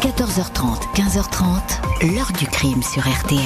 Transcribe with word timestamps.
14h30, 0.00 0.94
15h30, 0.94 2.14
l'heure 2.14 2.32
du 2.38 2.46
crime 2.46 2.82
sur 2.82 3.02
RTL. 3.02 3.38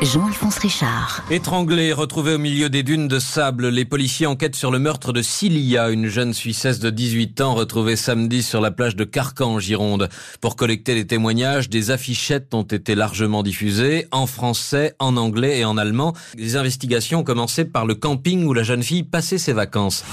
Jean-Alphonse 0.00 0.56
Richard. 0.56 1.22
Étranglée, 1.30 1.92
retrouvée 1.92 2.32
au 2.32 2.38
milieu 2.38 2.70
des 2.70 2.82
dunes 2.82 3.08
de 3.08 3.18
sable, 3.18 3.68
les 3.68 3.84
policiers 3.84 4.26
enquêtent 4.26 4.56
sur 4.56 4.70
le 4.70 4.78
meurtre 4.78 5.12
de 5.12 5.20
Cilia, 5.20 5.90
une 5.90 6.06
jeune 6.06 6.32
Suissesse 6.32 6.78
de 6.78 6.88
18 6.88 7.42
ans 7.42 7.54
retrouvée 7.54 7.96
samedi 7.96 8.42
sur 8.42 8.62
la 8.62 8.70
plage 8.70 8.96
de 8.96 9.04
Carcan 9.04 9.52
en 9.52 9.58
Gironde. 9.58 10.08
Pour 10.40 10.56
collecter 10.56 10.94
les 10.94 11.06
témoignages, 11.06 11.68
des 11.68 11.90
affichettes 11.90 12.54
ont 12.54 12.62
été 12.62 12.94
largement 12.94 13.42
diffusées, 13.42 14.08
en 14.12 14.26
français, 14.26 14.94
en 14.98 15.18
anglais 15.18 15.58
et 15.58 15.66
en 15.66 15.76
allemand. 15.76 16.14
Les 16.36 16.56
investigations 16.56 17.18
ont 17.20 17.24
commencé 17.24 17.66
par 17.66 17.84
le 17.84 17.94
camping 17.94 18.46
où 18.46 18.54
la 18.54 18.62
jeune 18.62 18.82
fille 18.82 19.02
passait 19.02 19.36
ses 19.36 19.52
vacances. 19.52 20.04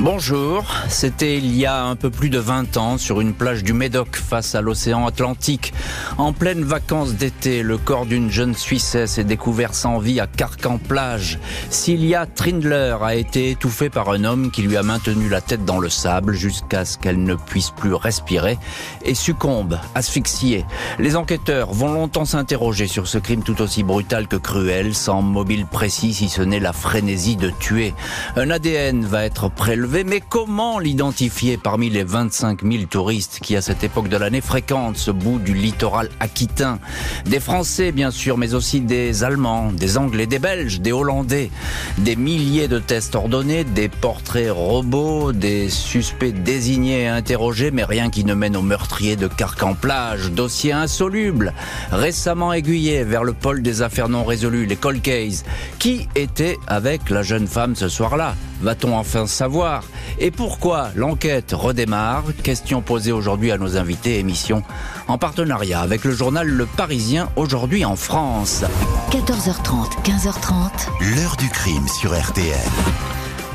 Bonjour, 0.00 0.64
c'était 0.88 1.38
il 1.38 1.56
y 1.56 1.66
a 1.66 1.82
un 1.82 1.96
peu 1.96 2.08
plus 2.08 2.30
de 2.30 2.38
20 2.38 2.76
ans 2.76 2.98
sur 2.98 3.20
une 3.20 3.34
plage 3.34 3.64
du 3.64 3.72
Médoc 3.72 4.14
face 4.14 4.54
à 4.54 4.60
l'océan 4.60 5.04
Atlantique. 5.08 5.74
En 6.18 6.32
pleine 6.32 6.62
vacances 6.62 7.14
d'été, 7.14 7.64
le 7.64 7.78
corps 7.78 8.06
d'une 8.06 8.30
jeune 8.30 8.54
Suissesse 8.54 9.18
est 9.18 9.24
découvert 9.24 9.74
sans 9.74 9.98
vie 9.98 10.20
à 10.20 10.28
Carcan-Plage. 10.28 11.40
Cilia 11.70 12.26
Trindler 12.26 12.96
a 13.02 13.16
été 13.16 13.50
étouffée 13.50 13.90
par 13.90 14.10
un 14.10 14.22
homme 14.22 14.52
qui 14.52 14.62
lui 14.62 14.76
a 14.76 14.84
maintenu 14.84 15.28
la 15.28 15.40
tête 15.40 15.64
dans 15.64 15.80
le 15.80 15.88
sable 15.88 16.34
jusqu'à 16.34 16.84
ce 16.84 16.96
qu'elle 16.96 17.24
ne 17.24 17.34
puisse 17.34 17.70
plus 17.70 17.92
respirer 17.92 18.56
et 19.04 19.16
succombe, 19.16 19.80
asphyxiée. 19.96 20.64
Les 21.00 21.16
enquêteurs 21.16 21.72
vont 21.72 21.92
longtemps 21.92 22.24
s'interroger 22.24 22.86
sur 22.86 23.08
ce 23.08 23.18
crime 23.18 23.42
tout 23.42 23.60
aussi 23.60 23.82
brutal 23.82 24.28
que 24.28 24.36
cruel, 24.36 24.94
sans 24.94 25.22
mobile 25.22 25.66
précis 25.66 26.14
si 26.14 26.28
ce 26.28 26.42
n'est 26.42 26.60
la 26.60 26.72
frénésie 26.72 27.36
de 27.36 27.50
tuer. 27.50 27.94
Un 28.36 28.50
ADN 28.50 29.04
va 29.04 29.24
être 29.24 29.50
prélevé 29.50 29.87
mais 29.90 30.20
comment 30.20 30.78
l'identifier 30.78 31.56
parmi 31.56 31.88
les 31.88 32.04
25 32.04 32.62
000 32.62 32.84
touristes 32.84 33.38
qui 33.42 33.56
à 33.56 33.62
cette 33.62 33.82
époque 33.82 34.08
de 34.08 34.16
l'année 34.16 34.40
fréquentent 34.40 34.98
ce 34.98 35.10
bout 35.10 35.38
du 35.38 35.54
littoral 35.54 36.10
aquitain? 36.20 36.78
Des 37.24 37.40
Français 37.40 37.90
bien 37.90 38.10
sûr, 38.10 38.36
mais 38.36 38.54
aussi 38.54 38.80
des 38.80 39.24
Allemands, 39.24 39.72
des 39.72 39.96
Anglais, 39.96 40.26
des 40.26 40.38
Belges, 40.38 40.80
des 40.80 40.92
Hollandais. 40.92 41.50
Des 41.98 42.16
milliers 42.16 42.68
de 42.68 42.78
tests 42.78 43.14
ordonnés, 43.14 43.64
des 43.64 43.88
portraits 43.88 44.50
robots, 44.50 45.32
des 45.32 45.70
suspects 45.70 46.34
désignés 46.34 47.02
et 47.02 47.08
interrogés, 47.08 47.70
mais 47.70 47.84
rien 47.84 48.10
qui 48.10 48.24
ne 48.24 48.34
mène 48.34 48.56
au 48.56 48.62
meurtrier 48.62 49.16
de 49.16 49.26
Carcan-Plage. 49.26 50.32
Dossier 50.32 50.72
insoluble, 50.72 51.54
récemment 51.90 52.52
aiguillé 52.52 53.04
vers 53.04 53.24
le 53.24 53.32
pôle 53.32 53.62
des 53.62 53.80
affaires 53.82 54.08
non 54.08 54.24
résolues, 54.24 54.66
les 54.66 54.76
cold 54.76 55.00
cases. 55.00 55.44
Qui 55.78 56.08
était 56.14 56.58
avec 56.66 57.08
la 57.10 57.22
jeune 57.22 57.46
femme 57.46 57.74
ce 57.74 57.88
soir-là? 57.88 58.34
Va-t-on 58.60 58.96
enfin 58.96 59.26
savoir? 59.26 59.77
Et 60.18 60.30
pourquoi 60.30 60.88
l'enquête 60.94 61.52
redémarre 61.52 62.24
Question 62.42 62.80
posée 62.80 63.12
aujourd'hui 63.12 63.52
à 63.52 63.58
nos 63.58 63.76
invités, 63.76 64.18
émission 64.18 64.62
en 65.08 65.18
partenariat 65.18 65.80
avec 65.80 66.04
le 66.04 66.12
journal 66.12 66.46
Le 66.46 66.66
Parisien, 66.66 67.30
aujourd'hui 67.36 67.84
en 67.84 67.96
France. 67.96 68.64
14h30, 69.10 70.02
15h30. 70.04 71.16
L'heure 71.16 71.36
du 71.36 71.48
crime 71.48 71.86
sur 71.88 72.18
RTL. 72.18 72.56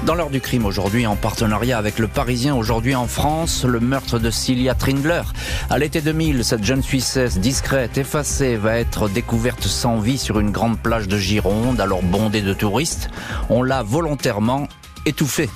Dans 0.05 0.15
l'heure 0.15 0.31
du 0.31 0.41
crime 0.41 0.65
aujourd'hui, 0.65 1.07
en 1.07 1.15
partenariat 1.15 1.77
avec 1.77 1.97
le 1.97 2.09
Parisien, 2.09 2.55
aujourd'hui 2.55 2.93
en 2.93 3.07
France, 3.07 3.63
le 3.63 3.79
meurtre 3.79 4.19
de 4.19 4.29
Cilia 4.29 4.75
Trindler. 4.75 5.21
À 5.69 5.77
l'été 5.77 6.01
2000, 6.01 6.43
cette 6.43 6.65
jeune 6.65 6.83
Suissesse 6.83 7.39
discrète, 7.39 7.97
effacée, 7.97 8.57
va 8.57 8.77
être 8.77 9.07
découverte 9.07 9.63
sans 9.63 9.99
vie 9.99 10.17
sur 10.17 10.41
une 10.41 10.51
grande 10.51 10.77
plage 10.77 11.07
de 11.07 11.17
Gironde, 11.17 11.79
alors 11.79 12.03
bondée 12.03 12.41
de 12.41 12.53
touristes. 12.53 13.09
On 13.49 13.63
l'a 13.63 13.81
volontairement 13.81 14.67
étouffé. 15.05 15.49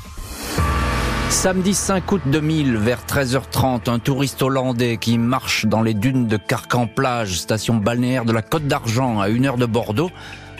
Samedi 1.29 1.73
5 1.73 2.11
août 2.11 2.21
2000, 2.25 2.77
vers 2.77 3.01
13h30, 3.05 3.89
un 3.89 3.99
touriste 3.99 4.41
hollandais 4.41 4.97
qui 4.97 5.17
marche 5.17 5.65
dans 5.65 5.81
les 5.81 5.93
dunes 5.93 6.25
de 6.25 6.37
Carcan-Plage, 6.37 7.39
station 7.39 7.75
balnéaire 7.75 8.23
de 8.23 8.31
la 8.31 8.41
Côte 8.41 8.65
d'Argent, 8.65 9.19
à 9.19 9.27
une 9.29 9.45
heure 9.45 9.57
de 9.57 9.65
Bordeaux, 9.65 10.09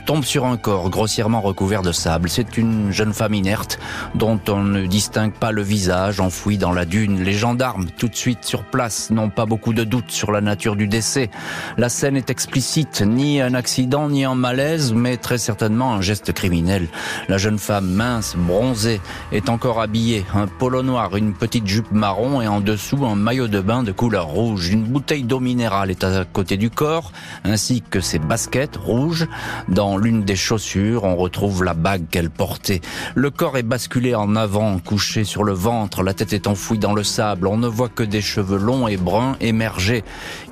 tombe 0.08 0.24
sur 0.24 0.46
un 0.46 0.56
corps 0.56 0.90
grossièrement 0.90 1.42
recouvert 1.42 1.82
de 1.82 1.92
sable. 1.92 2.30
C'est 2.30 2.58
une 2.58 2.94
jeune 2.94 3.12
femme 3.12 3.34
inerte 3.34 3.78
dont 4.16 4.40
on 4.48 4.64
ne 4.64 4.86
distingue 4.86 5.34
pas 5.34 5.52
le 5.52 5.62
visage 5.62 6.22
enfoui 6.22 6.58
dans 6.58 6.72
la 6.72 6.86
dune. 6.86 7.22
Les 7.23 7.34
gendarmes, 7.34 7.88
tout 7.98 8.08
de 8.08 8.16
suite 8.16 8.46
sur 8.46 8.64
place, 8.64 9.10
n'ont 9.12 9.30
pas 9.30 9.46
beaucoup 9.46 9.73
de 9.73 9.84
doutes 9.84 10.10
sur 10.10 10.32
la 10.32 10.40
nature 10.40 10.78
du 10.78 10.88
décès. 10.88 11.30
La 11.78 11.90
scène 11.90 12.16
est 12.16 12.30
explicite, 12.30 13.02
ni 13.02 13.42
un 13.42 13.54
accident, 13.54 14.08
ni 14.08 14.23
un 14.23 14.34
malaise, 14.34 14.94
mais 14.94 15.17
très 15.17 15.38
certainement 15.38 15.96
un 15.96 16.00
geste 16.00 16.32
criminel. 16.32 16.88
La 17.28 17.38
jeune 17.38 17.60
femme 17.60 17.90
mince, 17.90 18.38
bronzée, 18.38 19.02
est 19.34 19.50
encore 19.50 19.82
habillée. 19.82 20.26
Un 20.34 20.48
polo 20.48 20.84
noir, 20.84 21.17
une 21.17 21.34
petite 21.34 21.67
jupe 21.67 21.92
marron 21.92 22.40
et 22.42 22.48
en 22.48 22.62
dessous 22.62 23.06
un 23.06 23.16
maillot 23.16 23.50
de 23.50 23.60
bain 23.60 23.84
de 23.84 23.92
couleur 23.92 24.28
rouge. 24.28 24.70
Une 24.70 24.84
bouteille 24.84 25.23
d'eau 25.23 25.42
minérale 25.42 25.92
est 25.92 26.06
à 26.06 26.23
côté 26.23 26.56
du 26.56 26.70
corps, 26.70 27.12
ainsi 27.44 27.82
que 27.82 28.00
ses 28.00 28.20
baskets 28.20 28.78
rouges. 28.78 29.28
Dans 29.67 29.97
l'une 29.98 30.24
des 30.24 30.36
chaussures, 30.36 31.04
on 31.04 31.16
retrouve 31.16 31.64
la 31.64 31.74
bague 31.74 32.06
qu'elle 32.10 32.30
portait. 32.30 32.82
Le 33.16 33.30
corps 33.30 33.58
est 33.58 33.64
basculé 33.64 34.16
en 34.16 34.36
avant, 34.36 34.80
couché 34.80 35.24
sur 35.24 35.44
le 35.44 35.54
ventre, 35.54 36.04
la 36.04 36.14
tête 36.14 36.34
est 36.34 36.48
enfouie 36.48 36.80
dans 36.80 36.94
le 36.94 37.04
sable. 37.04 37.48
On 37.48 37.58
ne 37.58 37.68
voit 37.68 37.90
que 37.90 38.04
des 38.04 38.22
cheveux 38.22 38.58
longs 38.58 38.88
et 38.88 38.98
bruns 38.98 39.36
émerger. 39.42 40.04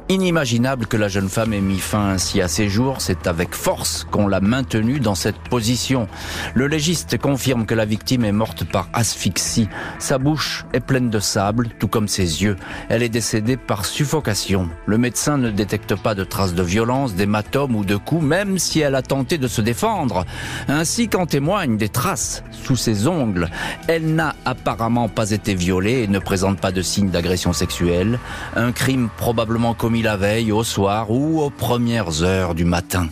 Inimaginable 0.07 0.85
que 0.85 0.97
la 0.97 1.07
jeune 1.07 1.29
femme 1.29 1.51
ait 1.53 1.61
mis 1.61 1.79
fin 1.79 2.09
ainsi 2.09 2.39
à 2.39 2.47
ses 2.47 2.69
jours, 2.69 3.01
c'est 3.01 3.25
avec 3.25 3.55
force 3.55 4.05
qu'on 4.11 4.27
l'a 4.27 4.39
maintenue 4.39 4.99
dans 4.99 5.15
cette 5.15 5.39
position. 5.39 6.07
Le 6.53 6.67
légiste 6.67 7.17
confirme 7.17 7.65
que 7.65 7.73
la 7.73 7.85
victime 7.85 8.23
est 8.23 8.31
morte 8.31 8.65
par 8.65 8.87
asphyxie. 8.93 9.67
Sa 9.97 10.19
bouche 10.19 10.63
est 10.73 10.79
pleine 10.79 11.09
de 11.09 11.17
sable, 11.17 11.69
tout 11.79 11.87
comme 11.87 12.07
ses 12.07 12.43
yeux. 12.43 12.55
Elle 12.87 13.01
est 13.01 13.09
décédée 13.09 13.57
par 13.57 13.83
suffocation. 13.83 14.69
Le 14.85 14.99
médecin 14.99 15.39
ne 15.39 15.49
détecte 15.49 15.95
pas 15.95 16.13
de 16.13 16.23
traces 16.23 16.53
de 16.53 16.61
violence, 16.61 17.15
d'hématome 17.15 17.75
ou 17.75 17.83
de 17.83 17.95
coups, 17.95 18.23
même 18.23 18.59
si 18.59 18.81
elle 18.81 18.93
a 18.93 19.01
tenté 19.01 19.39
de 19.39 19.47
se 19.47 19.61
défendre. 19.61 20.23
Ainsi 20.67 21.07
qu'en 21.07 21.25
témoignent 21.25 21.77
des 21.77 21.89
traces 21.89 22.43
sous 22.51 22.75
ses 22.75 23.07
ongles. 23.07 23.49
Elle 23.87 24.13
n'a 24.13 24.35
apparemment 24.45 25.09
pas 25.09 25.31
été 25.31 25.55
violée 25.55 26.03
et 26.03 26.07
ne 26.07 26.19
présente 26.19 26.59
pas 26.59 26.71
de 26.71 26.83
signes 26.83 27.09
d'agression 27.09 27.53
sexuelle. 27.53 28.19
Un 28.55 28.71
crime 28.71 29.09
probablement 29.17 29.73
commis 29.73 29.94
la 30.01 30.17
veille, 30.17 30.51
au 30.51 30.63
soir 30.63 31.11
ou 31.11 31.41
aux 31.41 31.49
premières 31.49 32.23
heures 32.23 32.55
du 32.55 32.65
matin. 32.65 33.07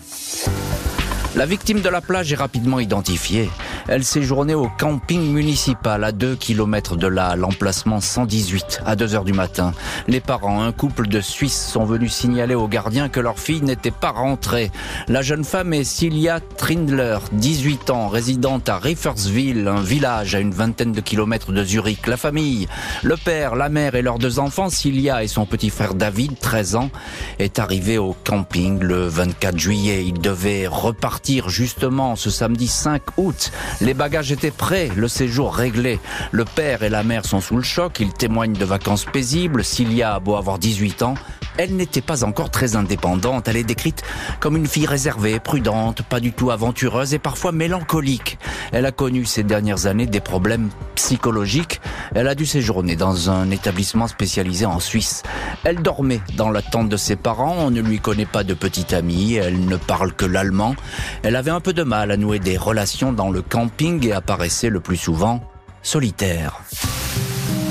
La 1.35 1.47
victime 1.47 1.81
de 1.81 1.89
la 1.89 1.99
plage 1.99 2.31
est 2.31 2.35
rapidement 2.35 2.79
identifiée. 2.79 3.49
Elle 3.87 4.03
séjournait 4.03 4.53
au 4.53 4.69
camping 4.77 5.33
municipal 5.33 6.03
à 6.03 6.11
2 6.11 6.35
km 6.35 6.95
de 6.95 7.07
là, 7.07 7.35
l'emplacement 7.35 7.99
118, 7.99 8.83
à 8.85 8.95
2 8.95 9.15
heures 9.15 9.23
du 9.23 9.33
matin. 9.33 9.73
Les 10.07 10.19
parents, 10.19 10.61
un 10.61 10.71
couple 10.71 11.07
de 11.07 11.21
Suisses, 11.21 11.69
sont 11.71 11.85
venus 11.85 12.13
signaler 12.13 12.53
aux 12.53 12.67
gardiens 12.67 13.09
que 13.09 13.19
leur 13.19 13.39
fille 13.39 13.63
n'était 13.63 13.89
pas 13.89 14.11
rentrée. 14.11 14.71
La 15.07 15.23
jeune 15.23 15.43
femme 15.43 15.73
est 15.73 15.83
Cilia 15.83 16.39
Trindler, 16.39 17.17
18 17.31 17.89
ans, 17.89 18.09
résidente 18.09 18.69
à 18.69 18.77
Riffersville, 18.77 19.67
un 19.67 19.81
village 19.81 20.35
à 20.35 20.39
une 20.39 20.53
vingtaine 20.53 20.91
de 20.91 21.01
kilomètres 21.01 21.51
de 21.51 21.63
Zurich. 21.63 22.05
La 22.05 22.17
famille, 22.17 22.67
le 23.01 23.17
père, 23.17 23.55
la 23.55 23.69
mère 23.69 23.95
et 23.95 24.03
leurs 24.03 24.19
deux 24.19 24.37
enfants, 24.37 24.69
Cilia 24.69 25.23
et 25.23 25.27
son 25.27 25.47
petit 25.47 25.71
frère 25.71 25.95
David, 25.95 26.39
13 26.39 26.75
ans, 26.75 26.91
est 27.39 27.57
arrivé 27.57 27.97
au 27.97 28.15
camping 28.23 28.79
le 28.79 29.07
24 29.07 29.57
juillet. 29.57 30.05
Il 30.05 30.21
devait 30.21 30.67
repartir 30.67 31.22
justement 31.47 32.15
ce 32.15 32.29
samedi 32.29 32.67
5 32.67 33.01
août. 33.17 33.51
Les 33.81 33.93
bagages 33.93 34.31
étaient 34.31 34.51
prêts, 34.51 34.89
le 34.95 35.07
séjour 35.07 35.55
réglé. 35.55 35.99
Le 36.31 36.43
père 36.43 36.83
et 36.83 36.89
la 36.89 37.03
mère 37.03 37.25
sont 37.25 37.39
sous 37.39 37.55
le 37.55 37.63
choc, 37.63 37.99
ils 37.99 38.13
témoignent 38.13 38.53
de 38.53 38.65
vacances 38.65 39.05
paisibles. 39.05 39.63
Cilia 39.63 40.15
a 40.15 40.19
beau 40.19 40.35
avoir 40.35 40.59
18 40.59 41.03
ans, 41.03 41.15
elle 41.57 41.75
n'était 41.75 42.01
pas 42.01 42.23
encore 42.23 42.49
très 42.49 42.75
indépendante. 42.75 43.47
Elle 43.47 43.57
est 43.57 43.63
décrite 43.63 44.01
comme 44.39 44.57
une 44.57 44.67
fille 44.67 44.87
réservée, 44.87 45.39
prudente, 45.39 46.01
pas 46.01 46.19
du 46.19 46.33
tout 46.33 46.49
aventureuse 46.49 47.13
et 47.13 47.19
parfois 47.19 47.51
mélancolique. 47.51 48.39
Elle 48.71 48.87
a 48.87 48.91
connu 48.91 49.25
ces 49.25 49.43
dernières 49.43 49.85
années 49.85 50.07
des 50.07 50.19
problèmes 50.19 50.69
psychologiques. 50.95 51.79
Elle 52.15 52.27
a 52.27 52.33
dû 52.33 52.47
séjourner 52.47 52.95
dans 52.95 53.29
un 53.29 53.51
établissement 53.51 54.07
spécialisé 54.07 54.65
en 54.65 54.79
Suisse. 54.79 55.21
Elle 55.63 55.81
dormait 55.81 56.21
dans 56.35 56.49
la 56.49 56.63
tente 56.63 56.89
de 56.89 56.97
ses 56.97 57.15
parents. 57.15 57.55
On 57.59 57.69
ne 57.69 57.81
lui 57.81 57.99
connaît 57.99 58.25
pas 58.25 58.43
de 58.43 58.55
petite 58.55 58.93
amie. 58.93 59.35
Elle 59.35 59.65
ne 59.65 59.77
parle 59.77 60.13
que 60.13 60.25
l'allemand. 60.25 60.75
Elle 61.21 61.35
avait 61.35 61.51
un 61.51 61.59
peu 61.59 61.73
de 61.73 61.83
mal 61.83 62.11
à 62.11 62.17
nouer 62.17 62.39
des 62.39 62.57
relations 62.57 63.13
dans 63.13 63.29
le 63.29 63.41
camping 63.41 64.05
et 64.07 64.13
apparaissait 64.13 64.69
le 64.69 64.79
plus 64.79 64.97
souvent 64.97 65.41
solitaire. 65.81 66.61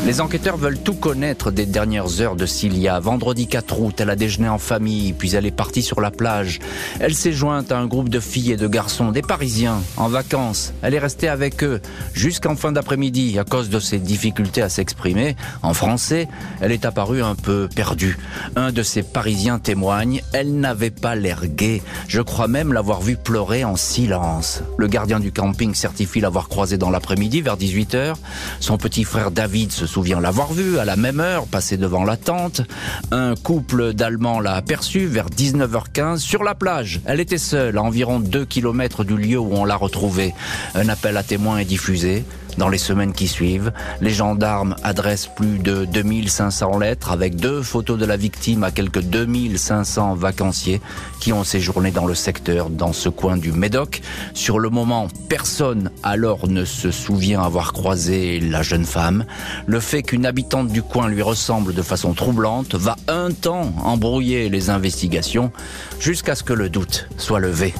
Les 0.04 0.20
enquêteurs 0.20 0.56
veulent 0.56 0.80
tout 0.80 0.94
connaître 0.94 1.52
des 1.52 1.64
dernières 1.64 2.20
heures 2.20 2.34
de 2.34 2.44
Cilia. 2.44 2.98
Vendredi 2.98 3.46
4 3.46 3.80
août, 3.80 4.00
elle 4.00 4.10
a 4.10 4.16
déjeuné 4.16 4.48
en 4.48 4.58
famille, 4.58 5.12
puis 5.12 5.36
elle 5.36 5.46
est 5.46 5.52
partie 5.52 5.80
sur 5.80 6.00
la 6.00 6.10
plage. 6.10 6.58
Elle 6.98 7.14
s'est 7.14 7.32
jointe 7.32 7.70
à 7.70 7.78
un 7.78 7.86
groupe 7.86 8.08
de 8.08 8.18
filles 8.18 8.50
et 8.50 8.56
de 8.56 8.66
garçons, 8.66 9.12
des 9.12 9.22
Parisiens, 9.22 9.80
en 9.96 10.08
vacances. 10.08 10.72
Elle 10.82 10.94
est 10.94 10.98
restée 10.98 11.28
avec 11.28 11.62
eux 11.62 11.80
jusqu'en 12.14 12.56
fin 12.56 12.72
d'après-midi 12.72 13.38
à 13.38 13.44
cause 13.44 13.70
de 13.70 13.78
ses 13.78 14.00
difficultés 14.00 14.60
à 14.60 14.68
s'exprimer. 14.68 15.36
En 15.62 15.72
français, 15.72 16.26
elle 16.60 16.72
est 16.72 16.84
apparue 16.84 17.22
un 17.22 17.36
peu 17.36 17.68
perdue. 17.72 18.18
Un 18.56 18.72
de 18.72 18.82
ces 18.82 19.04
Parisiens 19.04 19.60
témoigne, 19.60 20.20
elle 20.32 20.58
n'avait 20.58 20.90
pas 20.90 21.14
l'air 21.14 21.46
gaie. 21.46 21.80
Je 22.08 22.20
crois 22.20 22.48
même 22.48 22.72
l'avoir 22.72 23.02
vue 23.02 23.16
pleurer 23.16 23.62
en 23.62 23.76
silence. 23.76 24.64
Le 24.78 24.88
gardien 24.88 25.20
du 25.20 25.30
camping 25.30 25.74
certifie 25.74 26.18
l'avoir 26.18 26.48
croisée 26.48 26.76
dans 26.76 26.90
l'après-midi 26.90 27.40
vers 27.40 27.56
18h. 27.56 28.14
Son 28.58 28.78
petit 28.78 29.04
frère 29.04 29.30
David 29.30 29.70
se 29.70 29.91
souvient 29.92 30.20
l'avoir 30.20 30.54
vue 30.54 30.78
à 30.78 30.86
la 30.86 30.96
même 30.96 31.20
heure, 31.20 31.46
passer 31.46 31.76
devant 31.76 32.02
la 32.02 32.16
tente. 32.16 32.62
Un 33.10 33.34
couple 33.34 33.92
d'Allemands 33.92 34.40
l'a 34.40 34.54
aperçue 34.54 35.04
vers 35.04 35.28
19h15 35.28 36.16
sur 36.16 36.44
la 36.44 36.54
plage. 36.54 37.02
Elle 37.04 37.20
était 37.20 37.36
seule, 37.36 37.76
à 37.76 37.82
environ 37.82 38.18
2 38.18 38.46
km 38.46 39.04
du 39.04 39.18
lieu 39.18 39.38
où 39.38 39.52
on 39.52 39.66
l'a 39.66 39.76
retrouvée. 39.76 40.32
Un 40.74 40.88
appel 40.88 41.18
à 41.18 41.22
témoins 41.22 41.58
est 41.58 41.66
diffusé. 41.66 42.24
Dans 42.58 42.68
les 42.68 42.78
semaines 42.78 43.12
qui 43.12 43.28
suivent, 43.28 43.72
les 44.00 44.10
gendarmes 44.10 44.76
adressent 44.82 45.28
plus 45.34 45.58
de 45.58 45.84
2500 45.86 46.78
lettres 46.78 47.10
avec 47.10 47.36
deux 47.36 47.62
photos 47.62 47.98
de 47.98 48.04
la 48.04 48.16
victime 48.16 48.62
à 48.62 48.70
quelques 48.70 49.00
2500 49.02 50.14
vacanciers 50.14 50.80
qui 51.20 51.32
ont 51.32 51.44
séjourné 51.44 51.90
dans 51.90 52.06
le 52.06 52.14
secteur, 52.14 52.68
dans 52.68 52.92
ce 52.92 53.08
coin 53.08 53.36
du 53.36 53.52
Médoc. 53.52 54.02
Sur 54.34 54.58
le 54.58 54.68
moment, 54.68 55.08
personne 55.28 55.90
alors 56.02 56.46
ne 56.46 56.64
se 56.64 56.90
souvient 56.90 57.42
avoir 57.42 57.72
croisé 57.72 58.38
la 58.40 58.62
jeune 58.62 58.84
femme. 58.84 59.24
Le 59.66 59.80
fait 59.80 60.02
qu'une 60.02 60.26
habitante 60.26 60.68
du 60.68 60.82
coin 60.82 61.08
lui 61.08 61.22
ressemble 61.22 61.74
de 61.74 61.82
façon 61.82 62.12
troublante 62.12 62.74
va 62.74 62.96
un 63.08 63.30
temps 63.30 63.72
embrouiller 63.82 64.48
les 64.48 64.68
investigations 64.68 65.52
jusqu'à 66.00 66.34
ce 66.34 66.42
que 66.42 66.52
le 66.52 66.68
doute 66.68 67.08
soit 67.16 67.40
levé. 67.40 67.74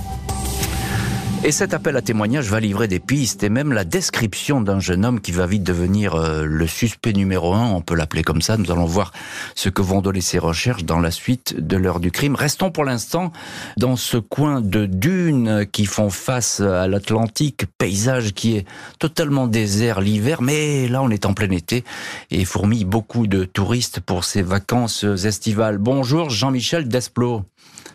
Et 1.45 1.51
cet 1.51 1.75
appel 1.75 1.97
à 1.97 2.03
témoignage 2.03 2.49
va 2.51 2.61
livrer 2.61 2.87
des 2.87 3.01
pistes 3.01 3.43
et 3.43 3.49
même 3.49 3.73
la 3.73 3.83
description 3.83 4.61
d'un 4.61 4.79
jeune 4.79 5.05
homme 5.05 5.21
qui 5.21 5.33
va 5.33 5.45
vite 5.45 5.65
devenir 5.65 6.15
euh, 6.15 6.45
le 6.45 6.69
suspect 6.69 7.13
numéro 7.13 7.53
un, 7.53 7.69
on 7.73 7.81
peut 7.81 7.97
l'appeler 7.97 8.23
comme 8.23 8.41
ça. 8.41 8.57
Nous 8.57 8.71
allons 8.71 8.85
voir 8.85 9.11
ce 9.57 9.69
que 9.69 9.83
vont 9.83 10.03
donner 10.03 10.21
ces 10.21 10.39
recherches 10.39 10.85
dans 10.85 11.01
la 11.01 11.11
suite 11.11 11.57
de 11.59 11.77
l'heure 11.77 11.99
du 11.99 12.13
crime. 12.13 12.37
Restons 12.37 12.71
pour 12.71 12.85
l'instant 12.85 13.33
dans 13.77 13.97
ce 13.97 14.19
coin 14.19 14.61
de 14.61 14.87
dunes 14.87 15.67
qui 15.73 15.85
font 15.85 16.11
face 16.11 16.61
à 16.61 16.87
l'Atlantique, 16.87 17.65
paysage 17.77 18.35
qui 18.35 18.59
est 18.59 18.67
totalement 19.01 19.49
désert 19.49 20.01
l'hiver, 20.01 20.43
mais 20.43 20.87
là 20.87 21.03
on 21.03 21.11
est 21.11 21.27
en 21.27 21.35
plein 21.35 21.51
été 21.51 21.83
et 22.31 22.45
fourmille 22.45 22.85
beaucoup 22.85 23.27
de 23.27 23.43
touristes 23.43 23.99
pour 23.99 24.23
ces 24.23 24.43
vacances 24.43 25.03
estivales. 25.03 25.79
Bonjour 25.79 26.31
Jean-Michel 26.31 26.87
Desplot. 26.87 27.43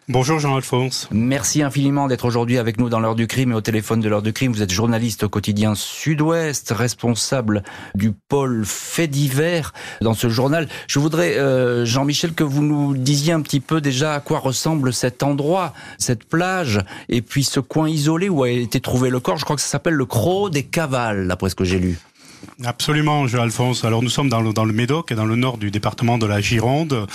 Bonjour 0.10 0.40
Jean-Alphonse. 0.40 1.10
Merci 1.12 1.62
infiniment 1.62 2.08
d'être 2.08 2.24
aujourd'hui 2.24 2.58
avec 2.58 2.80
nous 2.80 2.88
dans 2.88 3.02
l'heure 3.02 3.16
du 3.16 3.28
crime 3.28 3.52
et 3.52 3.56
au 3.56 3.60
téléphone 3.60 4.00
de 4.00 4.08
l'heure 4.08 4.22
du 4.22 4.32
crime. 4.32 4.54
Vous 4.54 4.62
êtes 4.62 4.72
journaliste 4.72 5.24
au 5.24 5.30
quotidien 5.30 5.76
Sud-Ouest, 5.76 6.74
responsable 6.74 7.62
du 7.94 8.14
pôle 8.14 8.64
fait 8.66 9.10
divers 9.10 9.74
dans 10.00 10.14
ce 10.14 10.30
journal. 10.30 10.70
Je 10.88 11.00
voudrais, 11.00 11.38
euh, 11.38 11.84
Jean-Michel, 11.84 12.34
que 12.34 12.46
vous 12.46 12.64
nous 12.64 12.96
disiez 12.96 13.34
un 13.34 13.42
petit 13.42 13.60
peu 13.60 13.82
déjà 13.82 14.14
à 14.14 14.22
quoi 14.22 14.40
ressemble 14.40 14.94
cet 14.94 15.24
endroit, 15.24 15.74
cette 15.98 16.24
plage, 16.24 16.80
et 17.10 17.22
puis 17.22 17.44
ce 17.44 17.60
coin 17.60 17.90
isolé 17.90 18.30
où 18.30 18.44
a 18.44 18.50
été 18.50 18.80
trouvé 18.80 19.10
le 19.10 19.20
corps. 19.20 19.36
Je 19.36 19.44
crois 19.44 19.58
que 19.58 19.62
ça 19.62 19.68
s'appelle 19.68 19.96
le 19.96 20.06
Croc 20.06 20.52
des 20.52 20.64
Cavales, 20.64 21.28
d'après 21.28 21.50
ce 21.50 21.56
que 21.56 21.66
j'ai 21.66 21.80
lu. 21.80 22.00
Absolument, 22.64 23.28
Jean-Alphonse. 23.28 23.84
Alors 23.84 24.02
nous 24.02 24.10
sommes 24.10 24.30
dans 24.30 24.42
le, 24.42 24.52
dans 24.52 24.66
le 24.66 24.74
Médoc 24.74 25.12
et 25.12 25.16
dans 25.16 25.26
le 25.26 25.36
nord 25.36 25.58
du 25.58 25.70
département 25.70 26.18
de 26.18 26.26
la 26.26 26.42
Gironde. 26.42 27.08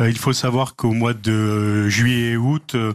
Euh, 0.00 0.10
il 0.10 0.18
faut 0.18 0.32
savoir 0.32 0.76
qu'au 0.76 0.92
mois 0.92 1.14
de 1.14 1.88
juillet 1.88 2.32
et 2.32 2.36
août, 2.36 2.74
euh, 2.74 2.92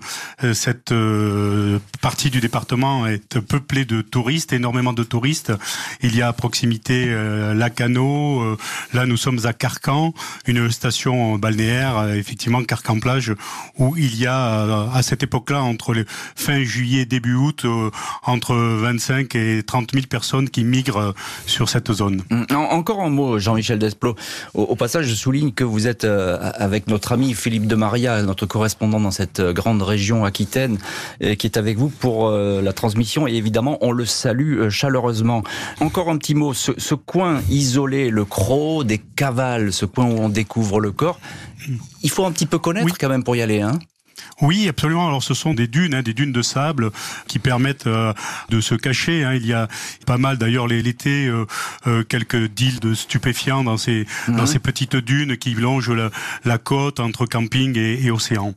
cette 0.53 0.91
euh, 0.91 1.79
partie 2.01 2.29
du 2.29 2.39
département 2.39 3.07
est 3.07 3.39
peuplée 3.39 3.85
de 3.85 4.01
touristes, 4.01 4.53
énormément 4.53 4.93
de 4.93 5.03
touristes. 5.03 5.51
Il 6.01 6.15
y 6.15 6.21
a 6.21 6.29
à 6.29 6.33
proximité 6.33 7.13
Lacano. 7.55 8.57
là, 8.93 9.05
nous 9.05 9.17
sommes 9.17 9.39
à 9.45 9.53
Carcan, 9.53 10.13
une 10.47 10.69
station 10.71 11.37
balnéaire, 11.37 12.09
effectivement 12.13 12.63
Carcan-Plage, 12.63 13.33
où 13.77 13.95
il 13.97 14.15
y 14.17 14.27
a 14.27 14.89
à 14.93 15.01
cette 15.01 15.23
époque-là, 15.23 15.61
entre 15.61 15.93
le 15.93 16.05
fin 16.07 16.63
juillet 16.63 17.05
début 17.05 17.35
août, 17.35 17.65
entre 18.23 18.55
25 18.55 19.35
et 19.35 19.63
30 19.63 19.91
000 19.93 20.05
personnes 20.07 20.49
qui 20.49 20.63
migrent 20.63 21.13
sur 21.45 21.69
cette 21.69 21.91
zone. 21.91 22.21
Hum, 22.31 22.45
encore 22.51 23.01
un 23.01 23.09
mot, 23.09 23.39
Jean-Michel 23.39 23.79
Desplot. 23.79 24.15
Au, 24.53 24.75
passage, 24.75 25.05
je 25.05 25.15
souligne 25.15 25.51
que 25.51 25.63
vous 25.63 25.87
êtes 25.87 26.05
avec 26.05 26.87
notre 26.93 27.11
ami 27.11 27.33
Philippe 27.33 27.65
de 27.65 27.73
Maria, 27.73 28.21
notre 28.21 28.45
correspondant 28.45 28.99
dans 28.99 29.09
cette 29.09 29.39
euh, 29.39 29.51
grande 29.51 29.81
région 29.81 30.25
aquitaine, 30.25 30.77
euh, 31.23 31.33
qui 31.33 31.47
est 31.47 31.57
avec 31.57 31.75
vous 31.75 31.89
pour 31.89 32.27
euh, 32.27 32.61
la 32.61 32.71
transmission. 32.71 33.27
Et 33.27 33.33
évidemment, 33.33 33.79
on 33.81 33.91
le 33.91 34.05
salue 34.05 34.69
chaleureusement. 34.69 35.41
Encore 35.79 36.11
un 36.11 36.17
petit 36.17 36.35
mot, 36.35 36.53
ce, 36.53 36.93
coin 36.93 37.41
isolé, 37.49 38.11
le 38.11 38.25
Croc 38.25 38.85
des 38.85 38.99
Cavales, 38.99 39.73
ce 39.73 39.87
coin 39.87 40.05
où 40.05 40.19
on 40.19 40.29
découvre 40.29 40.79
le 40.79 40.91
corps, 40.91 41.19
il 42.03 42.11
faut 42.11 42.25
un 42.25 42.31
petit 42.31 42.45
peu 42.45 42.59
connaître 42.59 42.95
quand 42.99 43.09
même 43.09 43.23
pour 43.23 43.35
y 43.35 43.41
aller. 43.41 43.61
Hein 43.61 43.79
oui, 44.41 44.67
absolument. 44.67 45.07
Alors 45.07 45.23
ce 45.23 45.33
sont 45.33 45.53
des 45.53 45.67
dunes, 45.67 45.93
hein, 45.93 46.01
des 46.01 46.13
dunes 46.13 46.31
de 46.31 46.41
sable 46.41 46.91
qui 47.27 47.39
permettent 47.39 47.87
euh, 47.87 48.13
de 48.49 48.61
se 48.61 48.75
cacher. 48.75 49.23
Hein. 49.23 49.35
Il 49.35 49.45
y 49.45 49.53
a 49.53 49.67
pas 50.05 50.17
mal 50.17 50.37
d'ailleurs 50.37 50.67
l'été 50.67 51.27
euh, 51.27 51.45
euh, 51.87 52.03
quelques 52.03 52.47
deals 52.53 52.79
de 52.79 52.93
stupéfiants 52.93 53.63
dans 53.63 53.77
ces 53.77 54.05
dans 54.27 54.33
mhm. 54.33 54.47
ces 54.47 54.59
petites 54.59 54.95
dunes 54.95 55.37
qui 55.37 55.53
longent 55.53 55.93
la, 56.45 56.57
côte 56.57 56.99
entre 56.99 57.25
camping 57.25 57.77
et, 57.77 58.05
et 58.05 58.11
océan. 58.11 58.53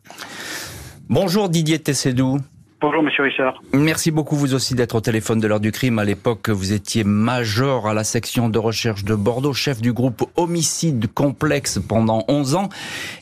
Bonjour 1.08 1.48
Didier 1.48 1.78
Tessedou. 1.78 2.40
Bonjour 2.88 3.02
Monsieur 3.02 3.24
Richard. 3.24 3.60
Merci 3.72 4.12
beaucoup 4.12 4.36
vous 4.36 4.54
aussi 4.54 4.76
d'être 4.76 4.94
au 4.94 5.00
téléphone 5.00 5.40
de 5.40 5.48
l'heure 5.48 5.58
du 5.58 5.72
crime. 5.72 5.98
À 5.98 6.04
l'époque, 6.04 6.50
vous 6.50 6.72
étiez 6.72 7.02
major 7.02 7.88
à 7.88 7.94
la 7.94 8.04
section 8.04 8.48
de 8.48 8.60
recherche 8.60 9.02
de 9.02 9.16
Bordeaux, 9.16 9.52
chef 9.52 9.82
du 9.82 9.92
groupe 9.92 10.22
homicide 10.36 11.12
complexe 11.12 11.80
pendant 11.80 12.22
11 12.28 12.54
ans. 12.54 12.68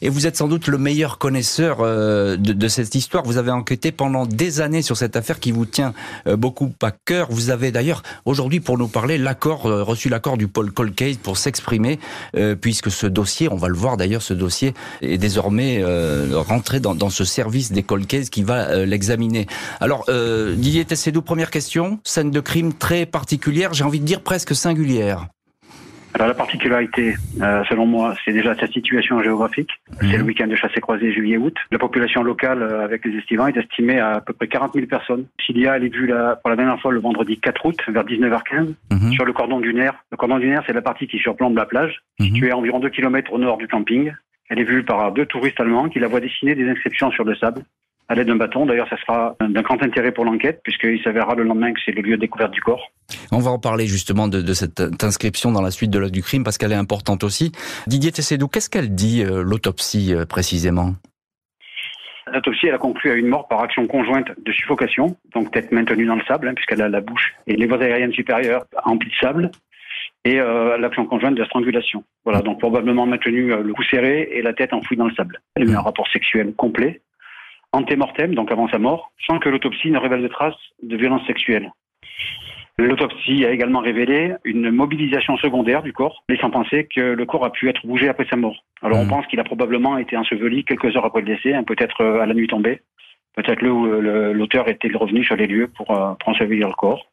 Et 0.02 0.10
vous 0.10 0.26
êtes 0.26 0.36
sans 0.36 0.48
doute 0.48 0.68
le 0.68 0.76
meilleur 0.76 1.16
connaisseur 1.16 1.78
euh, 1.80 2.36
de, 2.36 2.68
cette 2.68 2.94
histoire. 2.94 3.24
Vous 3.24 3.38
avez 3.38 3.52
enquêté 3.52 3.90
pendant 3.90 4.26
des 4.26 4.60
années 4.60 4.82
sur 4.82 4.98
cette 4.98 5.16
affaire 5.16 5.40
qui 5.40 5.50
vous 5.50 5.64
tient 5.64 5.94
euh, 6.26 6.36
beaucoup 6.36 6.70
à 6.82 6.90
cœur. 6.90 7.28
Vous 7.30 7.48
avez 7.48 7.72
d'ailleurs 7.72 8.02
aujourd'hui 8.26 8.60
pour 8.60 8.76
nous 8.76 8.88
parler 8.88 9.16
l'accord, 9.16 9.64
euh, 9.64 9.82
reçu 9.82 10.10
l'accord 10.10 10.36
du 10.36 10.46
Paul 10.46 10.72
Colcase 10.72 11.16
pour 11.16 11.38
s'exprimer, 11.38 11.98
puisque 12.60 12.90
ce 12.90 13.06
dossier, 13.06 13.48
on 13.50 13.56
va 13.56 13.68
le 13.68 13.76
voir 13.76 13.96
d'ailleurs, 13.96 14.20
ce 14.20 14.34
dossier 14.34 14.74
est 15.00 15.16
désormais 15.16 15.82
rentré 16.34 16.80
dans, 16.80 17.08
ce 17.08 17.24
service 17.24 17.72
des 17.72 17.82
Colcase 17.82 18.28
qui 18.28 18.42
va 18.42 18.84
l'examiner. 18.84 19.46
Alors, 19.80 20.04
euh, 20.08 20.54
Didier 20.54 20.84
Tessédou, 20.84 21.22
première 21.22 21.50
question. 21.50 21.98
Scène 22.04 22.30
de 22.30 22.40
crime 22.40 22.72
très 22.72 23.06
particulière, 23.06 23.74
j'ai 23.74 23.84
envie 23.84 24.00
de 24.00 24.04
dire 24.04 24.22
presque 24.22 24.54
singulière. 24.54 25.26
Alors 26.14 26.28
la 26.28 26.34
particularité, 26.34 27.16
euh, 27.42 27.64
selon 27.68 27.86
moi, 27.86 28.14
c'est 28.24 28.32
déjà 28.32 28.54
sa 28.54 28.68
situation 28.68 29.20
géographique. 29.20 29.70
C'est 30.00 30.12
le 30.12 30.18
mhm. 30.18 30.26
week-end 30.26 30.46
de 30.46 30.54
chasse 30.54 30.70
et 30.76 30.80
croisée 30.80 31.12
juillet-août. 31.12 31.56
La 31.72 31.78
population 31.78 32.22
locale 32.22 32.62
euh, 32.62 32.84
avec 32.84 33.04
les 33.04 33.18
estivants 33.18 33.48
est 33.48 33.56
estimée 33.56 33.98
à 33.98 34.12
à 34.12 34.20
peu 34.20 34.32
près 34.32 34.46
40 34.46 34.74
000 34.74 34.86
personnes. 34.86 35.26
Cilia, 35.44 35.76
elle 35.76 35.84
est 35.84 35.92
vue 35.92 36.06
pour 36.06 36.50
la 36.50 36.56
dernière 36.56 36.80
fois 36.80 36.92
le 36.92 37.00
vendredi 37.00 37.40
4 37.40 37.66
août 37.66 37.80
vers 37.88 38.04
19h15 38.04 38.74
mhm. 38.92 39.12
sur 39.12 39.24
le 39.24 39.32
cordon 39.32 39.58
dunaire. 39.58 39.94
Le 40.12 40.16
cordon 40.16 40.38
dunaire, 40.38 40.62
c'est 40.68 40.72
la 40.72 40.82
partie 40.82 41.08
qui 41.08 41.18
surplombe 41.18 41.56
la 41.56 41.66
plage, 41.66 42.02
mhm. 42.20 42.26
située 42.26 42.52
à 42.52 42.56
environ 42.56 42.78
2 42.78 42.90
km 42.90 43.32
au 43.32 43.38
nord 43.38 43.58
du 43.58 43.66
camping. 43.66 44.12
Elle 44.50 44.60
est 44.60 44.64
vue 44.64 44.84
par 44.84 45.10
deux 45.10 45.26
touristes 45.26 45.58
allemands 45.58 45.88
qui 45.88 45.98
la 45.98 46.06
voient 46.06 46.20
dessiner 46.20 46.54
des 46.54 46.68
inscriptions 46.68 47.10
sur 47.10 47.24
le 47.24 47.34
sable 47.34 47.64
à 48.08 48.14
l'aide 48.14 48.26
d'un 48.26 48.36
bâton. 48.36 48.66
D'ailleurs, 48.66 48.88
ça 48.88 48.96
sera 48.98 49.36
d'un 49.40 49.62
grand 49.62 49.82
intérêt 49.82 50.12
pour 50.12 50.24
l'enquête, 50.24 50.60
puisqu'il 50.62 51.02
s'avérera 51.02 51.34
le 51.34 51.44
lendemain 51.44 51.72
que 51.72 51.80
c'est 51.84 51.92
le 51.92 52.02
lieu 52.02 52.16
de 52.16 52.20
découverte 52.20 52.52
du 52.52 52.60
corps. 52.60 52.90
On 53.32 53.38
va 53.38 53.50
en 53.50 53.58
parler 53.58 53.86
justement 53.86 54.28
de, 54.28 54.52
cette 54.52 54.80
inscription 55.02 55.52
dans 55.52 55.62
la 55.62 55.70
suite 55.70 55.90
de 55.90 55.98
l'œuvre 55.98 56.12
du 56.12 56.22
crime, 56.22 56.44
parce 56.44 56.58
qu'elle 56.58 56.72
est 56.72 56.76
importante 56.76 57.24
aussi. 57.24 57.52
Didier 57.86 58.12
Tessédou, 58.12 58.48
qu'est-ce 58.48 58.70
qu'elle 58.70 58.94
dit, 58.94 59.22
euh, 59.22 59.42
l'autopsie, 59.42 60.14
euh, 60.14 60.24
précisément? 60.24 60.94
L'autopsie, 62.32 62.66
elle 62.66 62.74
a 62.74 62.78
conclu 62.78 63.10
à 63.10 63.14
une 63.14 63.28
mort 63.28 63.48
par 63.48 63.60
action 63.60 63.86
conjointe 63.86 64.28
de 64.38 64.52
suffocation, 64.52 65.16
donc 65.34 65.50
tête 65.50 65.72
maintenue 65.72 66.06
dans 66.06 66.16
le 66.16 66.24
sable, 66.26 66.48
hein, 66.48 66.54
puisqu'elle 66.54 66.82
a 66.82 66.88
la 66.88 67.00
bouche 67.00 67.34
et 67.46 67.56
les 67.56 67.66
voies 67.66 67.82
aériennes 67.82 68.12
supérieures 68.12 68.64
emplies 68.84 69.10
de 69.10 69.16
sable, 69.16 69.50
et 70.24 70.40
euh, 70.40 70.78
l'action 70.78 71.04
conjointe 71.04 71.34
de 71.34 71.44
strangulation. 71.44 72.02
Voilà, 72.24 72.40
donc 72.40 72.58
probablement 72.58 73.06
maintenu 73.06 73.48
le 73.48 73.74
cou 73.74 73.82
serré 73.84 74.30
et 74.32 74.40
la 74.40 74.54
tête 74.54 74.72
enfouie 74.72 74.96
dans 74.96 75.06
le 75.06 75.14
sable. 75.14 75.40
Elle 75.54 75.68
a 75.68 75.72
eu 75.72 75.76
un 75.76 75.82
rapport 75.82 76.08
sexuel 76.08 76.54
complet, 76.54 77.02
antémortem, 77.74 78.34
donc 78.34 78.50
avant 78.50 78.68
sa 78.68 78.78
mort, 78.78 79.12
sans 79.26 79.38
que 79.38 79.48
l'autopsie 79.48 79.90
ne 79.90 79.98
révèle 79.98 80.22
de 80.22 80.28
traces 80.28 80.54
de 80.82 80.96
violence 80.96 81.26
sexuelle. 81.26 81.72
L'autopsie 82.76 83.44
a 83.44 83.52
également 83.52 83.78
révélé 83.78 84.34
une 84.44 84.70
mobilisation 84.70 85.36
secondaire 85.36 85.82
du 85.82 85.92
corps, 85.92 86.24
laissant 86.28 86.50
penser 86.50 86.88
que 86.92 87.00
le 87.00 87.24
corps 87.24 87.44
a 87.44 87.52
pu 87.52 87.68
être 87.68 87.86
bougé 87.86 88.08
après 88.08 88.26
sa 88.28 88.36
mort. 88.36 88.64
Alors 88.82 88.98
on 88.98 89.04
mmh. 89.04 89.08
pense 89.08 89.26
qu'il 89.28 89.38
a 89.38 89.44
probablement 89.44 89.96
été 89.96 90.16
enseveli 90.16 90.64
quelques 90.64 90.96
heures 90.96 91.04
après 91.04 91.20
le 91.20 91.26
décès, 91.26 91.54
hein, 91.54 91.62
peut-être 91.62 92.00
euh, 92.00 92.20
à 92.20 92.26
la 92.26 92.34
nuit 92.34 92.48
tombée. 92.48 92.80
Peut-être 93.36 93.62
l'auteur 93.62 94.68
était 94.68 94.88
revenu 94.96 95.24
sur 95.24 95.36
les 95.36 95.46
lieux 95.46 95.68
pour, 95.68 95.90
euh, 95.90 96.14
pour 96.14 96.28
ensevelir 96.28 96.68
le 96.68 96.74
corps. 96.74 97.06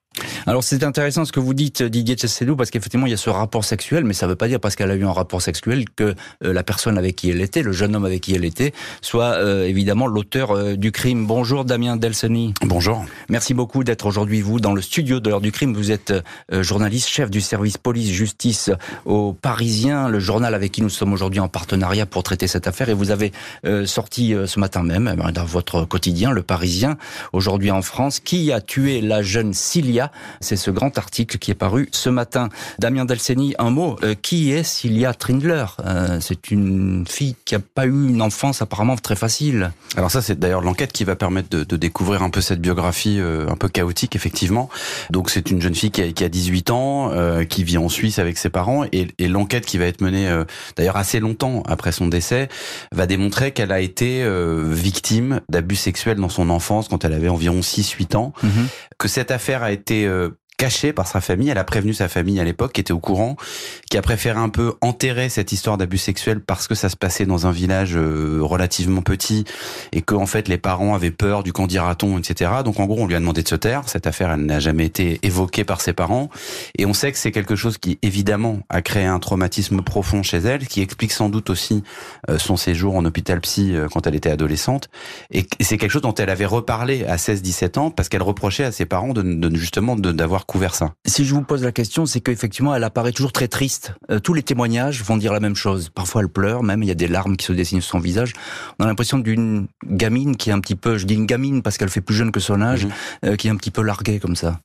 Alors 0.46 0.64
c'est 0.64 0.84
intéressant 0.84 1.24
ce 1.24 1.32
que 1.32 1.40
vous 1.40 1.54
dites 1.54 1.84
Didier 1.84 2.16
Tchessedou 2.16 2.56
parce 2.58 2.70
qu'effectivement 2.70 3.06
il 3.06 3.12
y 3.12 3.14
a 3.14 3.18
ce 3.18 3.30
rapport 3.30 3.64
sexuel 3.64 4.04
mais 4.04 4.14
ça 4.14 4.26
ne 4.26 4.32
veut 4.32 4.36
pas 4.36 4.50
dire 4.50 4.60
parce 4.60 4.76
qu'elle 4.76 4.92
a 4.92 4.96
eu 4.96 5.06
un 5.06 5.12
rapport 5.12 5.42
sexuel 5.42 5.86
que 5.96 6.16
euh, 6.44 6.54
la 6.54 6.64
personne 6.64 6.98
avec 6.98 7.16
qui 7.16 7.30
elle 7.30 7.40
était, 7.42 7.62
le 7.62 7.72
jeune 7.72 7.96
homme 7.96 8.04
avec 8.04 8.22
qui 8.22 8.36
elle 8.36 8.44
était, 8.44 8.74
soit 9.02 9.36
euh, 9.36 9.66
évidemment 9.66 10.08
l'auteur 10.08 10.52
euh, 10.52 10.76
du 10.76 10.92
crime. 10.92 11.26
Bonjour 11.28 11.64
Damien 11.64 11.96
Delseny. 11.96 12.54
Bonjour. 12.62 13.06
Merci 13.30 13.54
beaucoup 13.54 13.84
d'être 13.86 14.06
aujourd'hui 14.06 14.42
vous 14.42 14.60
dans 14.60 14.74
le 14.74 14.82
studio 14.82 15.20
de 15.20 15.30
l'heure 15.30 15.42
du 15.42 15.52
crime. 15.52 15.74
Vous 15.74 15.92
êtes 15.92 16.14
journaliste, 16.52 17.08
chef 17.08 17.30
du 17.30 17.40
service 17.40 17.78
police-justice 17.78 18.72
au 19.06 19.34
Parisien, 19.34 20.10
le 20.10 20.20
journal 20.20 20.54
avec 20.54 20.72
qui 20.72 20.82
nous 20.82 20.90
sommes 20.90 21.14
aujourd'hui 21.14 21.40
en 21.40 21.48
partenariat 21.48 22.06
pour 22.06 22.24
traiter 22.24 22.48
cette 22.48 22.68
affaire 22.68 22.90
et 22.90 22.94
vous 22.94 23.12
avez 23.12 23.32
sorti 23.86 24.36
ce 24.46 24.60
matin 24.60 24.84
même 24.84 25.16
dans 25.34 25.46
votre 25.46 25.86
quotidien, 25.86 26.32
le 26.32 26.42
Parisien, 26.42 26.98
aujourd'hui 27.32 27.72
en 27.72 27.82
France, 27.82 28.20
qui 28.20 28.52
a 28.52 28.62
tué 28.62 29.02
la 29.02 29.22
jeune 29.22 29.54
Cilia 29.54 30.01
Cilia. 30.02 30.12
C'est 30.40 30.56
ce 30.56 30.72
grand 30.72 30.98
article 30.98 31.38
qui 31.38 31.52
est 31.52 31.56
paru 31.56 31.90
ce 31.92 32.10
matin. 32.10 32.50
Damien 32.80 33.06
Delceni, 33.06 33.54
un 33.60 33.70
mot. 33.70 33.98
Euh, 34.04 34.16
qui 34.20 34.52
est 34.52 34.64
Cilia 34.64 35.14
Trindler? 35.14 35.66
Euh, 35.86 36.20
C'est 36.22 36.52
une 36.52 37.06
fille 37.08 37.36
qui 37.46 37.56
n'a 37.56 37.60
pas 37.60 37.86
eu 37.86 38.10
une 38.10 38.22
enfance 38.22 38.62
apparemment 38.62 38.96
très 38.96 39.16
facile. 39.16 39.72
Alors 39.96 40.12
ça, 40.12 40.22
c'est 40.22 40.40
d'ailleurs 40.40 40.62
l'enquête 40.62 40.92
qui 40.92 41.04
va 41.04 41.16
permettre 41.16 41.50
de, 41.50 41.64
de, 41.64 41.78
découvrir 41.78 42.24
un 42.24 42.30
peu 42.30 42.42
cette 42.42 42.62
biographie 42.62 43.20
un 43.20 43.56
peu 43.56 43.68
chaotique, 43.68 44.16
effectivement. 44.16 44.70
Donc 45.10 45.30
c'est 45.30 45.52
une 45.52 45.62
jeune 45.62 45.76
fille 45.76 45.92
qui 45.92 46.02
a, 46.02 46.12
qui 46.12 46.24
a 46.24 46.30
18 46.30 46.70
ans, 46.70 47.12
qui 47.50 47.64
vit 47.64 47.78
en 47.78 47.90
Suisse 47.90 48.20
avec 48.20 48.38
ses 48.38 48.50
parents, 48.50 48.86
et, 48.92 49.08
et 49.18 49.28
l'enquête 49.28 49.66
qui 49.66 49.78
va 49.78 49.86
être 49.86 50.02
menée 50.02 50.30
d'ailleurs 50.78 50.98
assez 50.98 51.20
longtemps 51.20 51.64
après 51.68 51.92
son 51.92 52.08
décès 52.08 52.50
va 52.92 53.08
démontrer 53.08 53.52
qu'elle 53.52 53.72
a 53.72 53.80
été 53.80 54.24
victime 54.70 55.42
d'abus 55.50 55.76
sexuels 55.76 56.18
dans 56.18 56.30
son 56.30 56.50
enfance 56.50 56.88
quand 56.88 57.04
elle 57.04 57.14
avait 57.14 57.30
environ 57.30 57.60
6-8 57.60 58.16
ans, 58.16 58.34
mhm. 58.44 58.68
que 58.98 59.08
cette 59.08 59.32
affaire 59.32 59.64
a 59.64 59.72
été 59.72 59.91
euh, 59.92 60.30
cachée 60.62 60.94
par 60.94 61.08
sa 61.08 61.22
famille. 61.22 61.50
Elle 61.50 61.58
a 61.58 61.64
prévenu 61.64 61.92
sa 61.92 62.08
famille 62.08 62.40
à 62.40 62.44
l'époque, 62.44 62.74
qui 62.74 62.82
était 62.82 62.94
au 62.94 63.00
courant, 63.00 63.36
qui 63.90 63.98
a 63.98 64.04
préféré 64.04 64.38
un 64.38 64.50
peu 64.50 64.76
enterrer 64.82 65.28
cette 65.28 65.52
histoire 65.52 65.76
d'abus 65.76 65.98
sexuels 65.98 66.40
parce 66.40 66.68
que 66.68 66.76
ça 66.76 66.88
se 66.88 66.96
passait 66.96 67.26
dans 67.26 67.48
un 67.48 67.52
village 67.52 67.96
euh, 67.96 68.38
relativement 68.44 69.02
petit 69.02 69.44
et 69.92 70.04
que 70.04 70.14
en 70.14 70.28
fait 70.28 70.48
les 70.48 70.60
parents 70.60 70.94
avaient 70.94 71.10
peur 71.10 71.42
du 71.42 71.52
candidaton, 71.52 72.20
etc. 72.20 72.52
Donc 72.64 72.80
en 72.80 72.86
gros, 72.86 73.00
on 73.00 73.08
lui 73.08 73.16
a 73.16 73.20
demandé 73.20 73.42
de 73.42 73.48
se 73.48 73.56
taire. 73.56 73.82
Cette 73.88 74.06
affaire, 74.06 74.30
elle 74.30 74.46
n'a 74.46 74.60
jamais 74.60 74.86
été 74.86 75.20
évoquée 75.24 75.64
par 75.64 75.82
ses 75.82 75.94
parents 75.94 76.30
et 76.78 76.86
on 76.86 76.94
sait 76.94 77.12
que 77.12 77.18
c'est 77.18 77.32
quelque 77.32 77.56
chose 77.56 77.80
qui 77.80 77.98
évidemment 78.04 78.60
a 78.70 78.84
créé 78.84 79.06
un 79.06 79.18
traumatisme 79.18 79.82
profond 79.82 80.22
chez 80.22 80.38
elle, 80.38 80.68
qui 80.68 80.82
explique 80.82 81.12
sans 81.12 81.30
doute 81.30 81.50
aussi 81.50 81.82
euh, 82.30 82.38
son 82.38 82.56
séjour 82.56 82.96
en 82.96 83.04
hôpital 83.06 83.42
psy 83.42 83.74
euh, 83.74 83.88
quand 83.92 84.06
elle 84.06 84.14
était 84.14 84.30
adolescente. 84.30 84.90
Et 85.32 85.48
c'est 85.60 85.80
quelque 85.80 85.90
chose 85.92 86.04
dont 86.04 86.14
elle 86.14 86.30
avait 86.30 86.46
reparlé 86.46 87.04
à 87.06 87.16
16-17 87.16 87.80
ans 87.80 87.90
parce 87.90 88.10
qu'elle 88.10 88.22
reprochait 88.22 88.66
à 88.66 88.72
ses 88.72 88.86
parents 88.86 89.14
de, 89.14 89.24
de 89.24 89.56
justement 89.58 89.96
d'avoir 89.96 90.46
couvert 90.52 90.76
ça. 90.76 90.94
Si 91.08 91.24
je 91.24 91.34
vous 91.34 91.44
pose 91.44 91.64
la 91.64 91.72
question, 91.72 92.06
c'est 92.06 92.20
qu'effectivement, 92.20 92.76
elle 92.76 92.84
apparaît 92.84 93.14
toujours 93.14 93.32
très 93.32 93.48
triste. 93.48 93.94
Euh, 94.10 94.20
tous 94.20 94.34
les 94.34 94.44
témoignages 94.44 95.02
vont 95.02 95.16
dire 95.16 95.32
la 95.32 95.40
même 95.40 95.56
chose. 95.56 95.90
Parfois, 95.90 96.22
elle 96.22 96.28
pleure, 96.28 96.62
même 96.62 96.84
il 96.84 96.90
y 96.90 96.92
a 96.92 96.96
des 96.96 97.08
larmes 97.08 97.38
qui 97.38 97.46
se 97.46 97.54
dessinent 97.54 97.80
sur 97.80 97.92
son 97.92 98.00
visage. 98.00 98.34
On 98.78 98.84
a 98.84 98.88
l'impression 98.88 99.18
d'une 99.18 99.68
gamine 99.86 100.36
qui 100.36 100.50
est 100.50 100.54
un 100.54 100.60
petit 100.60 100.76
peu, 100.76 100.98
je 100.98 101.06
dis 101.06 101.14
une 101.14 101.26
gamine 101.26 101.62
parce 101.62 101.78
qu'elle 101.78 101.90
fait 101.90 102.02
plus 102.02 102.16
jeune 102.16 102.34
que 102.34 102.42
son 102.42 102.62
âge, 102.62 102.86
mhm. 102.86 102.92
euh, 103.28 103.36
qui 103.38 103.48
est 103.48 103.50
un 103.50 103.56
petit 103.56 103.72
peu 103.72 103.82
larguée 103.82 104.20
comme 104.20 104.36
ça. 104.36 104.60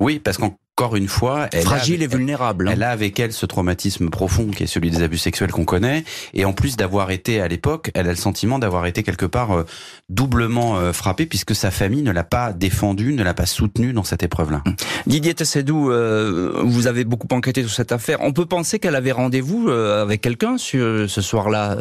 Oui, 0.00 0.18
parce 0.18 0.38
qu'en 0.38 0.56
encore 0.78 0.96
une 0.96 1.08
fois, 1.08 1.48
elle 1.54 1.62
fragile 1.62 2.02
et 2.02 2.06
vulnérable. 2.06 2.68
Hein. 2.68 2.72
Elle 2.74 2.82
a 2.82 2.90
avec 2.90 3.18
elle 3.18 3.32
ce 3.32 3.46
traumatisme 3.46 4.10
profond 4.10 4.48
qui 4.48 4.64
est 4.64 4.66
celui 4.66 4.90
des 4.90 5.02
abus 5.02 5.16
sexuels 5.16 5.50
qu'on 5.50 5.64
connaît, 5.64 6.04
et 6.34 6.44
en 6.44 6.52
plus 6.52 6.76
d'avoir 6.76 7.10
été 7.10 7.40
à 7.40 7.48
l'époque, 7.48 7.90
elle 7.94 8.06
a 8.08 8.10
le 8.10 8.16
sentiment 8.16 8.58
d'avoir 8.58 8.84
été 8.84 9.02
quelque 9.02 9.24
part 9.24 9.52
euh, 9.52 9.64
doublement 10.10 10.76
euh, 10.76 10.92
frappée 10.92 11.24
puisque 11.24 11.54
sa 11.54 11.70
famille 11.70 12.02
ne 12.02 12.12
l'a 12.12 12.24
pas 12.24 12.52
défendue, 12.52 13.14
ne 13.14 13.22
l'a 13.22 13.32
pas 13.32 13.46
soutenue 13.46 13.94
dans 13.94 14.04
cette 14.04 14.22
épreuve-là. 14.22 14.62
Hum. 14.66 14.76
Didier 15.06 15.32
Tessedou, 15.32 15.90
euh, 15.90 16.60
vous 16.62 16.88
avez 16.88 17.04
beaucoup 17.04 17.28
enquêté 17.30 17.62
sur 17.62 17.72
cette 17.72 17.92
affaire. 17.92 18.18
On 18.20 18.34
peut 18.34 18.44
penser 18.44 18.78
qu'elle 18.78 18.96
avait 18.96 19.12
rendez-vous 19.12 19.70
avec 19.70 20.20
quelqu'un 20.20 20.58
ce 20.58 21.06
soir-là. 21.06 21.74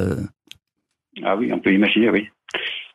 Ah 1.22 1.36
oui, 1.36 1.52
on 1.52 1.60
peut 1.60 1.74
imaginer, 1.74 2.10
oui 2.10 2.30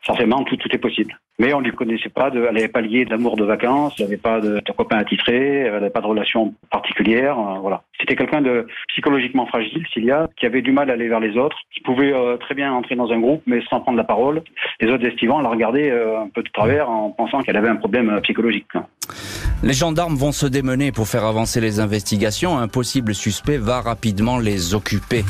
forcément, 0.02 0.42
tout, 0.44 0.56
tout 0.56 0.68
est 0.72 0.78
possible. 0.78 1.18
Mais 1.40 1.54
on 1.54 1.60
ne 1.60 1.64
lui 1.64 1.72
connaissait 1.72 2.10
pas, 2.10 2.28
de, 2.28 2.44
elle 2.44 2.54
n'avait 2.54 2.68
pas 2.68 2.82
lié 2.82 3.06
d'amour 3.06 3.34
de 3.34 3.44
vacances, 3.44 3.94
elle 3.98 4.04
n'avait 4.04 4.18
pas 4.18 4.40
de, 4.40 4.60
de 4.60 4.72
copain 4.76 4.98
attitré, 4.98 5.60
elle 5.60 5.72
n'avait 5.72 5.88
pas 5.88 6.02
de 6.02 6.06
relation 6.06 6.52
particulière. 6.70 7.38
Euh, 7.38 7.58
voilà. 7.60 7.82
C'était 7.98 8.14
quelqu'un 8.14 8.42
de 8.42 8.66
psychologiquement 8.88 9.46
fragile, 9.46 9.82
Cilia, 9.90 10.28
qui 10.38 10.44
avait 10.44 10.60
du 10.60 10.70
mal 10.70 10.90
à 10.90 10.92
aller 10.92 11.08
vers 11.08 11.18
les 11.18 11.38
autres, 11.38 11.56
qui 11.72 11.80
pouvait 11.80 12.12
euh, 12.12 12.36
très 12.36 12.54
bien 12.54 12.70
entrer 12.70 12.94
dans 12.94 13.10
un 13.10 13.18
groupe, 13.18 13.42
mais 13.46 13.62
sans 13.70 13.80
prendre 13.80 13.96
la 13.96 14.04
parole. 14.04 14.42
Les 14.82 14.90
autres 14.90 15.06
estivants 15.06 15.40
la 15.40 15.48
regardaient 15.48 15.90
euh, 15.90 16.20
un 16.20 16.28
peu 16.28 16.42
de 16.42 16.50
travers 16.52 16.90
en 16.90 17.08
pensant 17.08 17.40
qu'elle 17.40 17.56
avait 17.56 17.70
un 17.70 17.76
problème 17.76 18.20
psychologique. 18.22 18.68
Les 19.62 19.72
gendarmes 19.72 20.16
vont 20.16 20.32
se 20.32 20.46
démener 20.46 20.92
pour 20.92 21.08
faire 21.08 21.24
avancer 21.24 21.62
les 21.62 21.80
investigations. 21.80 22.58
Un 22.58 22.68
possible 22.68 23.14
suspect 23.14 23.56
va 23.56 23.80
rapidement 23.80 24.38
les 24.38 24.74
occuper. 24.74 25.24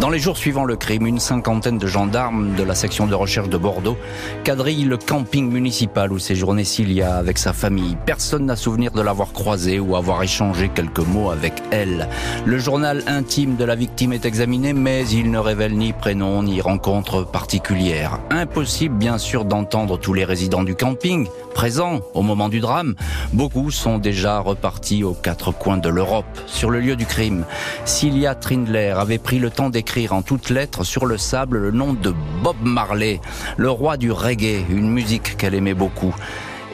Dans 0.00 0.08
les 0.08 0.18
jours 0.18 0.38
suivant 0.38 0.64
le 0.64 0.74
crime, 0.74 1.06
une 1.06 1.18
cinquantaine 1.18 1.76
de 1.76 1.86
gendarmes 1.86 2.54
de 2.54 2.62
la 2.62 2.74
section 2.74 3.06
de 3.06 3.14
recherche 3.14 3.50
de 3.50 3.58
Bordeaux 3.58 3.98
quadrillent 4.42 4.86
le 4.86 4.96
camping 4.96 5.50
municipal 5.50 6.12
où 6.12 6.18
séjournait 6.18 6.64
Cilia 6.64 7.16
avec 7.16 7.36
sa 7.36 7.52
famille. 7.52 7.96
Personne 8.06 8.46
n'a 8.46 8.56
souvenir 8.56 8.92
de 8.92 9.02
l'avoir 9.02 9.32
croisée 9.32 9.78
ou 9.78 9.94
avoir 9.94 10.22
échangé 10.22 10.70
quelques 10.74 11.06
mots 11.06 11.30
avec 11.30 11.62
elle. 11.70 12.08
Le 12.46 12.58
journal 12.58 13.02
intime 13.06 13.56
de 13.56 13.64
la 13.64 13.74
victime 13.74 14.14
est 14.14 14.24
examiné, 14.24 14.72
mais 14.72 15.06
il 15.08 15.30
ne 15.30 15.38
révèle 15.38 15.76
ni 15.76 15.92
prénom 15.92 16.42
ni 16.42 16.62
rencontre 16.62 17.24
particulière. 17.24 18.18
Impossible, 18.30 18.96
bien 18.96 19.18
sûr, 19.18 19.44
d'entendre 19.44 19.98
tous 19.98 20.14
les 20.14 20.24
résidents 20.24 20.64
du 20.64 20.74
camping 20.74 21.28
présents 21.52 22.00
au 22.14 22.22
moment 22.22 22.48
du 22.48 22.60
drame. 22.60 22.94
Beaucoup 23.32 23.70
sont 23.70 23.98
déjà 23.98 24.40
repartis 24.40 25.04
aux 25.04 25.14
quatre 25.14 25.52
coins 25.52 25.76
de 25.76 25.88
l'Europe. 25.88 26.26
Sur 26.46 26.70
le 26.70 26.80
lieu 26.80 26.96
du 26.96 27.06
crime, 27.06 27.44
Cilia 27.84 28.34
Trindler 28.34 28.94
avait 28.96 29.18
pris 29.18 29.38
le 29.38 29.50
temps 29.50 29.70
d'écrire 29.70 30.12
en 30.12 30.22
toutes 30.22 30.50
lettres 30.50 30.84
sur 30.84 31.06
le 31.06 31.18
sable 31.18 31.58
le 31.58 31.70
nom 31.70 31.92
de 31.92 32.14
Bob 32.42 32.56
Marley, 32.62 33.20
le 33.56 33.70
roi 33.70 33.96
du 33.96 34.10
reggae, 34.10 34.64
une 34.70 34.90
musique 34.90 35.36
qu'elle 35.36 35.54
aimait 35.54 35.74
beaucoup. 35.74 36.14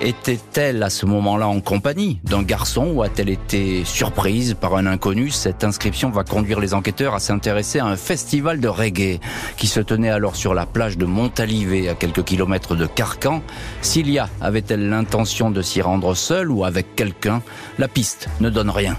Était-elle 0.00 0.82
à 0.84 0.90
ce 0.90 1.06
moment-là 1.06 1.48
en 1.48 1.60
compagnie 1.60 2.20
d'un 2.22 2.42
garçon 2.42 2.92
ou 2.94 3.02
a-t-elle 3.02 3.30
été 3.30 3.84
surprise 3.84 4.54
par 4.58 4.76
un 4.76 4.86
inconnu? 4.86 5.30
Cette 5.30 5.64
inscription 5.64 6.10
va 6.10 6.22
conduire 6.22 6.60
les 6.60 6.72
enquêteurs 6.72 7.14
à 7.14 7.18
s'intéresser 7.18 7.80
à 7.80 7.86
un 7.86 7.96
festival 7.96 8.60
de 8.60 8.68
reggae 8.68 9.18
qui 9.56 9.66
se 9.66 9.80
tenait 9.80 10.10
alors 10.10 10.36
sur 10.36 10.54
la 10.54 10.66
plage 10.66 10.98
de 10.98 11.04
Montalivet 11.04 11.88
à 11.88 11.94
quelques 11.94 12.24
kilomètres 12.24 12.76
de 12.76 12.86
Carcan. 12.86 13.42
Cilia 13.82 14.28
avait-elle 14.40 14.88
l'intention 14.88 15.50
de 15.50 15.62
s'y 15.62 15.82
rendre 15.82 16.14
seule 16.14 16.50
ou 16.50 16.64
avec 16.64 16.94
quelqu'un? 16.94 17.42
La 17.78 17.88
piste 17.88 18.28
ne 18.40 18.50
donne 18.50 18.70
rien. 18.70 18.96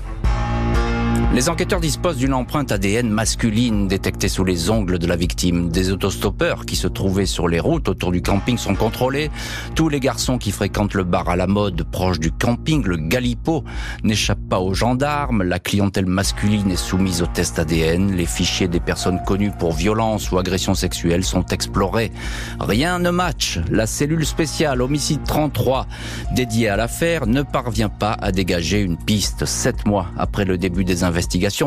Les 1.31 1.48
enquêteurs 1.48 1.79
disposent 1.79 2.17
d'une 2.17 2.33
empreinte 2.33 2.71
ADN 2.71 3.07
masculine 3.07 3.88
détectée 3.88 4.29
sous 4.29 4.43
les 4.43 4.71
ongles 4.71 4.98
de 4.98 5.05
la 5.05 5.15
victime. 5.15 5.69
Des 5.69 5.91
autostoppeurs 5.91 6.65
qui 6.65 6.75
se 6.75 6.88
trouvaient 6.88 7.27
sur 7.27 7.48
les 7.48 7.59
routes 7.59 7.88
autour 7.88 8.12
du 8.12 8.24
camping 8.24 8.57
sont 8.57 8.74
contrôlés. 8.74 9.29
Tous 9.75 9.89
les 9.89 10.00
garçons 10.00 10.39
qui 10.39 10.51
fréquentent 10.51 10.95
le 10.95 11.03
bar 11.03 11.29
à 11.29 11.36
la 11.36 11.45
mode 11.45 11.83
proche 11.83 12.19
du 12.19 12.31
camping, 12.31 12.83
le 12.83 12.98
Galipo, 12.98 13.63
n'échappent 14.03 14.50
pas 14.50 14.59
aux 14.59 14.74
gendarmes. 14.74 15.43
La 15.43 15.59
clientèle 15.59 16.07
masculine 16.07 16.71
est 16.71 16.75
soumise 16.75 17.21
au 17.21 17.27
test 17.27 17.59
ADN. 17.59 18.12
Les 18.15 18.25
fichiers 18.25 18.67
des 18.67 18.79
personnes 18.79 19.21
connues 19.24 19.51
pour 19.51 19.74
violence 19.74 20.31
ou 20.31 20.39
agression 20.39 20.74
sexuelle 20.74 21.24
sont 21.24 21.45
explorés. 21.45 22.12
Rien 22.59 22.98
ne 22.98 23.12
match. 23.12 23.59
La 23.69 23.86
cellule 23.86 24.25
spéciale 24.25 24.81
homicide 24.81 25.21
33 25.25 25.86
dédiée 26.31 26.69
à 26.69 26.75
l'affaire 26.75 27.27
ne 27.27 27.43
parvient 27.43 27.89
pas 27.89 28.13
à 28.13 28.31
dégager 28.31 28.81
une 28.81 28.98
piste 28.98 29.45
sept 29.45 29.86
mois 29.86 30.07
après 30.17 30.43
le 30.43 30.57
début 30.57 30.83
des 30.83 31.03
investigations 31.03 31.19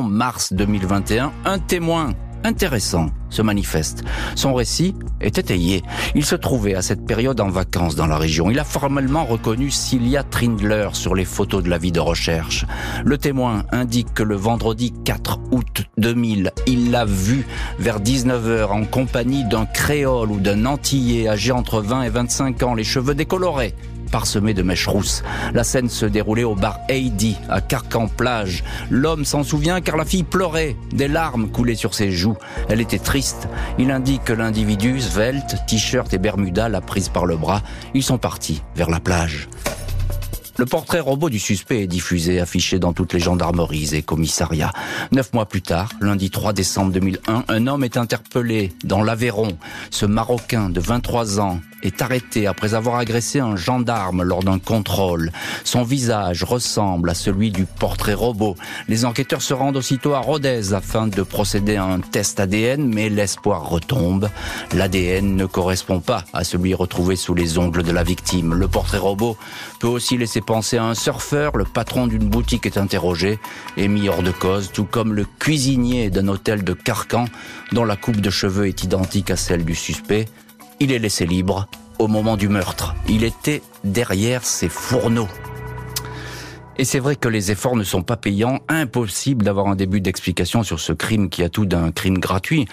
mars 0.03 0.53
2021, 0.53 1.33
un 1.45 1.59
témoin 1.59 2.15
intéressant 2.45 3.07
se 3.31 3.43
manifeste. 3.43 4.05
Son 4.35 4.53
récit 4.55 4.95
est 5.21 5.39
étayé. 5.39 5.83
Il 6.15 6.25
se 6.25 6.35
trouvait 6.35 6.75
à 6.75 6.83
cette 6.83 7.07
période 7.07 7.41
en 7.41 7.49
vacances 7.49 7.95
dans 7.95 8.07
la 8.07 8.19
région. 8.19 8.51
Il 8.51 8.59
a 8.59 8.65
formellement 8.65 9.25
reconnu 9.25 9.71
Cilia 9.71 10.23
Trindler 10.23 10.89
sur 10.93 11.15
les 11.15 11.25
photos 11.25 11.63
de 11.63 11.71
la 11.71 11.79
vie 11.79 11.93
de 11.93 12.01
recherche. 12.01 12.67
Le 13.05 13.17
témoin 13.17 13.65
indique 13.73 14.13
que 14.13 14.23
le 14.23 14.37
vendredi 14.37 14.93
4 15.05 15.41
août 15.51 15.85
2000, 15.97 16.53
il 16.67 16.91
l'a 16.91 17.05
vue 17.05 17.47
vers 17.79 18.01
19h 18.01 18.67
en 18.67 18.85
compagnie 18.85 19.45
d'un 19.45 19.65
créole 19.65 20.31
ou 20.31 20.41
d'un 20.41 20.67
antillais 20.67 21.29
âgé 21.29 21.53
entre 21.53 21.81
20 21.81 22.03
et 22.03 22.11
25 22.11 22.63
ans, 22.63 22.75
les 22.75 22.85
cheveux 22.85 23.15
décolorés, 23.15 23.75
parsemé 24.13 24.55
de 24.55 24.63
mèches 24.63 24.87
rousses. 24.87 25.25
La 25.55 25.65
scène 25.65 25.89
se 25.89 26.07
déroulait 26.07 26.45
au 26.45 26.55
bar 26.55 26.79
Heidi, 26.89 27.37
à 27.49 27.61
Carcan-Plage. 27.61 28.63
L'homme 28.91 29.25
s'en 29.25 29.43
souvient 29.43 29.81
car 29.81 29.97
la 29.97 30.05
fille 30.05 30.23
pleurait. 30.23 30.77
Des 30.93 31.09
larmes 31.09 31.51
coulaient 31.51 31.75
sur 31.75 31.95
ses 31.95 32.13
joues. 32.13 32.37
Elle 32.69 32.81
était 32.81 32.99
triste. 33.01 33.49
Il 33.79 33.91
indique 33.91 34.23
que 34.25 34.33
l'individu, 34.33 35.01
svelte, 35.01 35.57
t-shirt 35.67 36.13
et 36.13 36.19
bermuda, 36.19 36.69
l'a 36.69 36.81
prise 36.81 37.09
par 37.09 37.27
le 37.27 37.37
bras. 37.37 37.63
Ils 37.95 38.05
sont 38.05 38.19
partis 38.19 38.63
vers 38.77 38.91
la 38.91 39.01
plage. 39.01 39.49
Le 40.59 40.67
portrait 40.67 41.01
robot 41.01 41.31
du 41.31 41.39
suspect 41.39 41.83
est 41.83 41.87
diffusé, 41.87 42.39
affiché 42.39 42.79
dans 42.79 42.93
toutes 42.93 43.15
les 43.15 43.21
gendarmeries 43.21 43.95
et 43.95 44.03
commissariats. 44.03 44.73
Neuf 45.11 45.33
mois 45.33 45.47
plus 45.47 45.63
tard, 45.63 45.89
lundi 46.03 46.31
3 46.31 46.53
décembre 46.53 46.93
2001, 46.93 47.45
un 47.49 47.67
homme 47.67 47.85
est 47.85 47.97
interpellé 47.97 48.73
dans 48.85 49.03
l'Aveyron. 49.03 49.57
Ce 49.91 50.05
Marocain 50.05 50.69
de 50.69 50.79
23 50.79 51.41
ans 51.41 51.59
est 51.83 52.03
arrêté 52.03 52.47
après 52.47 52.75
avoir 52.75 52.97
agressé 52.97 53.41
un 53.41 53.57
gendarme 53.57 54.23
lors 54.23 54.43
d'un 54.43 54.59
contrôle. 54.59 55.31
Son 55.65 55.83
visage 55.83 56.45
ressemble 56.45 57.11
à 57.11 57.15
celui 57.15 57.51
du 57.51 57.65
portrait 57.65 58.15
robot. 58.15 58.57
Les 58.89 59.05
enquêteurs 59.05 59.43
se 59.43 59.55
rendent 59.55 59.77
aussitôt 59.77 60.15
à 60.15 60.21
Rodez 60.21 60.73
afin 60.75 61.07
de 61.07 61.23
procéder 61.23 61.77
à 61.77 61.85
un 61.85 62.01
test 62.01 62.41
ADN, 62.41 62.93
mais 62.93 63.09
l'espoir 63.09 63.69
retombe. 63.69 64.29
L'ADN 64.73 65.37
ne 65.37 65.47
correspond 65.47 66.01
pas 66.01 66.25
à 66.33 66.45
celui 66.45 66.75
retrouvé 66.75 67.17
sous 67.17 67.35
les 67.35 67.59
ongles 67.59 67.83
de 67.83 67.93
la 67.93 68.03
victime. 68.03 68.55
Le 68.55 68.69
portrait 68.69 68.99
robot 68.99 69.37
peut 69.81 69.89
aussi 69.89 70.17
laisser 70.17 70.41
penser 70.41 70.79
à 70.79 70.85
un 70.85 70.95
surfeur. 70.95 71.57
Le 71.57 71.65
patron 71.65 72.07
d'une 72.07 72.29
boutique 72.29 72.67
est 72.67 72.79
interrogé 72.79 73.39
et 73.77 73.89
mis 73.89 74.09
hors 74.09 74.23
de 74.23 74.31
cause, 74.31 74.71
tout 74.73 74.85
comme 74.85 75.15
le 75.15 75.27
cuisinier 75.39 76.11
d'un 76.11 76.29
hôtel 76.29 76.65
de 76.65 76.73
Carcan 76.73 77.27
dont 77.73 77.85
la 77.85 77.97
coupe 77.97 78.21
de 78.21 78.31
cheveux 78.31 78.67
est 78.67 78.85
identique 78.85 79.31
à 79.31 79.37
celle 79.37 79.65
du 79.65 79.75
suspect. 79.75 80.27
Il 80.83 80.91
est 80.91 80.99
laissé 80.99 81.27
libre 81.27 81.69
au 82.01 82.09
moment 82.09 82.37
du 82.37 82.49
meurtre. 82.49 82.97
Il 83.09 83.23
était 83.23 83.63
derrière 83.85 84.45
ses 84.45 84.69
fourneaux. 84.69 85.29
Et 86.77 86.85
c'est 86.85 86.99
vrai 86.99 87.15
que 87.15 87.29
les 87.29 87.53
efforts 87.53 87.77
ne 87.77 87.85
sont 87.85 88.03
pas 88.03 88.17
payants, 88.17 88.59
impossible 88.69 89.45
d'avoir 89.45 89.69
un 89.69 89.77
début 89.77 90.01
d'explication 90.01 90.65
sur 90.65 90.81
ce 90.81 90.93
crime 90.93 91.31
qui 91.31 91.45
a 91.45 91.49
tout 91.49 91.67
d'un 91.67 91.93
crime 91.93 92.19
gratuit. 92.19 92.67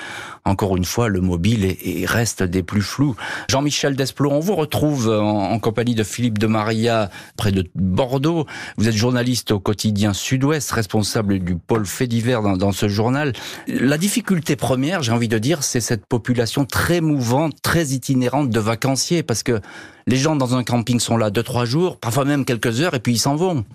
Encore 0.46 0.77
une 0.77 0.86
fois, 0.86 1.10
le 1.10 1.22
mobile 1.22 1.65
est, 1.65 2.05
reste 2.05 2.43
des 2.43 2.63
plus 2.63 2.81
flous. 2.81 3.15
Jean-Michel 3.50 3.96
Desplos, 3.96 4.31
on 4.31 4.39
vous 4.39 4.55
retrouve 4.55 5.10
en, 5.10 5.60
compagnie 5.60 5.96
de 5.96 6.03
Philippe 6.03 6.38
de 6.38 6.48
Maria 6.48 7.10
près 7.38 7.51
de 7.51 7.69
Bordeaux. 7.75 8.46
Vous 8.77 8.88
êtes 8.88 8.96
journaliste 8.96 9.51
au 9.51 9.60
quotidien 9.60 10.13
Sud-Ouest, 10.13 10.72
responsable 10.72 11.39
du 11.39 11.55
pôle 11.55 11.86
fait 11.86 12.08
divers 12.08 12.41
dans, 12.41 12.58
dans 12.58 12.72
ce 12.72 12.88
journal. 12.88 13.34
La 13.67 13.98
difficulté 13.98 14.55
première, 14.55 15.03
j'ai 15.03 15.12
envie 15.12 15.27
de 15.27 15.38
dire, 15.38 15.63
c'est 15.63 15.81
cette 15.81 16.05
population 16.05 16.65
très 16.65 17.01
mouvante, 17.01 17.62
très 17.62 17.88
itinérante 17.88 18.50
de 18.50 18.60
vacanciers, 18.60 19.24
parce 19.24 19.43
que 19.43 19.60
les 20.08 20.17
gens 20.17 20.36
dans 20.36 20.55
un 20.55 20.63
camping 20.63 21.00
sont 21.00 21.17
là 21.17 21.29
deux, 21.29 21.43
trois 21.43 21.65
jours, 21.65 21.98
parfois 21.98 22.25
même 22.25 22.46
quelques 22.46 22.81
heures, 22.81 22.93
et 22.93 23.00
puis 23.00 23.13
ils 23.13 23.19
s'en 23.19 23.36
vont. 23.36 23.65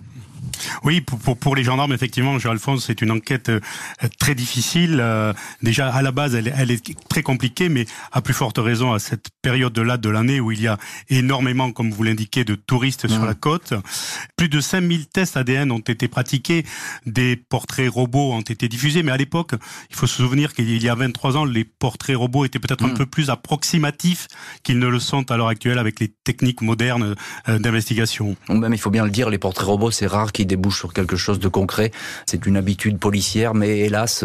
Oui, 0.83 1.01
pour, 1.01 1.19
pour, 1.19 1.37
pour, 1.37 1.57
les 1.57 1.65
gendarmes, 1.65 1.93
effectivement, 1.93 2.39
Jean-Alphonse, 2.39 2.87
c'est 2.87 3.03
une 3.03 3.11
enquête 3.11 3.49
euh, 3.49 3.61
très 4.19 4.35
difficile. 4.35 4.99
Euh, 5.01 5.33
déjà, 5.63 5.89
à 5.89 6.03
la 6.03 6.13
base, 6.13 6.35
elle, 6.35 6.53
elle, 6.57 6.71
est 6.71 6.97
très 7.09 7.23
compliquée, 7.23 7.69
mais 7.69 7.87
à 8.13 8.21
plus 8.21 8.35
forte 8.35 8.59
raison 8.59 8.93
à 8.93 8.99
cette 8.99 9.29
période-là 9.43 9.97
de 9.97 10.09
l'année 10.09 10.41
où 10.41 10.53
il 10.53 10.61
y 10.61 10.69
a 10.69 10.79
énormément, 11.09 11.73
comme 11.73 11.91
vous 11.91 12.03
l'indiquez, 12.03 12.45
de 12.45 12.55
touristes 12.55 13.09
sur 13.09 13.25
la 13.25 13.35
côte. 13.35 13.75
Plus 14.37 14.49
de 14.49 14.61
5000 14.61 15.07
tests 15.07 15.37
ADN 15.37 15.71
ont 15.73 15.79
été 15.79 16.09
pratiqués, 16.09 16.65
des 17.07 17.37
portraits 17.37 17.91
robots 17.91 18.33
ont 18.33 18.41
été 18.41 18.69
diffusés, 18.69 19.03
mais 19.03 19.13
à 19.13 19.17
l'époque, 19.17 19.53
il 19.91 19.97
faut 19.97 20.07
se 20.07 20.17
souvenir 20.17 20.53
qu'il 20.55 20.83
y 20.83 20.89
a 20.89 20.95
23 20.95 21.37
ans, 21.37 21.45
les 21.45 21.65
portraits 21.65 22.17
robots 22.17 22.45
étaient 22.45 22.59
peut-être 22.59 22.85
un 22.85 22.89
mmh. 22.89 22.95
peu 22.95 23.07
plus 23.07 23.31
approximatifs 23.31 24.29
qu'ils 24.63 24.79
ne 24.79 24.89
le 24.89 24.99
sont 24.99 25.31
à 25.31 25.37
l'heure 25.37 25.49
actuelle 25.49 25.79
avec 25.79 26.01
les 26.01 26.09
techniques 26.09 26.63
modernes 26.63 27.15
euh, 27.49 27.59
d'investigation. 27.59 28.37
Même, 28.49 28.73
il 28.73 28.79
faut 28.79 28.91
bien 28.91 29.05
le 29.05 29.11
dire, 29.11 29.31
les 29.31 29.39
portraits 29.39 29.67
robots, 29.67 29.91
c'est 29.91 30.07
rare 30.07 30.33
qu'ils 30.35 30.47
débouche 30.47 30.79
sur 30.79 30.93
quelque 30.93 31.17
chose 31.17 31.39
de 31.39 31.49
concret. 31.49 31.91
C'est 32.27 32.45
une 32.45 32.59
habitude 32.59 32.99
policière, 32.99 33.55
mais 33.55 33.79
hélas, 33.79 34.25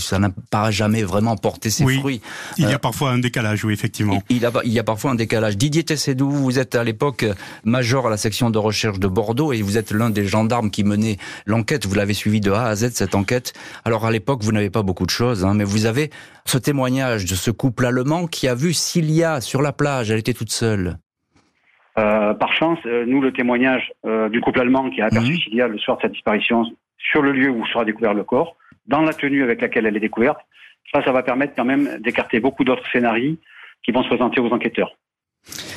ça 0.00 0.18
n'a 0.18 0.30
pas 0.50 0.70
jamais 0.70 1.02
vraiment 1.02 1.36
porté 1.36 1.68
ses 1.68 1.84
fruits. 1.84 2.22
Il 2.56 2.64
y 2.64 2.66
a 2.68 2.76
euh, 2.76 2.78
parfois 2.78 3.10
un 3.10 3.18
décalage, 3.18 3.64
oui, 3.64 3.74
effectivement. 3.74 4.22
Il, 4.30 4.48
il 4.64 4.72
y 4.72 4.78
a 4.78 4.84
parfois 4.84 5.10
un 5.10 5.14
décalage. 5.14 5.56
Didier 5.56 5.84
Tessédou, 5.84 6.30
vous 6.30 6.58
êtes 6.58 6.74
à 6.74 6.84
l'époque 6.84 7.26
major 7.64 8.06
à 8.06 8.10
la 8.10 8.16
section 8.16 8.50
de 8.50 8.58
recherche 8.58 8.98
de 8.98 9.08
Bordeaux 9.08 9.52
et 9.52 9.60
vous 9.60 9.76
êtes 9.76 9.90
l'un 9.90 10.10
des 10.10 10.26
gendarmes 10.26 10.70
qui 10.70 10.84
menait 10.84 11.18
l'enquête. 11.44 11.86
Vous 11.86 11.94
l'avez 11.94 12.14
suivi 12.14 12.40
de 12.40 12.52
A 12.52 12.66
à 12.66 12.76
Z, 12.76 12.92
cette 12.94 13.14
enquête. 13.14 13.52
Alors 13.84 14.06
à 14.06 14.10
l'époque, 14.10 14.42
vous 14.42 14.52
n'avez 14.52 14.70
pas 14.70 14.82
beaucoup 14.82 15.04
de 15.04 15.10
choses, 15.10 15.44
hein, 15.44 15.54
mais 15.54 15.64
vous 15.64 15.86
avez 15.86 16.10
ce 16.46 16.58
témoignage 16.58 17.24
de 17.24 17.34
ce 17.34 17.50
couple 17.50 17.86
allemand 17.86 18.26
qui 18.26 18.48
a 18.48 18.54
vu 18.54 18.72
Cilia 18.72 19.40
sur 19.40 19.60
la 19.60 19.72
plage. 19.72 20.10
Elle 20.10 20.18
était 20.18 20.34
toute 20.34 20.52
seule. 20.52 20.98
Euh, 21.98 22.34
par 22.34 22.52
chance, 22.52 22.78
euh, 22.86 23.04
nous, 23.06 23.20
le 23.20 23.32
témoignage 23.32 23.92
euh, 24.06 24.28
du 24.28 24.40
couple 24.40 24.60
allemand 24.60 24.88
qui 24.90 25.00
a 25.00 25.06
aperçu 25.06 25.32
mmh. 25.32 25.38
Cilia 25.38 25.68
le 25.68 25.78
soir 25.78 25.96
de 25.96 26.02
sa 26.02 26.08
disparition 26.08 26.64
sur 26.96 27.22
le 27.22 27.32
lieu 27.32 27.50
où 27.50 27.66
sera 27.66 27.84
découvert 27.84 28.14
le 28.14 28.24
corps, 28.24 28.56
dans 28.86 29.02
la 29.02 29.12
tenue 29.12 29.42
avec 29.42 29.60
laquelle 29.60 29.86
elle 29.86 29.96
est 29.96 30.00
découverte, 30.00 30.38
ça, 30.92 31.02
ça 31.02 31.12
va 31.12 31.22
permettre 31.22 31.54
quand 31.56 31.64
même 31.64 31.98
d'écarter 32.00 32.40
beaucoup 32.40 32.64
d'autres 32.64 32.88
scénarios 32.92 33.36
qui 33.84 33.92
vont 33.92 34.02
se 34.02 34.08
présenter 34.08 34.40
aux 34.40 34.50
enquêteurs. 34.50 34.96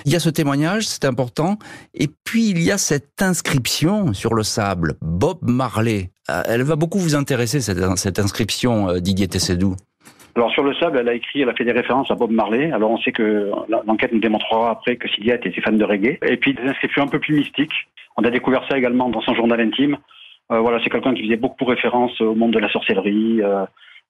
Il 0.06 0.12
y 0.12 0.16
a 0.16 0.20
ce 0.20 0.30
témoignage, 0.30 0.88
c'est 0.88 1.06
important, 1.06 1.58
et 1.94 2.08
puis 2.24 2.50
il 2.50 2.62
y 2.62 2.72
a 2.72 2.78
cette 2.78 3.22
inscription 3.22 4.14
sur 4.14 4.34
le 4.34 4.44
sable, 4.44 4.96
Bob 5.02 5.40
Marley. 5.42 6.12
Elle 6.46 6.64
va 6.64 6.76
beaucoup 6.76 6.98
vous 6.98 7.16
intéresser, 7.16 7.62
cette, 7.62 7.80
cette 7.98 8.20
inscription, 8.20 8.98
Didier 9.00 9.28
Tessédou. 9.28 9.76
Alors 10.36 10.52
sur 10.52 10.64
le 10.64 10.74
sable, 10.76 10.98
elle 10.98 11.10
a 11.10 11.14
écrit, 11.14 11.42
elle 11.42 11.50
a 11.50 11.54
fait 11.54 11.66
des 11.66 11.72
références 11.72 12.10
à 12.10 12.16
Bob 12.16 12.32
Marley. 12.32 12.72
Alors 12.72 12.92
on 12.92 12.98
sait 12.98 13.12
que 13.12 13.52
l'enquête 13.86 14.14
nous 14.14 14.20
démontrera 14.20 14.72
après 14.72 14.96
que 14.96 15.08
Cilia 15.10 15.36
était 15.36 15.52
fan 15.62 15.78
de 15.78 15.84
reggae. 15.84 16.18
Et 16.26 16.38
puis 16.38 16.54
des 16.54 16.64
inscriptions 16.64 17.04
un 17.04 17.08
peu 17.08 17.20
plus 17.20 17.36
mystiques. 17.36 17.74
On 18.18 18.24
a 18.24 18.30
découvert 18.30 18.64
ça 18.70 18.78
également 18.78 19.10
dans 19.10 19.22
son 19.22 19.34
journal 19.34 19.60
intime. 19.60 19.98
Euh, 20.52 20.60
voilà, 20.60 20.80
c'est 20.84 20.90
quelqu'un 20.90 21.14
qui 21.14 21.24
faisait 21.24 21.38
beaucoup 21.38 21.66
référence 21.66 22.20
au 22.22 22.36
monde 22.36 22.52
de 22.52 22.60
la 22.60 22.70
sorcellerie, 22.70 23.42
euh, 23.42 23.66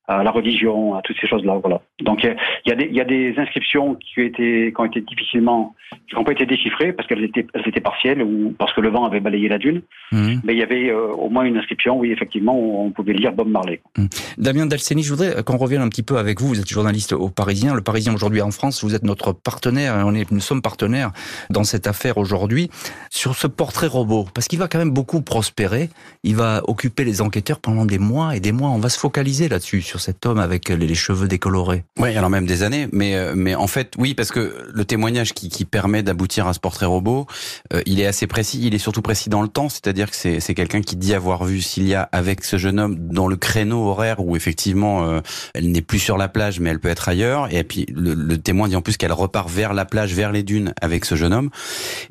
à 0.07 0.23
la 0.23 0.31
religion, 0.31 0.95
à 0.95 1.01
toutes 1.01 1.17
ces 1.21 1.27
choses-là. 1.27 1.59
Voilà. 1.61 1.81
Donc 2.01 2.23
il 2.23 2.35
y, 2.65 2.71
a 2.71 2.75
des, 2.75 2.85
il 2.85 2.95
y 2.95 3.01
a 3.01 3.05
des 3.05 3.33
inscriptions 3.37 3.95
qui 3.95 4.19
ont 4.19 4.23
été, 4.23 4.73
qui 4.73 4.81
ont 4.81 4.85
été 4.85 5.01
difficilement, 5.01 5.75
qui 6.09 6.15
n'ont 6.15 6.23
pas 6.23 6.31
été 6.31 6.45
déchiffrées 6.45 6.91
parce 6.91 7.07
qu'elles 7.07 7.23
étaient, 7.23 7.45
elles 7.53 7.67
étaient 7.67 7.81
partielles 7.81 8.21
ou 8.21 8.53
parce 8.57 8.73
que 8.73 8.81
le 8.81 8.89
vent 8.89 9.05
avait 9.05 9.19
balayé 9.19 9.47
la 9.47 9.57
dune. 9.57 9.81
Mhm. 10.11 10.41
Mais 10.43 10.53
il 10.53 10.59
y 10.59 10.63
avait 10.63 10.89
euh, 10.89 11.07
au 11.13 11.29
moins 11.29 11.43
une 11.43 11.57
inscription, 11.57 11.97
oui, 11.99 12.11
effectivement, 12.11 12.57
où 12.57 12.85
on 12.85 12.91
pouvait 12.91 13.13
lire 13.13 13.31
Bob 13.31 13.47
Marley. 13.47 13.81
Mhm. 13.97 14.09
Damien 14.37 14.65
Dalseni, 14.65 15.03
je 15.03 15.13
voudrais 15.13 15.43
qu'on 15.43 15.57
revienne 15.57 15.81
un 15.81 15.89
petit 15.89 16.03
peu 16.03 16.17
avec 16.17 16.41
vous. 16.41 16.47
Vous 16.47 16.59
êtes 16.59 16.69
journaliste 16.69 17.13
au 17.13 17.29
Parisien. 17.29 17.73
Le 17.73 17.81
Parisien 17.81 18.13
aujourd'hui 18.13 18.41
en 18.41 18.51
France, 18.51 18.83
vous 18.83 18.95
êtes 18.95 19.03
notre 19.03 19.31
partenaire. 19.33 20.01
On 20.05 20.15
est, 20.15 20.31
nous 20.31 20.39
sommes 20.39 20.61
partenaires 20.61 21.11
dans 21.49 21.63
cette 21.63 21.87
affaire 21.87 22.17
aujourd'hui 22.17 22.69
sur 23.09 23.35
ce 23.35 23.47
portrait 23.47 23.87
robot 23.87 24.25
parce 24.33 24.47
qu'il 24.47 24.59
va 24.59 24.67
quand 24.67 24.79
même 24.79 24.91
beaucoup 24.91 25.21
prospérer. 25.21 25.89
Il 26.23 26.35
va 26.35 26.61
occuper 26.67 27.03
les 27.03 27.21
enquêteurs 27.21 27.59
pendant 27.59 27.85
des 27.85 27.99
mois 27.99 28.35
et 28.35 28.39
des 28.39 28.51
mois. 28.51 28.69
On 28.69 28.79
va 28.79 28.89
se 28.89 28.99
focaliser 28.99 29.47
là-dessus 29.47 29.81
sur 29.91 29.99
cet 29.99 30.25
homme 30.25 30.39
avec 30.39 30.69
les 30.69 30.95
cheveux 30.95 31.27
décolorés. 31.27 31.83
Oui, 31.99 32.15
alors 32.15 32.29
même 32.29 32.45
des 32.45 32.63
années, 32.63 32.87
mais 32.93 33.17
euh, 33.17 33.33
mais 33.35 33.55
en 33.55 33.67
fait, 33.67 33.93
oui, 33.97 34.13
parce 34.13 34.31
que 34.31 34.55
le 34.73 34.85
témoignage 34.85 35.33
qui, 35.33 35.49
qui 35.49 35.65
permet 35.65 36.01
d'aboutir 36.01 36.47
à 36.47 36.53
ce 36.53 36.61
portrait 36.61 36.85
robot, 36.85 37.27
euh, 37.73 37.81
il 37.85 37.99
est 37.99 38.05
assez 38.05 38.25
précis. 38.25 38.61
Il 38.63 38.73
est 38.73 38.77
surtout 38.77 39.01
précis 39.01 39.29
dans 39.29 39.41
le 39.41 39.49
temps, 39.49 39.67
c'est-à-dire 39.67 40.09
que 40.09 40.15
c'est 40.15 40.39
c'est 40.39 40.53
quelqu'un 40.53 40.81
qui 40.81 40.95
dit 40.95 41.13
avoir 41.13 41.43
vu 41.43 41.59
Cilia 41.59 42.07
avec 42.13 42.45
ce 42.45 42.55
jeune 42.55 42.79
homme 42.79 42.95
dans 43.09 43.27
le 43.27 43.35
créneau 43.35 43.89
horaire 43.89 44.21
où 44.21 44.37
effectivement 44.37 45.03
euh, 45.03 45.19
elle 45.53 45.69
n'est 45.69 45.81
plus 45.81 45.99
sur 45.99 46.17
la 46.17 46.29
plage, 46.29 46.61
mais 46.61 46.69
elle 46.69 46.79
peut 46.79 46.87
être 46.87 47.09
ailleurs. 47.09 47.53
Et 47.53 47.65
puis 47.65 47.85
le, 47.93 48.13
le 48.13 48.37
témoin 48.37 48.69
dit 48.69 48.77
en 48.77 48.81
plus 48.81 48.95
qu'elle 48.95 49.11
repart 49.11 49.49
vers 49.49 49.73
la 49.73 49.83
plage, 49.83 50.13
vers 50.13 50.31
les 50.31 50.43
dunes 50.43 50.73
avec 50.79 51.03
ce 51.03 51.15
jeune 51.15 51.33
homme. 51.33 51.49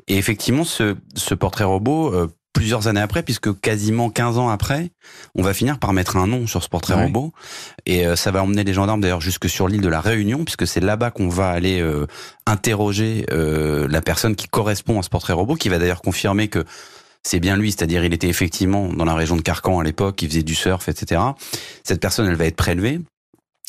Et 0.07 0.19
effectivement, 0.19 0.65
ce 0.65 0.95
ce 1.15 1.33
portrait 1.33 1.63
robot 1.63 2.29
plusieurs 2.53 2.87
années 2.87 3.01
après, 3.01 3.23
puisque 3.23 3.59
quasiment 3.59 4.09
15 4.09 4.37
ans 4.37 4.49
après, 4.49 4.91
on 5.35 5.41
va 5.41 5.53
finir 5.53 5.79
par 5.79 5.93
mettre 5.93 6.17
un 6.17 6.27
nom 6.27 6.47
sur 6.47 6.63
ce 6.63 6.69
portrait 6.69 7.01
robot. 7.01 7.33
Et 7.85 8.05
euh, 8.05 8.15
ça 8.15 8.31
va 8.31 8.43
emmener 8.43 8.63
les 8.63 8.73
gendarmes 8.73 9.01
d'ailleurs 9.01 9.21
jusque 9.21 9.49
sur 9.49 9.67
l'île 9.67 9.81
de 9.81 9.87
la 9.87 10.01
Réunion, 10.01 10.43
puisque 10.43 10.67
c'est 10.67 10.79
là-bas 10.79 11.11
qu'on 11.11 11.29
va 11.29 11.49
aller 11.49 11.81
euh, 11.81 12.07
interroger 12.45 13.25
euh, 13.31 13.87
la 13.89 14.01
personne 14.01 14.35
qui 14.35 14.47
correspond 14.47 14.99
à 14.99 15.03
ce 15.03 15.09
portrait 15.09 15.33
robot, 15.33 15.55
qui 15.55 15.69
va 15.69 15.79
d'ailleurs 15.79 16.01
confirmer 16.01 16.47
que 16.47 16.65
c'est 17.23 17.39
bien 17.39 17.55
lui, 17.55 17.71
c'est-à-dire 17.71 18.03
il 18.03 18.13
était 18.13 18.29
effectivement 18.29 18.87
dans 18.89 19.05
la 19.05 19.13
région 19.13 19.35
de 19.35 19.41
Carcan 19.41 19.79
à 19.79 19.83
l'époque, 19.83 20.21
il 20.21 20.29
faisait 20.29 20.43
du 20.43 20.55
surf, 20.55 20.89
etc. 20.89 21.21
Cette 21.83 22.01
personne, 22.01 22.27
elle 22.27 22.35
va 22.35 22.45
être 22.45 22.55
prélevée, 22.55 22.99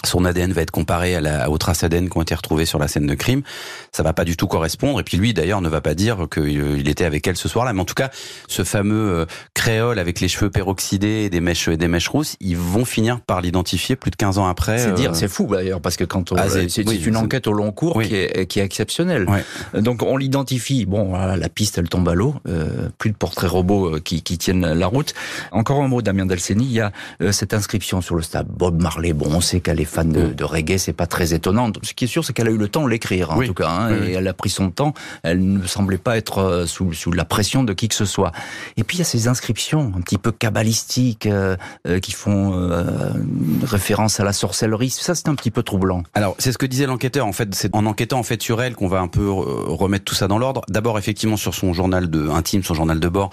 son 0.05 0.25
ADN 0.25 0.53
va 0.53 0.63
être 0.63 0.71
comparé 0.71 1.15
à 1.15 1.21
la, 1.21 1.51
aux 1.51 1.59
traces 1.59 1.85
ADN 1.85 2.09
qui 2.09 2.17
ont 2.17 2.23
été 2.23 2.35
retrouvées 2.35 2.67
sur 2.67 2.79
la 2.79 2.89
scène 2.89 3.07
de 3.07 3.15
crime. 3.15 3.43
Ça 3.93 4.03
va 4.03 4.13
pas 4.13 4.25
du 4.25 4.37
tout 4.37 4.47
correspondre. 4.47 5.01
Et 5.01 5.05
puis 5.05 5.17
lui, 5.17 5.35
d'ailleurs, 5.35 5.61
ne 5.61 5.69
va 5.69 5.81
pas 5.81 5.95
dire 5.95 6.27
qu'il 6.33 6.61
euh, 6.61 6.89
était 6.89 7.05
avec 7.05 7.27
elle 7.27 7.37
ce 7.37 7.49
soir-là. 7.49 7.73
Mais 7.73 7.81
en 7.81 7.85
tout 7.85 7.95
cas, 7.95 8.11
ce 8.49 8.65
fameux 8.65 9.21
euh, 9.21 9.27
créole 9.55 9.99
avec 9.99 10.21
les 10.21 10.29
cheveux 10.29 10.51
peroxydés 10.51 11.25
et 11.25 11.31
des 11.31 11.41
mèches, 11.41 11.69
des 11.69 11.89
mèches 11.89 12.09
rousses, 12.09 12.37
ils 12.41 12.57
vont 12.57 12.85
finir 12.85 13.21
par 13.21 13.41
l'identifier 13.41 13.97
plus 13.97 14.11
de 14.11 14.17
15 14.17 14.39
ans 14.39 14.47
après. 14.47 14.79
C'est 14.79 14.95
dire, 14.95 15.11
euh, 15.13 15.15
c'est 15.15 15.29
fou 15.29 15.49
d'ailleurs, 15.51 15.81
parce 15.81 15.97
que 15.97 16.05
quand 16.05 16.33
on, 16.33 16.37
ah, 16.37 16.49
c'est, 16.49 16.77
une 17.07 17.17
enquête 17.17 17.47
au 17.47 17.53
long 17.53 17.73
cours 17.73 18.03
qui, 18.03 18.15
est, 18.15 18.47
qui 18.47 18.61
est 18.61 18.65
exceptionnelle. 18.65 19.27
Donc 19.75 20.03
on 20.03 20.17
l'identifie. 20.17 20.87
Bon, 20.87 21.13
la 21.15 21.49
piste, 21.49 21.79
elle 21.79 21.89
tombe 21.89 22.09
à 22.09 22.15
l'eau. 22.15 22.35
plus 22.99 23.11
de 23.11 23.17
portraits 23.17 23.51
robots 23.51 24.01
qui, 24.01 24.23
qui 24.23 24.39
tiennent 24.39 24.73
la 24.73 24.87
route. 24.87 25.15
Encore 25.51 25.83
un 25.83 25.89
mot, 25.89 26.03
Damien 26.03 26.27
Delceni. 26.27 26.65
Il 26.65 26.73
y 26.73 26.81
a 26.81 26.93
cette 27.33 27.55
inscription 27.55 28.01
sur 28.01 28.17
le 28.17 28.23
stade 28.23 28.47
Bob 28.49 28.81
Marley. 28.81 29.13
Bon, 29.13 29.27
on 29.31 29.41
sait 29.41 29.61
qu'elle 29.61 29.81
est 29.81 29.92
fan 29.93 30.11
de, 30.11 30.33
de 30.33 30.45
reggae, 30.45 30.79
c'est 30.79 30.93
pas 30.93 31.07
très 31.07 31.35
étonnant. 31.35 31.71
Ce 31.83 31.93
qui 31.93 32.05
est 32.05 32.09
sûr, 32.09 32.25
c'est 32.25 32.33
qu'elle 32.33 32.49
a 32.49 32.51
eu 32.51 32.57
le 32.57 32.69
temps 32.69 32.85
de 32.85 32.89
l'écrire, 32.89 33.31
en 33.31 33.41
tout 33.41 33.55
cas, 33.55 33.69
hein, 33.69 34.03
et 34.03 34.13
elle 34.13 34.27
a 34.27 34.33
pris 34.33 34.51
son 34.51 34.71
temps. 34.71 34.95
Elle 35.23 35.53
ne 35.59 35.67
semblait 35.67 35.99
pas 35.99 36.17
être 36.17 36.39
euh, 36.39 36.67
sous, 36.67 36.93
sous 36.93 37.13
la 37.13 37.25
pression 37.25 37.63
de 37.63 37.73
qui 37.75 37.89
que 37.89 37.95
ce 37.95 38.07
soit. 38.07 38.33
Et 38.77 38.85
puis 38.85 38.97
il 38.97 39.01
y 39.01 39.03
a 39.03 39.05
ces 39.05 39.29
inscriptions 39.29 39.93
un 39.97 40.01
petit 40.01 40.19
peu 40.19 40.33
cabalistiques 40.33 41.27
euh, 41.27 41.57
euh, 41.87 42.01
qui 42.01 42.13
font 42.13 42.33
référence 43.65 44.19
à 44.19 44.25
la 44.25 44.33
sorcellerie. 44.33 44.91
Ça, 44.91 45.15
c'est 45.15 45.29
un 45.29 45.35
petit 45.35 45.51
peu 45.51 45.63
troublant. 45.63 46.03
Alors, 46.15 46.35
c'est 46.39 46.53
ce 46.53 46.59
que 46.59 46.67
disait 46.67 46.87
l'enquêteur. 46.87 47.27
En 47.27 47.33
fait, 47.33 47.55
c'est 47.55 47.75
en 47.75 47.85
enquêtant 47.87 48.19
en 48.19 48.23
fait 48.23 48.41
sur 48.43 48.63
elle 48.63 48.75
qu'on 48.75 48.89
va 48.89 49.01
un 49.01 49.09
peu 49.09 49.29
remettre 49.31 50.05
tout 50.05 50.15
ça 50.15 50.29
dans 50.29 50.39
l'ordre. 50.39 50.63
D'abord, 50.69 50.99
effectivement, 50.99 51.37
sur 51.37 51.55
son 51.55 51.73
journal 51.73 52.09
de 52.09 52.29
intime, 52.29 52.63
son 52.63 52.75
journal 52.75 52.99
de 52.99 53.09
bord, 53.09 53.31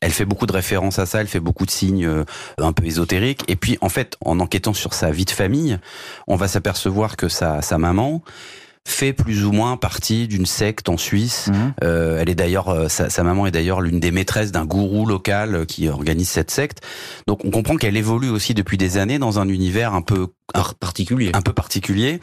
elle 0.00 0.12
fait 0.12 0.24
beaucoup 0.24 0.46
de 0.46 0.52
références 0.52 0.98
à 0.98 1.06
ça. 1.06 1.20
Elle 1.20 1.28
fait 1.28 1.40
beaucoup 1.40 1.66
de 1.66 1.70
signes 1.70 2.08
un 2.58 2.72
peu 2.72 2.84
ésotériques. 2.84 3.44
Et 3.48 3.56
puis, 3.56 3.78
en 3.80 3.88
fait, 3.88 4.16
en 4.24 4.40
enquêtant 4.40 4.74
sur 4.74 4.94
sa 4.94 5.10
vie 5.10 5.24
de 5.24 5.30
famille, 5.30 5.78
on 6.26 6.36
va 6.36 6.48
s'apercevoir 6.48 7.16
que 7.16 7.28
sa, 7.28 7.62
sa 7.62 7.78
maman 7.78 8.22
fait 8.86 9.12
plus 9.12 9.44
ou 9.44 9.52
moins 9.52 9.76
partie 9.76 10.26
d'une 10.26 10.46
secte 10.46 10.88
en 10.88 10.96
Suisse. 10.96 11.48
Mhm. 11.48 11.74
Euh, 11.84 12.18
elle 12.20 12.28
est 12.28 12.34
d'ailleurs, 12.34 12.68
euh, 12.68 12.88
sa, 12.88 13.10
sa, 13.10 13.22
maman 13.22 13.46
est 13.46 13.50
d'ailleurs 13.50 13.80
l'une 13.80 14.00
des 14.00 14.10
maîtresses 14.10 14.52
d'un 14.52 14.64
gourou 14.64 15.06
local 15.06 15.66
qui 15.66 15.88
organise 15.88 16.28
cette 16.28 16.50
secte. 16.50 16.80
Donc 17.26 17.44
on 17.44 17.50
comprend 17.50 17.76
qu'elle 17.76 17.96
évolue 17.96 18.30
aussi 18.30 18.54
depuis 18.54 18.78
des 18.78 18.96
années 18.96 19.18
dans 19.18 19.38
un 19.38 19.48
univers 19.48 19.94
un 19.94 20.02
peu 20.02 20.28
particulier. 20.80 21.30
Un 21.34 21.42
peu 21.42 21.52
particulier 21.52 22.20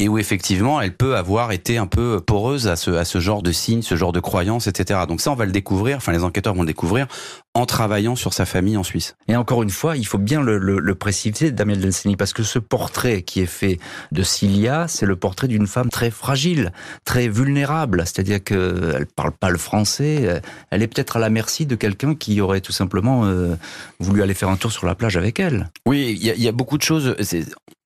et 0.00 0.08
où 0.08 0.18
effectivement 0.18 0.80
elle 0.80 0.96
peut 0.96 1.16
avoir 1.16 1.52
été 1.52 1.78
un 1.78 1.86
peu 1.86 2.20
poreuse 2.20 2.66
à 2.66 2.76
ce, 2.76 2.90
à 2.90 3.04
ce 3.04 3.20
genre 3.20 3.42
de 3.42 3.52
signes, 3.52 3.82
ce 3.82 3.94
genre 3.94 4.12
de 4.12 4.20
croyances, 4.20 4.66
etc. 4.66 5.00
Donc 5.06 5.20
ça, 5.20 5.30
on 5.30 5.36
va 5.36 5.46
le 5.46 5.52
découvrir, 5.52 5.98
enfin 5.98 6.12
les 6.12 6.24
enquêteurs 6.24 6.54
vont 6.54 6.62
le 6.62 6.66
découvrir 6.66 7.06
en 7.54 7.66
travaillant 7.66 8.16
sur 8.16 8.34
sa 8.34 8.46
famille 8.46 8.76
en 8.76 8.82
Suisse. 8.82 9.14
Et 9.28 9.36
encore 9.36 9.62
une 9.62 9.70
fois, 9.70 9.96
il 9.96 10.06
faut 10.06 10.18
bien 10.18 10.42
le, 10.42 10.58
le, 10.58 10.80
le 10.80 10.94
préciser, 10.96 11.52
Damien 11.52 11.76
Delseny, 11.76 12.16
parce 12.16 12.32
que 12.32 12.42
ce 12.42 12.58
portrait 12.58 13.22
qui 13.22 13.40
est 13.40 13.46
fait 13.46 13.78
de 14.10 14.22
Cilia, 14.24 14.88
c'est 14.88 15.06
le 15.06 15.14
portrait 15.14 15.46
d'une 15.46 15.68
femme 15.68 15.88
très 15.88 16.10
fragile, 16.10 16.72
très 17.04 17.28
vulnérable, 17.28 18.02
c'est-à-dire 18.04 18.42
qu'elle 18.42 19.06
parle 19.14 19.30
pas 19.30 19.50
le 19.50 19.58
français, 19.58 20.42
elle 20.70 20.82
est 20.82 20.88
peut-être 20.88 21.16
à 21.16 21.20
la 21.20 21.30
merci 21.30 21.66
de 21.66 21.76
quelqu'un 21.76 22.16
qui 22.16 22.40
aurait 22.40 22.60
tout 22.60 22.72
simplement 22.72 23.24
euh, 23.24 23.54
voulu 24.00 24.22
aller 24.22 24.34
faire 24.34 24.48
un 24.48 24.56
tour 24.56 24.72
sur 24.72 24.86
la 24.86 24.96
plage 24.96 25.16
avec 25.16 25.38
elle. 25.38 25.70
Oui, 25.86 26.18
il 26.20 26.26
y, 26.26 26.42
y 26.42 26.48
a, 26.48 26.52
beaucoup 26.52 26.78
de 26.78 26.82
choses 26.82 27.14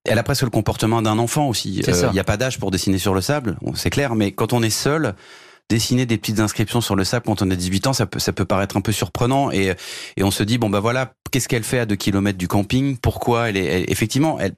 elle 0.08 0.18
a 0.18 0.22
presque 0.22 0.42
le 0.42 0.50
comportement 0.50 1.02
d'un 1.02 1.18
enfant 1.18 1.48
aussi. 1.48 1.76
Il 1.76 1.88
euh, 1.88 2.12
n'y 2.12 2.18
a 2.18 2.24
pas 2.24 2.36
d'âge 2.36 2.58
pour 2.58 2.70
dessiner 2.70 2.98
sur 2.98 3.14
le 3.14 3.20
sable, 3.20 3.56
c'est 3.74 3.90
clair, 3.90 4.14
mais 4.14 4.32
quand 4.32 4.52
on 4.52 4.62
est 4.62 4.70
seul, 4.70 5.14
dessiner 5.68 6.06
des 6.06 6.16
petites 6.16 6.40
inscriptions 6.40 6.80
sur 6.80 6.96
le 6.96 7.04
sable 7.04 7.26
quand 7.26 7.42
on 7.42 7.50
a 7.50 7.56
18 7.56 7.88
ans, 7.88 7.92
ça 7.92 8.06
peut, 8.06 8.18
ça 8.18 8.32
peut 8.32 8.44
paraître 8.44 8.76
un 8.76 8.80
peu 8.80 8.92
surprenant 8.92 9.50
et, 9.50 9.74
et 10.16 10.22
on 10.22 10.30
se 10.30 10.42
dit, 10.42 10.58
bon 10.58 10.70
bah 10.70 10.80
voilà, 10.80 11.12
qu'est-ce 11.30 11.48
qu'elle 11.48 11.64
fait 11.64 11.78
à 11.78 11.86
2 11.86 11.96
km 11.96 12.38
du 12.38 12.48
camping? 12.48 12.96
Pourquoi 12.96 13.50
elle 13.50 13.56
est... 13.56 13.90
effectivement, 13.90 14.38
elle 14.40 14.54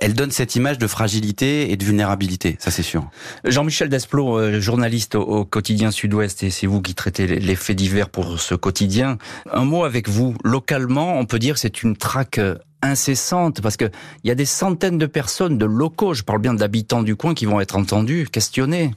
elle 0.00 0.14
donne 0.14 0.30
cette 0.30 0.56
image 0.56 0.78
de 0.78 0.86
fragilité 0.86 1.70
et 1.70 1.76
de 1.76 1.84
vulnérabilité, 1.84 2.56
ça 2.58 2.70
c'est 2.70 2.82
sûr. 2.82 3.08
Jean-Michel 3.44 3.88
Desplot, 3.88 4.38
euh, 4.38 4.60
journaliste 4.60 5.14
au, 5.14 5.44
quotidien 5.44 5.90
Sud-Ouest, 5.90 6.42
et 6.42 6.50
c'est 6.50 6.66
vous 6.66 6.80
qui 6.80 6.94
traitez 6.94 7.26
les 7.26 7.56
faits 7.56 7.76
divers 7.76 8.08
pour 8.08 8.40
ce 8.40 8.54
quotidien. 8.54 9.18
Un 9.52 9.64
mot 9.64 9.84
avec 9.84 10.08
vous. 10.08 10.34
Localement, 10.42 11.18
on 11.18 11.26
peut 11.26 11.38
dire 11.38 11.54
que 11.54 11.60
c'est 11.60 11.82
une 11.82 11.96
traque 11.96 12.40
incessante 12.84 13.60
parce 13.60 13.76
que 13.76 13.90
il 14.22 14.28
y 14.28 14.30
a 14.30 14.34
des 14.34 14.44
centaines 14.44 14.98
de 14.98 15.06
personnes, 15.06 15.58
de 15.58 15.66
locaux, 15.66 16.14
je 16.14 16.22
parle 16.22 16.40
bien 16.40 16.54
d'habitants 16.54 17.02
du 17.02 17.16
coin, 17.16 17.34
qui 17.34 17.46
vont 17.46 17.60
être 17.60 17.76
entendus, 17.76 18.28
questionnés. 18.30 18.92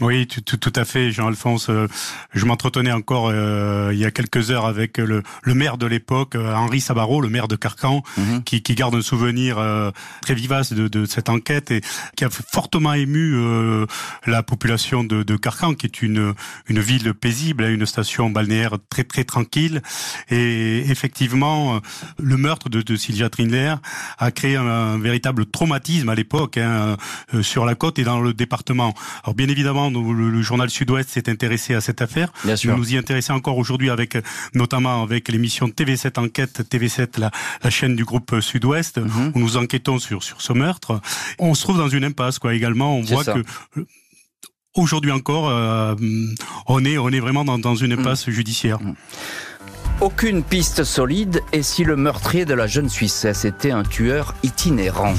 Oui, 0.00 0.26
tout, 0.26 0.40
tout, 0.40 0.56
tout, 0.56 0.72
à 0.76 0.86
fait, 0.86 1.10
Jean-Alphonse. 1.12 1.68
Euh, 1.68 1.86
je 2.32 2.46
m'entretenais 2.46 2.92
encore 2.92 3.28
euh, 3.28 3.90
il 3.92 3.98
y 3.98 4.06
a 4.06 4.10
quelques 4.10 4.50
heures 4.50 4.64
avec 4.64 4.96
le, 4.96 5.22
le 5.42 5.54
maire 5.54 5.76
de 5.76 5.84
l'époque, 5.84 6.36
euh, 6.36 6.54
Henri 6.54 6.80
Sabaro, 6.80 7.20
le 7.20 7.28
maire 7.28 7.48
de 7.48 7.56
Carcan, 7.56 8.02
mhm. 8.16 8.42
qui, 8.42 8.62
qui, 8.62 8.74
garde 8.74 8.94
un 8.94 9.02
souvenir 9.02 9.58
très 10.22 10.34
vivace 10.34 10.72
de, 10.72 10.88
de, 10.88 11.04
cette 11.04 11.28
enquête 11.28 11.70
et 11.70 11.82
qui 12.16 12.24
a 12.24 12.30
fortement 12.30 12.94
ému 12.94 13.36
la 14.26 14.42
population 14.42 15.04
de, 15.04 15.22
de, 15.22 15.36
Carcan, 15.36 15.74
qui 15.74 15.86
est 15.86 16.00
une, 16.00 16.34
une 16.68 16.80
ville 16.80 17.12
paisible, 17.12 17.64
hein, 17.64 17.70
une 17.70 17.84
station 17.84 18.30
balnéaire 18.30 18.78
très 18.88 19.04
très 19.04 19.24
tranquille. 19.24 19.82
Et 20.30 20.90
effectivement, 20.90 21.80
le 22.18 22.36
meurtre 22.38 22.70
de, 22.70 22.80
de 22.80 22.96
Sylvia 22.96 23.28
Trindler 23.28 23.74
a 24.18 24.30
créé 24.30 24.56
un, 24.56 24.98
véritable 24.98 25.46
traumatisme 25.46 26.08
à 26.08 26.14
l'époque 26.14 26.56
hein, 26.56 26.96
sur 27.42 27.66
la 27.66 27.74
côte 27.74 27.98
et 27.98 28.04
dans 28.04 28.20
le 28.20 28.32
département. 28.32 28.94
Alors 29.24 29.34
bien 29.34 29.48
évidemment, 29.48 29.89
le, 29.90 30.42
journal 30.42 30.70
Sud-Ouest 30.70 31.10
s'est 31.10 31.28
intéressé 31.28 31.74
à 31.74 31.80
cette 31.80 32.02
affaire. 32.02 32.32
Bien 32.44 32.56
sûr. 32.56 32.72
Nous 32.72 32.78
nous 32.78 32.94
y 32.94 32.96
intéressons 32.96 33.34
encore 33.34 33.58
aujourd'hui 33.58 33.90
avec, 33.90 34.16
notamment 34.54 35.02
avec 35.02 35.28
l'émission 35.28 35.68
TV7 35.68 36.18
Enquête, 36.18 36.62
TV7, 36.70 37.20
la, 37.20 37.30
la 37.62 37.70
chaîne 37.70 37.96
du 37.96 38.04
groupe 38.04 38.40
Sud-Ouest, 38.40 38.98
mhm. 38.98 39.32
où 39.34 39.38
nous 39.38 39.56
enquêtons 39.56 39.98
sur, 39.98 40.22
sur 40.22 40.40
ce 40.40 40.52
meurtre. 40.52 41.00
On 41.38 41.54
se 41.54 41.62
trouve 41.62 41.78
dans 41.78 41.88
une 41.88 42.04
impasse, 42.04 42.38
quoi. 42.38 42.54
Également, 42.54 42.96
on 42.96 43.02
voit 43.02 43.24
que 43.24 43.44
aujourd'hui 44.74 45.10
encore, 45.12 45.48
euh, 45.50 45.94
on 46.66 46.84
est 46.84 46.98
on 46.98 47.10
est 47.10 47.20
vraiment 47.20 47.44
dans, 47.44 47.58
dans 47.58 47.74
une 47.74 47.92
impasse 47.92 48.26
mhm. 48.26 48.32
judiciaire. 48.32 48.80
Mhm. 48.80 48.94
Aucune 50.00 50.42
piste 50.42 50.82
solide 50.84 51.42
et 51.52 51.62
si 51.62 51.84
le 51.84 51.94
meurtrier 51.94 52.46
de 52.46 52.54
la 52.54 52.66
jeune 52.66 52.88
Suissesse 52.88 53.44
était 53.44 53.70
un 53.70 53.82
tueur 53.82 54.34
itinérant? 54.42 55.14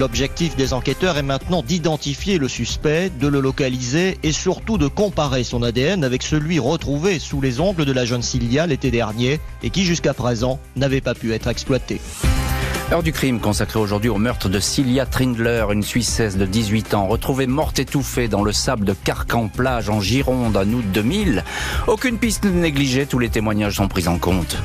L'objectif 0.00 0.56
des 0.56 0.72
enquêteurs 0.72 1.18
est 1.18 1.22
maintenant 1.22 1.62
d'identifier 1.62 2.38
le 2.38 2.48
suspect, 2.48 3.10
de 3.20 3.28
le 3.28 3.38
localiser 3.38 4.16
et 4.22 4.32
surtout 4.32 4.78
de 4.78 4.86
comparer 4.86 5.44
son 5.44 5.62
ADN 5.62 6.04
avec 6.04 6.22
celui 6.22 6.58
retrouvé 6.58 7.18
sous 7.18 7.42
les 7.42 7.60
ongles 7.60 7.84
de 7.84 7.92
la 7.92 8.06
jeune 8.06 8.22
Cilia 8.22 8.66
l'été 8.66 8.90
dernier 8.90 9.40
et 9.62 9.68
qui 9.68 9.84
jusqu'à 9.84 10.14
présent 10.14 10.58
n'avait 10.74 11.02
pas 11.02 11.14
pu 11.14 11.34
être 11.34 11.48
exploité. 11.48 12.00
Heure 12.90 13.02
du 13.02 13.12
crime 13.12 13.40
consacrée 13.40 13.78
aujourd'hui 13.78 14.08
au 14.08 14.16
meurtre 14.16 14.48
de 14.48 14.58
Cilia 14.58 15.04
Trindler, 15.04 15.66
une 15.70 15.82
Suissesse 15.82 16.38
de 16.38 16.46
18 16.46 16.94
ans, 16.94 17.06
retrouvée 17.06 17.46
morte 17.46 17.78
étouffée 17.78 18.26
dans 18.26 18.42
le 18.42 18.52
sable 18.52 18.86
de 18.86 18.94
Carcan-Plage 18.94 19.90
en 19.90 20.00
Gironde 20.00 20.56
en 20.56 20.66
août 20.66 20.84
2000. 20.94 21.44
Aucune 21.88 22.16
piste 22.16 22.46
négligée, 22.46 23.04
tous 23.04 23.18
les 23.18 23.28
témoignages 23.28 23.76
sont 23.76 23.88
pris 23.88 24.08
en 24.08 24.16
compte. 24.16 24.56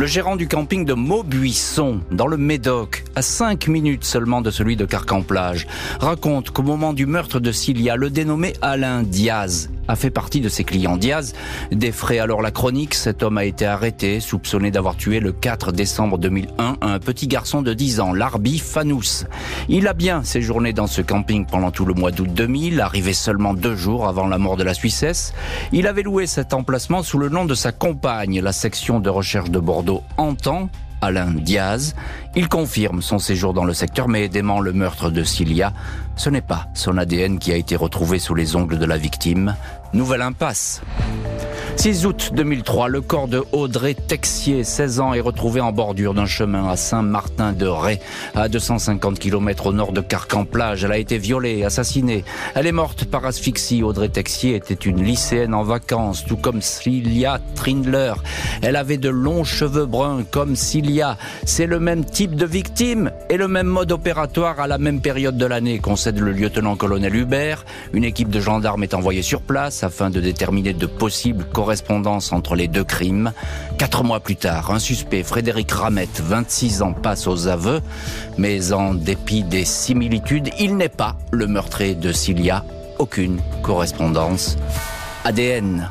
Le 0.00 0.06
gérant 0.06 0.36
du 0.36 0.48
camping 0.48 0.86
de 0.86 0.94
Maubuisson, 0.94 2.00
dans 2.10 2.26
le 2.26 2.38
Médoc, 2.38 3.04
à 3.16 3.20
5 3.20 3.68
minutes 3.68 4.02
seulement 4.02 4.40
de 4.40 4.50
celui 4.50 4.74
de 4.74 4.86
Carcan-Plage, 4.86 5.66
raconte 6.00 6.52
qu'au 6.52 6.62
moment 6.62 6.94
du 6.94 7.04
meurtre 7.04 7.38
de 7.38 7.52
Cilia, 7.52 7.96
le 7.96 8.08
dénommé 8.08 8.54
Alain 8.62 9.02
Diaz 9.02 9.68
a 9.90 9.96
fait 9.96 10.10
partie 10.10 10.40
de 10.40 10.48
ses 10.48 10.64
clients. 10.64 10.96
Diaz 10.96 11.34
défrait 11.72 12.18
alors 12.18 12.42
la 12.42 12.50
chronique. 12.50 12.94
Cet 12.94 13.22
homme 13.22 13.38
a 13.38 13.44
été 13.44 13.66
arrêté, 13.66 14.20
soupçonné 14.20 14.70
d'avoir 14.70 14.96
tué 14.96 15.20
le 15.20 15.32
4 15.32 15.72
décembre 15.72 16.16
2001 16.16 16.76
un 16.80 16.98
petit 16.98 17.26
garçon 17.26 17.62
de 17.62 17.74
10 17.74 18.00
ans, 18.00 18.12
Larbi 18.12 18.58
Fanous. 18.58 19.26
Il 19.68 19.88
a 19.88 19.92
bien 19.92 20.22
séjourné 20.22 20.72
dans 20.72 20.86
ce 20.86 21.02
camping 21.02 21.44
pendant 21.44 21.72
tout 21.72 21.84
le 21.84 21.94
mois 21.94 22.12
d'août 22.12 22.30
2000, 22.32 22.80
arrivé 22.80 23.12
seulement 23.12 23.52
deux 23.52 23.74
jours 23.74 24.06
avant 24.06 24.28
la 24.28 24.38
mort 24.38 24.56
de 24.56 24.62
la 24.62 24.74
Suissesse. 24.74 25.32
Il 25.72 25.86
avait 25.86 26.02
loué 26.02 26.26
cet 26.26 26.54
emplacement 26.54 27.02
sous 27.02 27.18
le 27.18 27.28
nom 27.28 27.44
de 27.44 27.54
sa 27.54 27.72
compagne. 27.72 28.40
La 28.40 28.52
section 28.52 29.00
de 29.00 29.10
recherche 29.10 29.50
de 29.50 29.58
Bordeaux 29.58 30.02
entend 30.16 30.68
Alain 31.02 31.30
Diaz. 31.32 31.94
Il 32.36 32.48
confirme 32.48 33.02
son 33.02 33.18
séjour 33.18 33.54
dans 33.54 33.64
le 33.64 33.72
secteur, 33.72 34.08
mais 34.08 34.28
dément 34.28 34.60
le 34.60 34.72
meurtre 34.72 35.10
de 35.10 35.24
Cilia. 35.24 35.72
Ce 36.16 36.30
n'est 36.30 36.42
pas 36.42 36.68
son 36.74 36.98
ADN 36.98 37.38
qui 37.38 37.52
a 37.52 37.56
été 37.56 37.76
retrouvé 37.76 38.18
sous 38.18 38.34
les 38.34 38.56
ongles 38.56 38.78
de 38.78 38.84
la 38.84 38.98
victime. 38.98 39.56
Nouvelle 39.92 40.22
impasse. 40.22 40.80
6 41.76 42.04
août 42.04 42.32
2003, 42.34 42.88
le 42.88 43.00
corps 43.00 43.26
de 43.26 43.42
Audrey 43.52 43.94
Texier, 43.94 44.64
16 44.64 45.00
ans, 45.00 45.14
est 45.14 45.20
retrouvé 45.20 45.62
en 45.62 45.72
bordure 45.72 46.12
d'un 46.12 46.26
chemin 46.26 46.68
à 46.68 46.76
Saint-Martin-de-Ré, 46.76 48.00
à 48.34 48.50
250 48.50 49.18
km 49.18 49.68
au 49.68 49.72
nord 49.72 49.92
de 49.92 50.02
Carcan-Plage. 50.02 50.84
Elle 50.84 50.92
a 50.92 50.98
été 50.98 51.16
violée, 51.16 51.64
assassinée. 51.64 52.22
Elle 52.54 52.66
est 52.66 52.72
morte 52.72 53.06
par 53.06 53.24
asphyxie. 53.24 53.82
Audrey 53.82 54.10
Texier 54.10 54.56
était 54.56 54.74
une 54.74 55.02
lycéenne 55.02 55.54
en 55.54 55.62
vacances, 55.62 56.26
tout 56.26 56.36
comme 56.36 56.60
Cilia 56.60 57.40
Trindler. 57.54 58.12
Elle 58.60 58.76
avait 58.76 58.98
de 58.98 59.08
longs 59.08 59.44
cheveux 59.44 59.86
bruns 59.86 60.24
comme 60.30 60.56
Cilia. 60.56 61.16
C'est 61.46 61.66
le 61.66 61.80
même 61.80 62.04
type 62.04 62.34
de 62.34 62.44
victime 62.44 63.10
et 63.30 63.38
le 63.38 63.48
même 63.48 63.68
mode 63.68 63.90
opératoire 63.90 64.60
à 64.60 64.66
la 64.66 64.76
même 64.76 65.00
période 65.00 65.38
de 65.38 65.46
l'année, 65.46 65.78
concède 65.78 66.18
le 66.18 66.32
lieutenant-colonel 66.32 67.14
Hubert. 67.14 67.64
Une 67.94 68.04
équipe 68.04 68.28
de 68.28 68.40
gendarmes 68.40 68.82
est 68.82 68.92
envoyée 68.92 69.22
sur 69.22 69.40
place 69.40 69.79
afin 69.84 70.10
de 70.10 70.20
déterminer 70.20 70.72
de 70.72 70.86
possibles 70.86 71.44
correspondance 71.44 72.32
entre 72.32 72.54
les 72.54 72.68
deux 72.68 72.84
crimes. 72.84 73.32
Quatre 73.78 74.04
mois 74.04 74.20
plus 74.20 74.36
tard, 74.36 74.70
un 74.70 74.78
suspect, 74.78 75.22
Frédéric 75.22 75.70
Ramette, 75.72 76.20
26 76.20 76.82
ans, 76.82 76.92
passe 76.92 77.26
aux 77.26 77.48
aveux, 77.48 77.80
mais 78.38 78.72
en 78.72 78.94
dépit 78.94 79.42
des 79.42 79.64
similitudes, 79.64 80.50
il 80.58 80.76
n'est 80.76 80.88
pas 80.88 81.16
le 81.30 81.46
meurtrier 81.46 81.94
de 81.94 82.12
Cilia. 82.12 82.64
Aucune 82.98 83.40
correspondance. 83.62 84.56
ADN. 85.24 85.90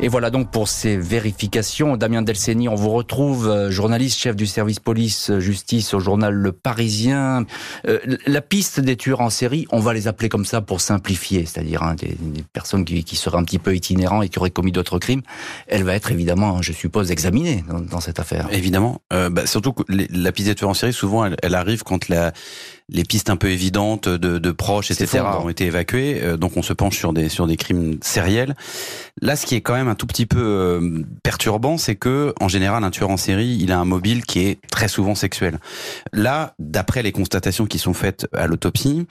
Et 0.00 0.06
voilà 0.06 0.30
donc 0.30 0.52
pour 0.52 0.68
ces 0.68 0.96
vérifications. 0.96 1.96
Damien 1.96 2.22
Delceni, 2.22 2.68
on 2.68 2.76
vous 2.76 2.90
retrouve, 2.90 3.48
euh, 3.48 3.68
journaliste, 3.68 4.20
chef 4.20 4.36
du 4.36 4.46
service 4.46 4.78
police-justice 4.78 5.92
au 5.92 5.98
journal 5.98 6.32
Le 6.32 6.52
Parisien. 6.52 7.44
Euh, 7.88 7.98
la 8.24 8.40
piste 8.40 8.78
des 8.78 8.96
tueurs 8.96 9.20
en 9.20 9.30
série, 9.30 9.66
on 9.72 9.80
va 9.80 9.94
les 9.94 10.06
appeler 10.06 10.28
comme 10.28 10.44
ça 10.44 10.60
pour 10.60 10.80
simplifier, 10.80 11.46
c'est-à-dire 11.46 11.82
hein, 11.82 11.96
des, 11.96 12.16
personnes 12.52 12.84
qui, 12.84 13.16
seraient 13.16 13.38
un 13.38 13.42
petit 13.42 13.58
peu 13.58 13.74
itinérants 13.74 14.22
et 14.22 14.28
qui 14.28 14.38
auraient 14.38 14.50
commis 14.50 14.70
d'autres 14.70 15.00
crimes, 15.00 15.22
elle 15.66 15.82
va 15.82 15.96
être 15.96 16.12
évidemment, 16.12 16.62
je 16.62 16.72
suppose, 16.72 17.10
examinée 17.10 17.64
dans, 17.90 18.00
cette 18.00 18.20
affaire. 18.20 18.46
Évidemment. 18.52 19.00
Euh, 19.12 19.30
bah, 19.30 19.46
surtout 19.46 19.72
que 19.72 19.82
la 19.88 20.30
piste 20.30 20.46
des 20.46 20.54
tueurs 20.54 20.70
en 20.70 20.74
série, 20.74 20.92
souvent, 20.92 21.24
elle, 21.24 21.36
elle 21.42 21.56
arrive 21.56 21.82
quand 21.82 22.08
la 22.08 22.32
les 22.90 23.04
pistes 23.04 23.28
un 23.30 23.36
peu 23.36 23.50
évidentes 23.50 24.08
de, 24.08 24.38
de 24.38 24.50
proches, 24.50 24.90
etc., 24.90 25.24
ont 25.42 25.48
été 25.48 25.66
évacuées. 25.66 26.20
Euh, 26.22 26.36
donc 26.36 26.56
on 26.56 26.62
se 26.62 26.72
penche 26.72 26.96
sur 26.96 27.12
des 27.12 27.28
sur 27.28 27.46
des 27.46 27.56
crimes 27.56 27.98
sériels. 28.02 28.54
Là, 29.20 29.36
ce 29.36 29.46
qui 29.46 29.54
est 29.54 29.60
quand 29.60 29.74
même 29.74 29.88
un 29.88 29.94
tout 29.94 30.06
petit 30.06 30.26
peu 30.26 30.40
euh, 30.40 31.02
perturbant, 31.22 31.76
c'est 31.76 31.96
que 31.96 32.34
en 32.40 32.48
général, 32.48 32.84
un 32.84 32.90
tueur 32.90 33.10
en 33.10 33.16
série, 33.16 33.58
il 33.60 33.72
a 33.72 33.78
un 33.78 33.84
mobile 33.84 34.24
qui 34.24 34.40
est 34.40 34.58
très 34.70 34.88
souvent 34.88 35.14
sexuel. 35.14 35.58
Là, 36.12 36.54
d'après 36.58 37.02
les 37.02 37.12
constatations 37.12 37.66
qui 37.66 37.78
sont 37.78 37.94
faites 37.94 38.26
à 38.32 38.46
l'autopsie, 38.46 39.06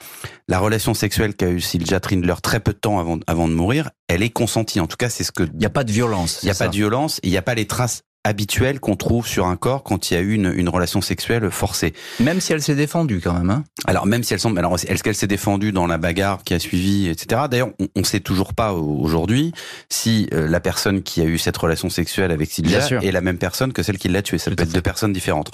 la 0.48 0.58
relation 0.58 0.94
sexuelle 0.94 1.34
qu'a 1.34 1.48
eu 1.48 1.60
Sylvia 1.60 2.00
Trindler 2.00 2.34
très 2.42 2.60
peu 2.60 2.72
de 2.72 2.78
temps 2.78 2.98
avant 2.98 3.18
avant 3.26 3.48
de 3.48 3.54
mourir, 3.54 3.90
elle 4.08 4.22
est 4.22 4.30
consentie. 4.30 4.80
En 4.80 4.86
tout 4.86 4.96
cas, 4.96 5.08
c'est 5.08 5.24
ce 5.24 5.32
que 5.32 5.44
il 5.44 5.58
n'y 5.58 5.66
a 5.66 5.70
pas 5.70 5.84
de 5.84 5.92
violence. 5.92 6.40
Il 6.42 6.46
n'y 6.46 6.52
a 6.52 6.54
pas 6.54 6.68
de 6.68 6.76
violence. 6.76 7.20
Il 7.22 7.30
n'y 7.30 7.36
a 7.36 7.42
pas 7.42 7.54
les 7.54 7.66
traces 7.66 8.02
habituelles 8.24 8.80
qu'on 8.80 8.96
trouve 8.96 9.26
sur 9.26 9.46
un 9.46 9.56
corps 9.56 9.82
quand 9.82 10.10
il 10.10 10.14
y 10.14 10.16
a 10.16 10.20
eu 10.20 10.34
une, 10.34 10.52
une 10.54 10.68
relation 10.68 11.00
sexuelle 11.00 11.50
forcée. 11.50 11.94
Même 12.20 12.40
si 12.40 12.52
elle 12.52 12.62
s'est 12.62 12.74
défendue 12.74 13.20
quand 13.20 13.32
même. 13.32 13.50
Hein 13.50 13.64
alors 13.86 14.06
même 14.06 14.22
si 14.22 14.34
elle 14.34 14.40
semble, 14.40 14.58
alors 14.58 14.74
est-ce 14.74 15.02
qu'elle 15.02 15.14
s'est 15.14 15.26
défendue 15.26 15.72
dans 15.72 15.86
la 15.86 15.98
bagarre 15.98 16.42
qui 16.44 16.54
a 16.54 16.58
suivi, 16.58 17.08
etc. 17.08 17.42
D'ailleurs, 17.50 17.70
on, 17.78 17.88
on 17.94 18.04
sait 18.04 18.20
toujours 18.20 18.54
pas 18.54 18.72
aujourd'hui 18.72 19.52
si 19.88 20.28
euh, 20.32 20.48
la 20.48 20.60
personne 20.60 21.02
qui 21.02 21.20
a 21.20 21.24
eu 21.24 21.38
cette 21.38 21.56
relation 21.56 21.90
sexuelle 21.90 22.32
avec 22.32 22.50
Sylvia 22.50 22.86
est 23.02 23.12
la 23.12 23.20
même 23.20 23.38
personne 23.38 23.72
que 23.72 23.82
celle 23.82 23.98
qui 23.98 24.08
l'a 24.08 24.22
tuée. 24.22 24.38
Ça 24.38 24.50
peut 24.50 24.62
être 24.62 24.72
deux 24.72 24.82
personnes 24.82 25.12
différentes. 25.12 25.50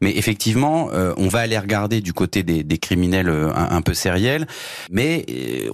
Mais 0.00 0.16
effectivement, 0.16 0.90
euh, 0.92 1.14
on 1.16 1.28
va 1.28 1.40
aller 1.40 1.58
regarder 1.58 2.00
du 2.00 2.12
côté 2.12 2.42
des, 2.42 2.64
des 2.64 2.78
criminels 2.78 3.28
euh, 3.28 3.52
un, 3.54 3.82
peu 3.82 3.94
sériels, 3.94 4.46
mais 4.90 5.24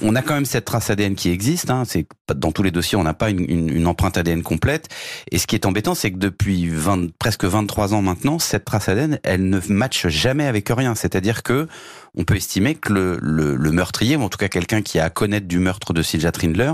on 0.03 0.15
a 0.15 0.23
quand 0.23 0.35
même 0.35 0.45
cette 0.45 0.67
trace 0.67 0.91
ADN 0.91 1.15
qui 1.15 1.31
existe. 1.31 1.71
Hein. 1.71 1.85
C'est 1.87 2.07
dans 2.35 2.53
tous 2.53 2.63
les 2.63 2.71
dossiers, 2.71 2.99
on 2.99 3.03
n'a 3.03 3.15
pas 3.15 3.31
une, 3.31 3.45
une, 3.49 3.69
une, 3.71 3.87
empreinte 3.87 4.19
ADN 4.19 4.43
complète. 4.43 4.89
Et 5.31 5.39
ce 5.39 5.47
qui 5.47 5.55
est 5.55 5.67
embêtant, 5.67 5.95
c'est 5.95 6.11
que 6.11 6.19
depuis 6.19 6.34
20, 6.43 7.13
presque 7.19 7.45
23 7.45 7.95
ans 7.95 8.03
maintenant, 8.03 8.39
cette 8.39 8.65
trace 8.65 8.89
ADN, 8.89 9.19
elle 9.23 9.49
ne 9.49 9.61
matche 9.69 10.09
jamais 10.09 10.47
avec 10.47 10.69
rien. 10.69 10.95
C'est-à-dire 10.95 11.43
que 11.43 11.69
on 12.17 12.25
peut 12.25 12.37
estimer 12.37 12.75
que 12.75 12.93
le 12.93 13.71
meurtrier, 13.71 14.17
ou 14.17 14.23
en 14.23 14.29
tout 14.29 14.39
cas 14.39 14.49
quelqu'un 14.49 14.83
qui 14.83 14.99
a 14.99 15.05
à 15.05 15.11
connaître 15.11 15.47
du 15.47 15.59
meurtre 15.59 15.93
de 15.93 16.03
Sylvia 16.03 16.33
Trindler, 16.33 16.73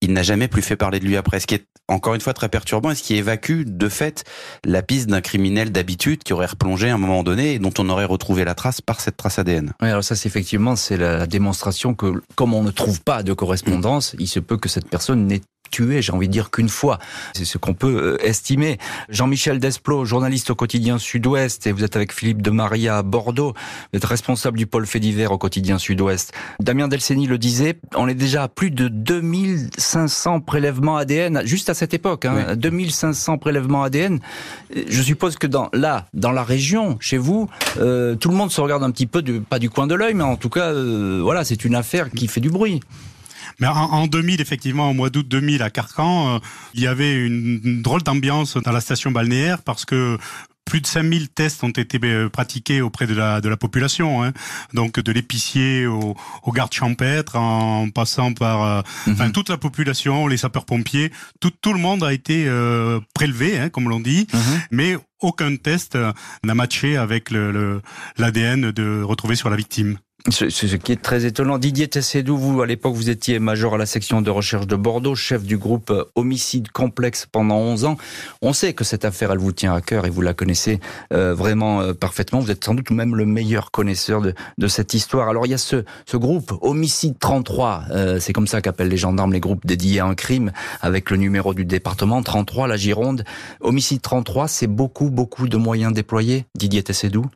il 0.00 0.12
n'a 0.12 0.22
jamais 0.22 0.48
plus 0.48 0.62
fait 0.62 0.76
parler 0.76 0.98
de 0.98 1.04
lui 1.04 1.16
après. 1.16 1.40
Ce 1.40 1.46
qui 1.46 1.54
est 1.54 1.66
encore 1.88 2.14
une 2.14 2.20
fois 2.20 2.32
très 2.32 2.48
perturbant 2.48 2.92
et 2.92 2.94
ce 2.94 3.02
qui 3.02 3.16
évacue 3.16 3.64
de 3.66 3.88
fait 3.88 4.24
la 4.64 4.82
piste 4.82 5.08
d'un 5.08 5.20
criminel 5.20 5.72
d'habitude 5.72 6.22
qui 6.22 6.32
aurait 6.32 6.46
replongé 6.46 6.88
à 6.88 6.94
un 6.94 6.98
moment 6.98 7.22
donné 7.22 7.54
et 7.54 7.58
dont 7.58 7.72
on 7.78 7.88
aurait 7.88 8.04
retrouvé 8.04 8.44
la 8.44 8.54
trace 8.54 8.80
par 8.80 9.00
cette 9.00 9.16
trace 9.16 9.38
ADN. 9.38 9.72
Oui, 9.82 9.88
alors 9.88 10.04
ça 10.04 10.14
c'est 10.14 10.28
effectivement 10.28 10.76
c'est 10.76 10.96
la 10.96 11.26
démonstration 11.26 11.94
que 11.94 12.22
comme 12.36 12.54
on 12.54 12.62
ne 12.62 12.70
trouve 12.70 13.02
pas 13.02 13.22
de 13.22 13.32
correspondance, 13.32 14.14
il 14.18 14.28
se 14.28 14.40
peut 14.40 14.56
que 14.56 14.68
cette 14.68 14.88
personne 14.88 15.26
n'ait 15.26 15.42
tué, 15.70 16.02
j'ai 16.02 16.12
envie 16.12 16.28
de 16.28 16.32
dire 16.32 16.50
qu'une 16.50 16.68
fois. 16.68 16.98
C'est 17.34 17.44
ce 17.44 17.58
qu'on 17.58 17.74
peut 17.74 18.16
euh, 18.20 18.26
estimer. 18.26 18.78
Jean-Michel 19.08 19.58
Desplot, 19.58 20.04
journaliste 20.04 20.50
au 20.50 20.54
quotidien 20.54 20.98
Sud-Ouest, 20.98 21.66
et 21.66 21.72
vous 21.72 21.84
êtes 21.84 21.96
avec 21.96 22.12
Philippe 22.12 22.42
de 22.42 22.50
Maria 22.50 22.98
à 22.98 23.02
Bordeaux. 23.02 23.54
Vous 23.92 23.96
êtes 23.96 24.04
responsable 24.04 24.58
du 24.58 24.66
pôle 24.66 24.86
fait 24.86 25.00
divers 25.00 25.32
au 25.32 25.38
quotidien 25.38 25.78
Sud-Ouest. 25.78 26.32
Damien 26.60 26.88
Delceni 26.88 27.26
le 27.26 27.38
disait, 27.38 27.78
on 27.94 28.08
est 28.08 28.14
déjà 28.14 28.44
à 28.44 28.48
plus 28.48 28.70
de 28.70 28.88
2500 28.88 30.40
prélèvements 30.40 30.96
ADN, 30.96 31.42
juste 31.44 31.70
à 31.70 31.74
cette 31.74 31.94
époque, 31.94 32.24
hein, 32.24 32.56
2500 32.56 33.38
prélèvements 33.38 33.82
ADN. 33.82 34.20
Je 34.74 35.02
suppose 35.02 35.36
que 35.36 35.46
dans, 35.46 35.68
là, 35.72 36.06
dans 36.14 36.32
la 36.32 36.44
région, 36.44 36.96
chez 37.00 37.18
vous, 37.18 37.48
euh, 37.78 38.14
tout 38.14 38.28
le 38.28 38.36
monde 38.36 38.50
se 38.50 38.60
regarde 38.60 38.82
un 38.82 38.90
petit 38.90 39.06
peu, 39.06 39.22
du, 39.22 39.40
pas 39.40 39.58
du 39.58 39.70
coin 39.70 39.86
de 39.86 39.94
l'œil, 39.94 40.14
mais 40.14 40.24
en 40.24 40.36
tout 40.36 40.50
cas, 40.50 40.72
euh, 40.72 41.20
voilà, 41.22 41.44
c'est 41.44 41.64
une 41.64 41.74
affaire 41.74 42.10
qui 42.10 42.28
fait 42.28 42.40
du 42.40 42.50
bruit. 42.50 42.80
Mais 43.60 43.66
en, 43.66 43.76
en, 43.76 44.06
2000, 44.06 44.40
effectivement, 44.40 44.90
au 44.90 44.94
mois 44.94 45.10
d'août 45.10 45.26
2000 45.28 45.62
à 45.62 45.70
Carcan, 45.70 46.36
euh, 46.36 46.38
il 46.74 46.80
y 46.82 46.86
avait 46.86 47.14
une, 47.14 47.60
une 47.64 47.82
drôle 47.82 48.02
d'ambiance 48.02 48.56
dans 48.56 48.72
la 48.72 48.80
station 48.80 49.10
balnéaire 49.10 49.62
parce 49.62 49.84
que 49.84 50.18
plus 50.70 50.80
de 50.80 50.86
5000 50.86 51.30
tests 51.30 51.64
ont 51.64 51.70
été 51.70 51.98
euh, 52.04 52.28
pratiqués 52.28 52.80
auprès 52.80 53.08
de 53.08 53.14
la, 53.14 53.40
de 53.40 53.48
la 53.48 53.56
population, 53.56 54.22
hein. 54.22 54.32
donc 54.72 55.00
de 55.00 55.10
l'épicier 55.12 55.86
au, 55.88 56.16
au 56.44 56.52
garde 56.52 56.72
champêtre, 56.72 57.34
en 57.34 57.90
passant 57.90 58.32
par 58.32 58.62
euh, 58.62 58.80
mm 58.80 58.82
-hmm. 58.82 59.12
enfin, 59.14 59.30
toute 59.30 59.48
la 59.48 59.56
population, 59.56 60.28
les 60.28 60.36
sapeurs-pompiers, 60.36 61.10
tout, 61.40 61.50
tout 61.60 61.72
le 61.72 61.80
monde 61.80 62.04
a 62.04 62.12
été 62.12 62.44
euh, 62.46 63.00
prélevé, 63.14 63.58
hein, 63.58 63.68
comme 63.68 63.88
l'on 63.88 63.98
dit, 64.00 64.28
mm 64.32 64.38
-hmm. 64.38 64.58
mais 64.70 64.90
aucun 65.20 65.56
test 65.56 65.98
n'a 66.46 66.54
matché 66.54 66.96
avec 66.96 67.30
l'ADN 68.20 68.60
le, 68.66 68.72
de 68.72 68.86
retrouvé 69.02 69.34
sur 69.36 69.50
la 69.50 69.56
victime. 69.56 69.98
Ce, 70.28 70.50
ce, 70.50 70.76
qui 70.76 70.92
est 70.92 71.00
très 71.00 71.24
étonnant. 71.24 71.56
Didier 71.56 71.88
Tessédou, 71.88 72.36
vous, 72.36 72.60
à 72.60 72.66
l'époque, 72.66 72.94
vous 72.94 73.08
étiez 73.08 73.38
major 73.38 73.74
à 73.74 73.78
la 73.78 73.86
section 73.86 74.20
de 74.20 74.30
recherche 74.30 74.66
de 74.66 74.76
Bordeaux, 74.76 75.14
chef 75.14 75.44
du 75.44 75.56
groupe 75.56 75.92
homicide 76.14 76.70
complexe 76.70 77.26
pendant 77.30 77.56
11 77.56 77.84
ans. 77.86 77.96
On 78.42 78.52
sait 78.52 78.74
que 78.74 78.84
cette 78.84 79.06
affaire, 79.06 79.32
elle 79.32 79.38
vous 79.38 79.52
tient 79.52 79.74
à 79.74 79.80
cœur 79.80 80.04
et 80.04 80.10
vous 80.10 80.20
la 80.20 80.34
connaissez 80.34 80.78
euh, 81.14 81.34
vraiment 81.34 81.80
euh, 81.80 81.94
parfaitement. 81.94 82.40
Vous 82.40 82.50
êtes 82.50 82.62
sans 82.62 82.74
doute 82.74 82.90
même 82.90 83.16
le 83.16 83.24
meilleur 83.24 83.70
connaisseur 83.70 84.20
de, 84.20 84.34
de 84.58 84.68
cette 84.68 84.92
histoire. 84.92 85.28
Alors, 85.30 85.46
il 85.46 85.50
y 85.50 85.54
a 85.54 85.58
ce, 85.58 85.84
ce 86.04 86.16
groupe 86.18 86.52
homicide 86.60 87.18
33. 87.18 87.84
Euh, 87.90 88.20
c'est 88.20 88.34
comme 88.34 88.46
ça 88.46 88.60
qu'appellent 88.60 88.88
les 88.88 88.98
gendarmes 88.98 89.32
les 89.32 89.40
groupes 89.40 89.64
dédiés 89.64 90.00
à 90.00 90.06
un 90.06 90.14
crime 90.14 90.52
avec 90.82 91.10
le 91.10 91.16
numéro 91.16 91.54
du 91.54 91.64
département 91.64 92.22
33, 92.22 92.68
la 92.68 92.76
Gironde. 92.76 93.24
Homicide 93.60 94.02
33, 94.02 94.48
c'est 94.48 94.66
beaucoup, 94.66 95.08
beaucoup 95.08 95.48
de 95.48 95.56
moyens 95.56 95.94
déployés. 95.94 96.44
Didier 96.56 96.82
Tessédou 96.82 97.26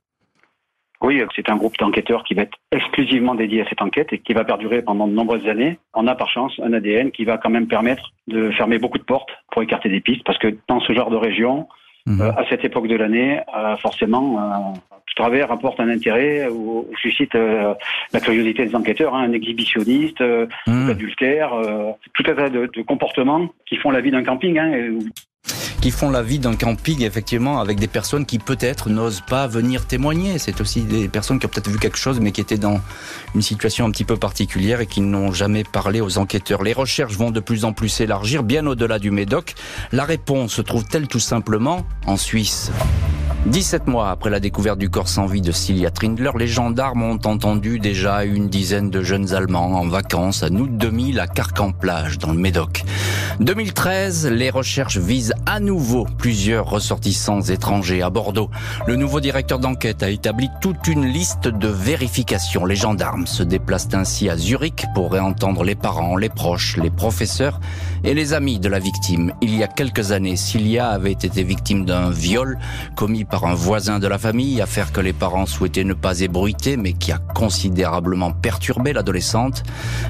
oui, 1.05 1.23
c'est 1.37 1.51
un 1.51 1.57
groupe 1.57 1.77
d'enquêteurs 1.79 2.25
qui 2.25 2.35
va 2.35 2.43
être 2.43 2.57
exclusivement 2.73 3.35
dédié 3.35 3.61
à 3.61 3.69
cette 3.69 3.83
enquête 3.83 4.12
et 4.12 4.19
qui 4.19 4.33
va 4.33 4.45
perdurer 4.45 4.81
pendant 4.81 5.07
de 5.07 5.12
nombreuses 5.12 5.47
années. 5.47 5.79
On 5.93 6.07
a 6.07 6.14
par 6.14 6.31
chance 6.31 6.53
un 6.62 6.73
ADN 6.73 7.11
qui 7.11 7.25
va 7.25 7.37
quand 7.37 7.51
même 7.51 7.67
permettre 7.67 8.12
de 8.27 8.51
fermer 8.51 8.79
beaucoup 8.79 8.99
de 8.99 9.05
portes 9.05 9.31
pour 9.53 9.62
écarter 9.62 9.90
des 9.90 10.01
pistes 10.01 10.25
parce 10.25 10.38
que 10.38 10.57
dans 10.67 10.81
ce 10.81 10.95
genre 10.95 11.11
de 11.11 11.17
région, 11.17 11.69
mmh. 12.07 12.21
euh, 12.23 12.33
à 12.33 12.49
cette 12.49 12.64
époque 12.64 12.88
de 12.88 12.97
l'année, 12.97 13.38
euh, 13.55 13.77
forcément, 13.77 14.38
euh, 14.38 14.79
tout 15.07 15.14
travers 15.14 15.49
rapporte 15.49 15.79
un 15.79 15.90
intérêt 15.90 16.49
ou, 16.49 16.87
ou 16.90 16.97
suscite 16.97 17.35
la 17.35 18.21
curiosité 18.21 18.64
des 18.64 18.75
enquêteurs, 18.75 19.14
hein, 19.14 19.25
un 19.25 19.33
exhibitionniste, 19.33 20.23
mmh. 20.67 20.90
adultère, 20.90 21.53
tout 22.14 22.25
un 22.27 22.35
tas 22.35 22.49
de, 22.49 22.71
de, 22.75 22.83
comportements 22.83 23.49
qui 23.67 23.77
font 23.77 23.90
la 23.90 24.01
vie 24.01 24.11
d'un 24.11 24.25
camping. 24.25 24.59
Hein, 24.59 24.73
et, 24.73 24.90
qui 25.85 25.90
font 25.90 26.09
la 26.09 26.23
vie 26.23 26.38
d'un 26.38 26.57
camping, 26.57 27.03
effectivement, 27.03 27.61
avec 27.61 27.79
des 27.79 27.88
personnes 27.88 28.25
qui 28.25 28.38
peut-être 28.38 28.88
n'osent 28.88 29.20
pas 29.20 29.47
venir 29.47 29.85
témoigner. 29.85 30.38
C'est 30.38 30.62
aussi 30.62 30.81
des 30.81 31.09
personnes 31.09 31.38
qui 31.38 31.44
ont 31.44 31.51
peut-être 31.51 31.68
vu 31.68 31.79
quelque 31.79 31.99
chose, 31.99 32.20
mais 32.20 32.33
qui 32.33 32.40
étaient 32.40 32.57
dans 32.57 32.81
une 33.35 33.42
situation 33.42 33.85
un 33.85 33.90
petit 33.90 34.05
peu 34.05 34.16
particulière 34.16 34.81
et 34.81 34.87
qui 34.87 35.03
n'ont 35.03 35.31
jamais 35.31 35.62
parlé 35.62 36.01
aux 36.01 36.16
enquêteurs. 36.16 36.62
Les 36.62 36.73
recherches 36.73 37.18
vont 37.18 37.31
de 37.31 37.38
plus 37.38 37.66
en 37.66 37.75
plus 37.75 37.90
s'élargir, 37.90 38.44
bien 38.44 38.66
au-delà 38.66 38.99
du 38.99 39.11
Médoc. 39.11 39.57
La 39.92 40.05
réponse 40.05 40.55
se 40.55 40.62
trouve-t-elle 40.62 41.07
tout 41.07 41.20
simplement 41.20 41.87
en 42.07 42.16
Suisse? 42.16 42.73
17 43.47 43.88
mois 43.88 44.09
après 44.09 44.31
la 44.31 44.40
découverte 44.40 44.79
du 44.79 44.88
corps 44.88 45.07
sans 45.07 45.27
vie 45.27 45.42
de 45.42 45.53
Cilia 45.53 45.90
Trindler, 45.90 46.31
les 46.38 46.47
gendarmes 46.47 47.03
ont 47.03 47.20
entendu 47.27 47.79
déjà 47.79 48.25
une 48.25 48.49
dizaine 48.49 48.88
de 48.88 49.03
jeunes 49.03 49.35
Allemands 49.35 49.81
en 49.81 49.87
vacances 49.87 50.42
à 50.42 50.47
août 50.47 50.70
2000 50.79 51.20
à 51.20 51.27
Carcan-Plage, 51.27 52.16
dans 52.16 52.33
le 52.33 52.38
Médoc. 52.38 52.85
2013, 53.40 54.29
les 54.29 54.49
recherches 54.49 54.97
visent 54.97 55.35
à 55.44 55.61
nouveau 55.61 55.73
plusieurs 56.18 56.66
ressortissants 56.68 57.40
étrangers 57.42 58.02
à 58.02 58.10
Bordeaux. 58.10 58.50
Le 58.87 58.96
nouveau 58.96 59.20
directeur 59.20 59.58
d'enquête 59.58 60.02
a 60.02 60.10
établi 60.10 60.48
toute 60.60 60.87
une 60.87 61.04
liste 61.04 61.48
de 61.48 61.68
vérifications. 61.68 62.64
Les 62.64 62.76
gendarmes 62.76 63.26
se 63.26 63.42
déplacent 63.42 63.92
ainsi 63.94 64.28
à 64.28 64.37
Zurich 64.37 64.84
pour 64.94 65.12
réentendre 65.12 65.64
les 65.64 65.74
parents, 65.74 66.16
les 66.16 66.28
proches, 66.28 66.76
les 66.76 66.90
professeurs 66.90 67.60
et 68.04 68.14
les 68.14 68.34
amis 68.34 68.58
de 68.58 68.68
la 68.68 68.78
victime. 68.78 69.32
Il 69.40 69.54
y 69.54 69.62
a 69.62 69.66
quelques 69.66 70.12
années, 70.12 70.37
Cilia 70.37 70.90
avait 70.90 71.12
été 71.12 71.42
victime 71.42 71.84
d'un 71.84 72.10
viol 72.10 72.58
commis 72.94 73.24
par 73.24 73.44
un 73.44 73.54
voisin 73.54 73.98
de 73.98 74.06
la 74.06 74.18
famille, 74.18 74.60
affaire 74.60 74.92
que 74.92 75.00
les 75.00 75.12
parents 75.12 75.46
souhaitaient 75.46 75.84
ne 75.84 75.94
pas 75.94 76.20
ébruiter, 76.20 76.76
mais 76.76 76.92
qui 76.92 77.10
a 77.10 77.18
considérablement 77.18 78.32
perturbé 78.32 78.92
l'adolescente. 78.92 79.62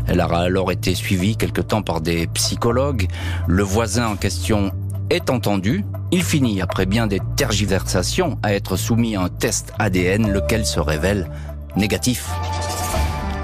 Elle 0.07 0.21
a 0.21 0.27
alors 0.27 0.73
été 0.73 0.95
suivie 0.95 1.37
quelque 1.37 1.61
temps 1.61 1.83
par 1.83 2.01
des 2.01 2.27
psychologues. 2.29 3.09
Le 3.47 3.63
voisin 3.63 4.09
en 4.09 4.17
question 4.17 4.73
est 5.11 5.31
entendu. 5.31 5.85
Il 6.11 6.23
finit, 6.23 6.61
après 6.61 6.87
bien 6.87 7.07
des 7.07 7.21
tergiversations, 7.37 8.39
à 8.43 8.55
être 8.55 8.77
soumis 8.77 9.17
à 9.17 9.23
un 9.23 9.29
test 9.29 9.73
ADN, 9.79 10.33
lequel 10.33 10.67
se 10.67 10.81
révèle 10.81 11.29
négatif. 11.77 12.29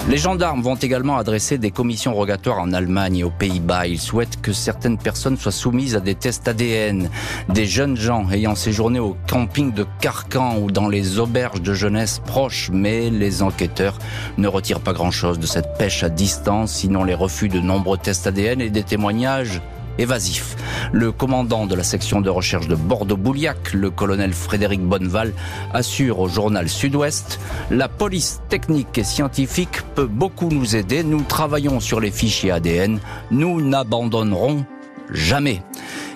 Les 0.09 0.17
gendarmes 0.17 0.63
vont 0.63 0.77
également 0.77 1.19
adresser 1.19 1.59
des 1.59 1.71
commissions 1.71 2.15
rogatoires 2.15 2.59
en 2.59 2.73
Allemagne 2.73 3.19
et 3.19 3.25
aux 3.25 3.31
Pays-Bas. 3.31 3.87
Ils 3.87 4.01
souhaitent 4.01 4.41
que 4.41 4.53
certaines 4.53 4.99
personnes 4.99 5.37
soient 5.37 5.53
soumises 5.53 5.95
à 5.95 6.01
des 6.01 6.15
tests 6.15 6.49
ADN. 6.49 7.11
Des 7.51 7.67
jeunes 7.67 7.97
gens 7.97 8.29
ayant 8.31 8.55
séjourné 8.55 8.99
au 8.99 9.17
camping 9.29 9.73
de 9.73 9.87
Carcan 10.01 10.57
ou 10.57 10.71
dans 10.71 10.89
les 10.89 11.19
auberges 11.19 11.61
de 11.61 11.75
jeunesse 11.75 12.21
proches, 12.25 12.71
mais 12.73 13.11
les 13.11 13.43
enquêteurs 13.43 13.99
ne 14.39 14.49
retirent 14.49 14.81
pas 14.81 14.95
grand-chose 14.95 15.39
de 15.39 15.47
cette 15.47 15.77
pêche 15.77 16.03
à 16.03 16.09
distance, 16.09 16.73
sinon 16.73 17.05
les 17.05 17.15
refus 17.15 17.49
de 17.49 17.61
nombreux 17.61 17.99
tests 17.99 18.27
ADN 18.27 18.63
et 18.63 18.71
des 18.71 18.83
témoignages 18.83 19.61
évasif. 20.01 20.57
Le 20.93 21.13
commandant 21.13 21.67
de 21.67 21.75
la 21.75 21.83
section 21.83 22.21
de 22.21 22.31
recherche 22.31 22.69
de 22.69 22.75
Bordeaux-Bouliac, 22.75 23.73
le 23.73 23.91
colonel 23.91 24.33
Frédéric 24.33 24.81
Bonneval, 24.81 25.33
assure 25.73 26.21
au 26.21 26.29
journal 26.29 26.69
Sud-Ouest 26.69 27.39
La 27.71 27.89
police 27.89 28.41
technique 28.49 28.97
et 28.99 29.05
scientifique 29.05 29.83
peut 29.95 30.07
beaucoup 30.07 30.49
nous 30.49 30.77
aider. 30.77 31.03
Nous 31.03 31.23
travaillons 31.23 31.81
sur 31.81 32.01
les 32.01 32.11
fichiers 32.11 32.51
ADN. 32.51 32.99
Nous 33.31 33.61
n'abandonnerons 33.61 34.65
jamais. 35.13 35.63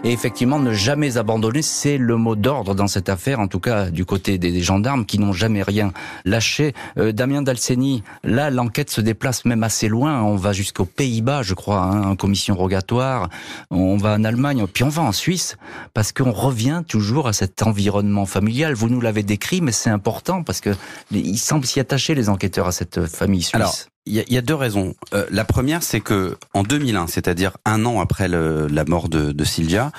Et 0.04 0.12
effectivement, 0.12 0.58
ne 0.58 0.74
jamais 0.74 1.16
abandonner, 1.16 1.62
c'est 1.62 1.96
le 1.96 2.18
mot 2.18 2.36
d'ordre 2.36 2.74
dans 2.74 2.86
cette 2.86 3.08
affaire, 3.08 3.40
en 3.40 3.48
tout 3.48 3.58
cas 3.58 3.90
du 3.90 4.04
côté 4.04 4.36
des, 4.36 4.60
gendarmes 4.60 5.06
qui 5.06 5.18
n'ont 5.18 5.32
jamais 5.32 5.62
rien 5.62 5.92
lâché. 6.26 6.74
Euh, 6.98 7.12
Damien 7.12 7.40
Dalceni, 7.40 8.02
là, 8.22 8.50
l'enquête 8.50 8.90
se 8.90 9.00
déplace 9.00 9.46
même 9.46 9.62
assez 9.62 9.88
loin. 9.88 10.22
On 10.22 10.36
va 10.36 10.52
jusqu'aux 10.52 10.84
Pays-Bas, 10.84 11.42
je 11.42 11.54
crois, 11.54 11.80
hein, 11.80 12.02
en 12.02 12.16
commission 12.16 12.54
rogatoire. 12.54 13.30
On 13.70 13.96
va 13.96 14.12
en 14.12 14.24
Allemagne, 14.24 14.66
puis 14.66 14.84
on 14.84 14.90
va 14.90 15.00
en 15.00 15.12
Suisse, 15.12 15.56
parce 15.94 16.12
qu'on 16.12 16.32
revient 16.32 16.82
toujours 16.86 17.26
à 17.26 17.32
cet 17.32 17.62
environnement 17.62 18.26
familial. 18.26 18.74
Vous 18.74 18.90
nous 18.90 19.00
l'avez 19.00 19.22
décrit, 19.22 19.62
mais 19.62 19.72
c'est 19.72 19.90
important 19.90 20.42
parce 20.42 20.60
que 20.60 20.70
il 21.12 21.38
semble 21.38 21.64
s'y 21.64 21.80
attacher 21.80 22.14
les 22.14 22.28
enquêteurs 22.28 22.66
à 22.66 22.72
cette 22.72 23.06
famille 23.06 23.42
suisse. 23.42 23.88
Il 24.06 24.14
y, 24.14 24.34
y, 24.34 24.38
a 24.38 24.42
deux 24.42 24.54
raisons. 24.54 24.94
Euh, 25.14 25.26
la 25.30 25.44
première, 25.44 25.82
c'est 25.82 26.00
que 26.00 26.36
en 26.52 26.62
2001, 26.62 27.06
c'est-à-dire 27.06 27.56
un 27.64 27.86
an 27.86 28.00
après 28.00 28.28
le, 28.28 28.66
la 28.66 28.84
mort 28.84 29.08
de, 29.08 29.32
de 29.32 29.44
Sylvia, 29.44 29.92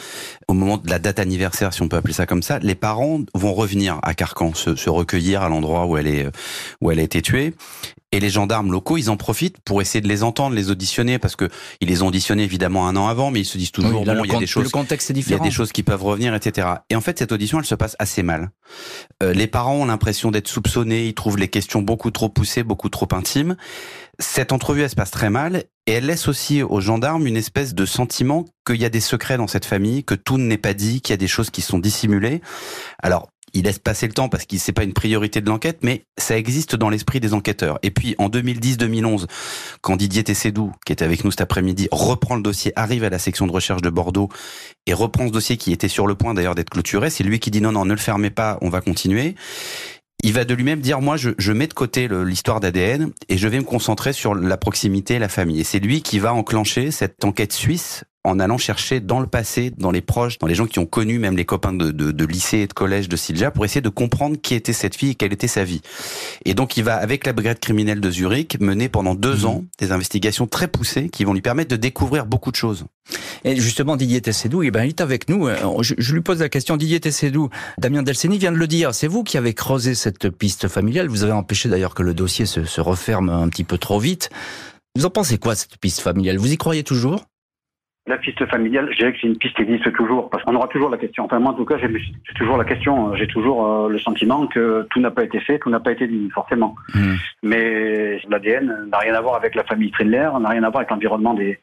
au 0.47 0.53
moment 0.53 0.77
de 0.77 0.89
la 0.89 0.99
date 0.99 1.19
anniversaire, 1.19 1.73
si 1.73 1.81
on 1.81 1.87
peut 1.87 1.97
appeler 1.97 2.13
ça 2.13 2.25
comme 2.25 2.43
ça, 2.43 2.59
les 2.59 2.75
parents 2.75 3.21
vont 3.33 3.53
revenir 3.53 3.99
à 4.03 4.13
Carcan, 4.13 4.53
se, 4.53 4.75
se 4.75 4.89
recueillir 4.89 5.41
à 5.41 5.49
l'endroit 5.49 5.85
où 5.87 5.97
elle 5.97 6.07
est 6.07 6.29
où 6.81 6.91
elle 6.91 6.99
a 6.99 7.03
été 7.03 7.21
tuée. 7.21 7.53
Et 8.15 8.21
les 8.21 8.29
gendarmes 8.29 8.71
locaux, 8.71 8.95
ils 8.95 9.09
en 9.09 9.17
profitent 9.17 9.57
pour 9.65 9.81
essayer 9.81 9.99
de 9.99 10.07
les 10.07 10.23
entendre, 10.23 10.55
les 10.55 10.71
auditionner, 10.71 11.19
parce 11.19 11.35
que 11.35 11.49
ils 11.81 11.89
les 11.89 12.01
ont 12.01 12.07
auditionnés 12.07 12.43
évidemment 12.43 12.87
un 12.87 12.95
an 12.95 13.07
avant, 13.07 13.29
mais 13.29 13.41
ils 13.41 13.45
se 13.45 13.57
disent 13.57 13.73
toujours 13.73 14.05
bon, 14.05 14.23
il 14.23 14.31
y 14.31 14.33
a 14.33 14.39
des 14.39 14.47
choses, 14.47 14.63
le 14.63 14.69
contexte 14.69 15.09
est 15.09 15.13
différent. 15.13 15.35
il 15.35 15.43
y 15.43 15.47
a 15.47 15.49
des 15.49 15.53
choses 15.53 15.73
qui 15.73 15.83
peuvent 15.83 16.01
revenir, 16.01 16.33
etc. 16.33 16.65
Et 16.89 16.95
en 16.95 17.01
fait, 17.01 17.19
cette 17.19 17.33
audition, 17.33 17.59
elle 17.59 17.65
se 17.65 17.75
passe 17.75 17.97
assez 17.99 18.23
mal. 18.23 18.51
Euh, 19.21 19.33
les 19.33 19.47
parents 19.47 19.75
ont 19.75 19.85
l'impression 19.85 20.31
d'être 20.31 20.47
soupçonnés, 20.47 21.07
ils 21.07 21.13
trouvent 21.13 21.37
les 21.37 21.49
questions 21.49 21.81
beaucoup 21.81 22.09
trop 22.09 22.29
poussées, 22.29 22.63
beaucoup 22.63 22.87
trop 22.87 23.09
intimes. 23.11 23.57
Cette 24.17 24.53
entrevue, 24.53 24.83
elle 24.83 24.89
se 24.89 24.95
passe 24.95 25.11
très 25.11 25.29
mal, 25.29 25.65
et 25.85 25.91
elle 25.91 26.05
laisse 26.05 26.29
aussi 26.29 26.63
aux 26.63 26.79
gendarmes 26.79 27.27
une 27.27 27.35
espèce 27.35 27.75
de 27.75 27.85
sentiment 27.85 28.45
qu'il 28.65 28.77
y 28.77 28.85
a 28.85 28.89
des 28.89 29.01
secrets 29.01 29.35
dans 29.35 29.47
cette 29.47 29.65
famille, 29.65 30.05
que 30.05 30.15
tout 30.15 30.37
n'est 30.37 30.57
pas 30.57 30.73
dit, 30.73 31.01
qu'il 31.01 31.11
y 31.11 31.15
a 31.15 31.17
des 31.17 31.27
choses 31.27 31.49
qui 31.49 31.61
sont 31.61 31.79
dissimulées. 31.79 32.41
Alors, 33.03 33.27
il 33.55 33.63
laisse 33.63 33.79
passer 33.79 34.05
le 34.05 34.13
temps 34.13 34.29
parce 34.29 34.45
qu'il 34.45 34.59
c'est 34.59 34.73
pas 34.73 34.83
une 34.83 34.93
priorité 34.93 35.41
de 35.41 35.47
l'enquête, 35.47 35.79
mais 35.81 36.03
ça 36.17 36.37
existe 36.37 36.75
dans 36.75 36.89
l'esprit 36.89 37.19
des 37.19 37.33
enquêteurs. 37.33 37.79
Et 37.81 37.89
puis 37.89 38.15
en 38.17 38.29
2010-2011, 38.29 39.25
quand 39.81 39.95
Didier 39.95 40.23
Tessédou, 40.23 40.73
qui 40.85 40.93
était 40.93 41.05
avec 41.05 41.23
nous 41.23 41.31
cet 41.31 41.41
après-midi, 41.41 41.87
reprend 41.91 42.35
le 42.35 42.43
dossier, 42.43 42.73
arrive 42.75 43.03
à 43.05 43.09
la 43.09 43.17
section 43.17 43.47
de 43.47 43.51
recherche 43.51 43.81
de 43.81 43.89
Bordeaux 43.89 44.29
et 44.85 44.93
reprend 44.93 45.27
ce 45.27 45.31
dossier 45.31 45.57
qui 45.57 45.71
était 45.71 45.87
sur 45.87 46.05
le 46.05 46.15
point 46.15 46.33
d'ailleurs 46.33 46.55
d'être 46.55 46.69
clôturé, 46.69 47.09
c'est 47.09 47.23
lui 47.23 47.39
qui 47.39 47.49
dit 47.49 47.61
non 47.61 47.71
non 47.71 47.85
ne 47.85 47.93
le 47.93 47.99
fermez 47.99 48.29
pas, 48.29 48.57
on 48.61 48.69
va 48.69 48.81
continuer. 48.81 49.35
Il 50.23 50.33
va 50.33 50.43
de 50.43 50.53
lui-même 50.53 50.81
dire 50.81 51.01
moi 51.01 51.17
je, 51.17 51.31
je 51.37 51.51
mets 51.53 51.67
de 51.67 51.73
côté 51.73 52.07
l'histoire 52.09 52.59
d'ADN 52.59 53.11
et 53.29 53.37
je 53.37 53.47
vais 53.47 53.59
me 53.59 53.63
concentrer 53.63 54.11
sur 54.11 54.35
la 54.35 54.57
proximité 54.57 55.17
la 55.19 55.29
famille. 55.29 55.61
Et 55.61 55.63
c'est 55.63 55.79
lui 55.79 56.01
qui 56.01 56.19
va 56.19 56.33
enclencher 56.33 56.91
cette 56.91 57.23
enquête 57.23 57.53
suisse 57.53 58.03
en 58.25 58.39
allant 58.39 58.57
chercher 58.57 58.99
dans 58.99 59.19
le 59.19 59.27
passé, 59.27 59.71
dans 59.77 59.91
les 59.91 60.01
proches, 60.01 60.39
dans 60.39 60.47
les 60.47 60.55
gens 60.55 60.65
qui 60.65 60.79
ont 60.79 60.85
connu 60.85 61.19
même 61.19 61.37
les 61.37 61.45
copains 61.45 61.73
de, 61.73 61.91
de, 61.91 62.11
de 62.11 62.25
lycée 62.25 62.59
et 62.59 62.67
de 62.67 62.73
collège 62.73 63.07
de 63.07 63.15
Silja, 63.15 63.51
pour 63.51 63.65
essayer 63.65 63.81
de 63.81 63.89
comprendre 63.89 64.37
qui 64.41 64.55
était 64.55 64.73
cette 64.73 64.95
fille 64.95 65.11
et 65.11 65.15
quelle 65.15 65.33
était 65.33 65.47
sa 65.47 65.63
vie. 65.63 65.81
Et 66.43 66.53
donc 66.53 66.77
il 66.77 66.83
va, 66.83 66.95
avec 66.95 67.25
la 67.25 67.33
brigade 67.33 67.59
criminelle 67.59 68.01
de 68.01 68.11
Zurich, 68.11 68.59
mener 68.59 68.89
pendant 68.89 69.15
deux 69.15 69.43
mmh. 69.43 69.45
ans 69.45 69.63
des 69.79 69.91
investigations 69.91 70.47
très 70.47 70.67
poussées 70.67 71.09
qui 71.09 71.23
vont 71.23 71.33
lui 71.33 71.41
permettre 71.41 71.69
de 71.69 71.75
découvrir 71.75 72.25
beaucoup 72.25 72.51
de 72.51 72.55
choses. 72.55 72.85
Et 73.43 73.55
justement, 73.55 73.95
Didier 73.95 74.21
Tessédou, 74.21 74.63
eh 74.63 74.71
ben, 74.71 74.83
il 74.83 74.89
est 74.89 75.01
avec 75.01 75.29
nous. 75.29 75.47
Je, 75.81 75.93
je, 75.97 76.13
lui 76.13 76.21
pose 76.21 76.39
la 76.39 76.49
question, 76.49 76.77
Didier 76.77 76.99
Tessédou, 76.99 77.49
Damien 77.77 78.01
Delceni 78.01 78.39
vient 78.39 78.51
de 78.51 78.57
le 78.57 78.67
dire, 78.67 78.95
c'est 78.95 79.07
vous 79.07 79.23
qui 79.23 79.37
avez 79.37 79.53
creusé 79.53 79.93
cette 79.93 80.29
piste 80.29 80.67
familiale. 80.67 81.07
Vous 81.07 81.23
avez 81.23 81.33
empêché 81.33 81.69
d'ailleurs 81.69 81.93
que 81.93 82.01
le 82.01 82.15
dossier 82.15 82.45
se, 82.47 82.65
se 82.65 82.81
referme 82.81 83.29
un 83.29 83.47
petit 83.49 83.63
peu 83.63 83.77
trop 83.77 83.99
vite. 83.99 84.29
Vous 84.95 85.05
en 85.05 85.09
pensez 85.09 85.37
quoi, 85.37 85.55
cette 85.55 85.77
piste 85.77 85.99
familiale? 85.99 86.37
Vous 86.37 86.51
y 86.51 86.57
croyez 86.57 86.83
toujours? 86.83 87.25
La 88.07 88.17
piste 88.17 88.45
familiale, 88.47 88.89
je 88.91 88.97
dirais 88.97 89.13
que 89.13 89.19
c'est 89.19 89.27
une 89.27 89.37
piste 89.37 89.55
qui 89.55 89.63
existe 89.63 89.91
toujours, 89.93 90.29
parce 90.29 90.43
qu'on 90.43 90.55
aura 90.55 90.67
toujours 90.67 90.89
la 90.89 90.97
question. 90.97 91.25
Enfin, 91.25 91.39
moi, 91.39 91.51
en 91.51 91.55
tout 91.55 91.65
cas, 91.65 91.77
j'ai 91.77 91.89
toujours 92.35 92.57
la 92.57 92.63
question, 92.63 93.15
j'ai 93.15 93.27
toujours 93.27 93.65
euh, 93.65 93.89
le 93.89 93.97
sentiment 93.97 94.45
que 94.45 94.85
tout 94.91 94.99
n'a 94.99 95.09
pas 95.09 95.23
été 95.23 95.39
fait, 95.39 95.57
tout 95.57 95.71
n'a 95.71 95.79
pas 95.79 95.91
été 95.91 96.07
dit, 96.07 96.29
forcément. 96.31 96.75
Mmh. 96.93 97.15
Mais 97.41 98.19
l'ADN 98.29 98.89
n'a 98.91 98.97
rien 98.99 99.15
à 99.15 99.21
voir 99.21 99.35
avec 99.35 99.55
la 99.55 99.63
famille 99.63 99.91
Trindler, 99.91 100.29
n'a 100.39 100.49
rien 100.49 100.63
à 100.63 100.69
voir 100.69 100.81
avec 100.81 100.91
l'environnement 100.91 101.33
de 101.33 101.57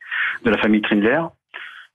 la 0.44 0.59
famille 0.59 0.83
Trindler 0.83 1.20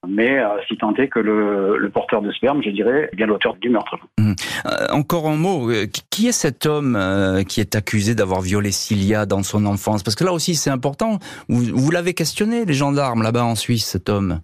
mais 0.06 0.40
euh, 0.40 0.50
si 0.68 0.78
tant 0.78 0.94
est 0.96 1.08
que 1.08 1.20
le, 1.20 1.78
le, 1.78 1.90
porteur 1.90 2.22
de 2.22 2.32
sperme, 2.32 2.62
je 2.64 2.70
dirais, 2.70 3.10
est 3.12 3.16
bien 3.16 3.26
l'auteur 3.26 3.56
du 3.56 3.70
meurtre. 3.70 3.98
Mmh. 4.20 4.34
Euh, 4.66 4.88
encore 4.92 5.28
un 5.28 5.36
mot, 5.36 5.72
euh, 5.72 5.88
qui 6.10 6.28
est 6.28 6.32
cet 6.32 6.66
homme 6.66 6.96
euh, 6.96 7.44
qui 7.44 7.62
est 7.62 7.76
accusé 7.76 8.16
d'avoir 8.16 8.42
violé 8.42 8.72
Cilia 8.72 9.26
dans 9.26 9.44
son 9.44 9.66
enfance? 9.66 10.04
Parce 10.04 10.16
que 10.16 10.24
là 10.24 10.34
aussi 10.34 10.56
c'est 10.56 10.70
important, 10.70 11.20
vous, 11.50 11.64
vous 11.74 11.92
l'avez 11.92 12.14
questionné, 12.14 12.66
les 12.66 12.74
gendarmes 12.74 13.24
là-bas 13.24 13.46
en 13.46 13.56
Suisse, 13.56 13.86
cet 13.86 14.10
homme 14.10 14.42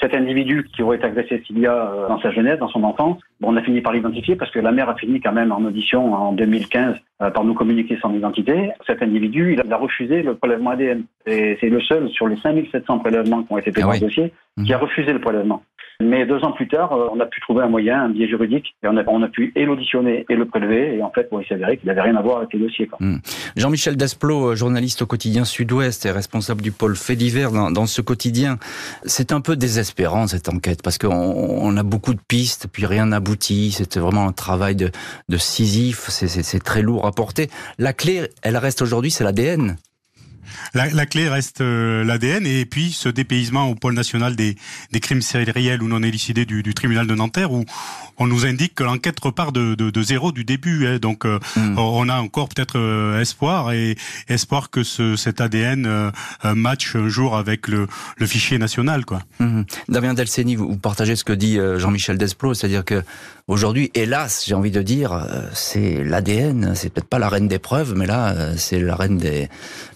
cet 0.00 0.14
individu 0.14 0.68
qui 0.74 0.82
aurait 0.82 1.02
agressé 1.02 1.42
Cilia 1.46 1.72
euh, 1.72 2.08
dans 2.08 2.20
sa 2.20 2.30
jeunesse, 2.30 2.58
dans 2.58 2.68
son 2.68 2.84
enfance, 2.84 3.18
bon, 3.40 3.52
on 3.52 3.56
a 3.56 3.62
fini 3.62 3.80
par 3.80 3.92
l'identifier 3.92 4.36
parce 4.36 4.50
que 4.50 4.58
la 4.58 4.72
mère 4.72 4.88
a 4.88 4.94
fini 4.94 5.20
quand 5.20 5.32
même 5.32 5.52
en 5.52 5.62
audition 5.62 6.14
en 6.14 6.32
2015 6.32 6.96
euh, 7.22 7.30
par 7.30 7.44
nous 7.44 7.54
communiquer 7.54 7.98
son 8.00 8.14
identité. 8.14 8.70
Cet 8.86 9.02
individu, 9.02 9.54
il 9.54 9.72
a 9.72 9.76
refusé 9.76 10.22
le 10.22 10.34
prélèvement 10.34 10.70
ADN. 10.70 11.04
Et 11.26 11.56
c'est 11.60 11.68
le 11.68 11.80
seul 11.80 12.08
sur 12.10 12.28
les 12.28 12.36
5700 12.36 12.98
prélèvements 12.98 13.42
qui 13.42 13.52
ont 13.52 13.58
été 13.58 13.72
faits 13.72 13.84
dans 13.84 13.92
le 13.92 14.00
dossier 14.00 14.32
qui 14.64 14.72
a 14.72 14.78
refusé 14.78 15.12
le 15.12 15.20
prélèvement. 15.20 15.62
Mais 16.00 16.26
deux 16.26 16.38
ans 16.44 16.52
plus 16.52 16.68
tard, 16.68 16.92
euh, 16.92 17.08
on 17.12 17.18
a 17.18 17.26
pu 17.26 17.40
trouver 17.40 17.64
un 17.64 17.68
moyen, 17.68 18.04
un 18.04 18.08
biais 18.08 18.28
juridique, 18.28 18.76
et 18.84 18.86
on 18.86 18.96
a, 18.96 19.02
on 19.08 19.20
a 19.24 19.26
pu 19.26 19.52
et 19.56 19.64
l'auditionner 19.64 20.24
et 20.28 20.36
le 20.36 20.46
prélever. 20.46 20.96
Et 20.96 21.02
en 21.02 21.10
fait, 21.10 21.28
bon, 21.28 21.40
il 21.40 21.48
s'avérait 21.48 21.76
qu'il 21.76 21.88
n'avait 21.88 22.02
rien 22.02 22.14
à 22.14 22.22
voir 22.22 22.38
avec 22.38 22.52
les 22.52 22.60
dossiers. 22.60 22.88
Mmh. 23.00 23.16
Jean-Michel 23.56 23.96
Desplot, 23.96 24.52
euh, 24.52 24.54
journaliste 24.54 25.02
au 25.02 25.06
quotidien 25.06 25.44
Sud-Ouest 25.44 26.06
et 26.06 26.12
responsable 26.12 26.62
du 26.62 26.70
pôle 26.70 26.94
fait 26.94 27.16
divers 27.16 27.50
dans, 27.50 27.86
ce 27.86 28.00
quotidien, 28.00 28.58
c'est 29.02 29.32
un 29.32 29.40
peu 29.40 29.56
désespérant 29.56 30.28
cette 30.28 30.48
enquête 30.48 30.82
parce 30.82 30.98
qu'on 30.98 31.08
on 31.08 31.76
a 31.76 31.82
beaucoup 31.82 32.14
de 32.14 32.20
pistes, 32.28 32.68
puis 32.72 32.86
rien 32.86 33.06
n'aboutit. 33.06 33.72
C'est 33.72 33.96
vraiment 33.98 34.28
un 34.28 34.32
travail 34.32 34.76
de, 34.76 34.90
de 35.28 35.36
Sisyphe, 35.36 36.10
c'est 36.10 36.62
très 36.62 36.82
lourd 36.82 37.06
à 37.06 37.12
porter. 37.12 37.48
La 37.78 37.92
clé, 37.92 38.28
elle 38.42 38.56
reste 38.56 38.82
aujourd'hui, 38.82 39.10
c'est 39.10 39.24
l'ADN 39.24 39.76
la, 40.74 40.88
la, 40.90 41.06
clé 41.06 41.28
reste 41.28 41.60
euh, 41.60 42.04
l'ADN 42.04 42.46
et 42.46 42.64
puis 42.64 42.92
ce 42.92 43.08
dépaysement 43.08 43.68
au 43.68 43.74
pôle 43.74 43.94
national 43.94 44.36
des, 44.36 44.56
des 44.92 45.00
crimes 45.00 45.22
sériels 45.22 45.82
ou 45.82 45.88
non 45.88 46.02
élucidés 46.02 46.44
du, 46.44 46.62
du, 46.62 46.74
tribunal 46.74 47.06
de 47.06 47.14
Nanterre 47.14 47.52
où 47.52 47.64
on 48.18 48.26
nous 48.26 48.46
indique 48.46 48.74
que 48.74 48.84
l'enquête 48.84 49.18
repart 49.20 49.54
de, 49.54 49.74
de, 49.74 49.90
de, 49.90 50.02
zéro 50.02 50.32
du 50.32 50.44
début. 50.44 50.86
Hein, 50.86 50.98
donc 50.98 51.24
euh, 51.24 51.38
mm. 51.56 51.78
on 51.78 52.08
a 52.08 52.20
encore 52.20 52.48
peut-être 52.48 52.78
euh, 52.78 53.20
espoir 53.20 53.72
et 53.72 53.96
espoir 54.28 54.70
que 54.70 54.82
ce, 54.82 55.16
cet 55.16 55.40
ADN 55.40 56.12
match 56.54 56.96
un 56.96 57.08
jour 57.08 57.36
avec 57.36 57.68
le, 57.68 57.86
le 58.16 58.26
fichier 58.26 58.58
national. 58.58 59.04
Quoi. 59.04 59.22
Mm. 59.40 59.62
Damien 59.88 60.14
Delceni, 60.14 60.56
vous, 60.56 60.68
vous 60.68 60.78
partagez 60.78 61.16
ce 61.16 61.24
que 61.24 61.32
dit 61.32 61.58
Jean-Michel 61.76 62.18
Desplot, 62.18 62.54
c'est-à-dire 62.54 62.84
que 62.84 63.02
aujourd'hui, 63.48 63.90
hélas, 63.94 64.44
j'ai 64.46 64.54
envie 64.54 64.70
de 64.70 64.82
dire, 64.82 65.26
c'est 65.52 66.04
l'ADN, 66.04 66.74
c'est 66.74 66.90
peut-être 66.90 67.08
pas 67.08 67.18
la 67.18 67.28
reine 67.28 67.48
des 67.48 67.58
preuves, 67.58 67.94
mais 67.96 68.06
là, 68.06 68.56
c'est 68.56 68.78
la 68.78 68.94
reine 68.94 69.18
des 69.18 69.48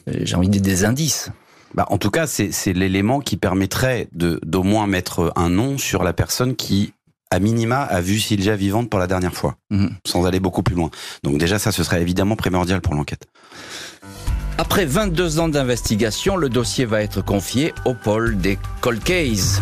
j'ai 0.07 0.35
envie 0.35 0.49
de 0.49 0.53
dire 0.55 0.63
des 0.63 0.85
indices. 0.85 1.31
Bah, 1.75 1.87
en 1.89 1.99
tout 1.99 2.11
cas, 2.11 2.27
c'est 2.27 2.73
l'élément 2.73 3.21
qui 3.21 3.37
permettrait 3.37 4.09
de 4.13 4.41
d'au 4.45 4.63
moins 4.63 4.87
mettre 4.87 5.33
un 5.37 5.49
nom 5.49 5.79
sur 5.79 6.03
la 6.03 6.13
personne 6.13 6.55
qui, 6.55 6.93
à 7.31 7.39
minima, 7.39 7.81
a 7.83 8.01
vu 8.01 8.19
Sylvia 8.19 8.57
vivante 8.57 8.91
pour 8.91 9.01
la 9.01 9.07
dernière 9.07 9.35
fois, 9.35 9.57
mmh. 9.71 9.87
sans 10.07 10.27
aller 10.27 10.41
beaucoup 10.41 10.63
plus 10.63 10.75
loin. 10.75 10.91
Donc 11.23 11.39
déjà, 11.39 11.59
ça, 11.59 11.73
ce 11.73 11.83
serait 11.83 12.03
évidemment 12.03 12.37
primordial 12.37 12.81
pour 12.81 12.95
l'enquête. 12.95 13.27
Après 14.59 14.85
22 14.85 15.41
ans 15.41 15.49
d'investigation, 15.49 16.37
le 16.37 16.51
dossier 16.51 16.85
va 16.85 17.03
être 17.03 17.25
confié 17.25 17.73
au 17.87 17.95
pôle 17.95 18.37
des 18.37 18.59
cold 18.83 19.03
cases. 19.03 19.61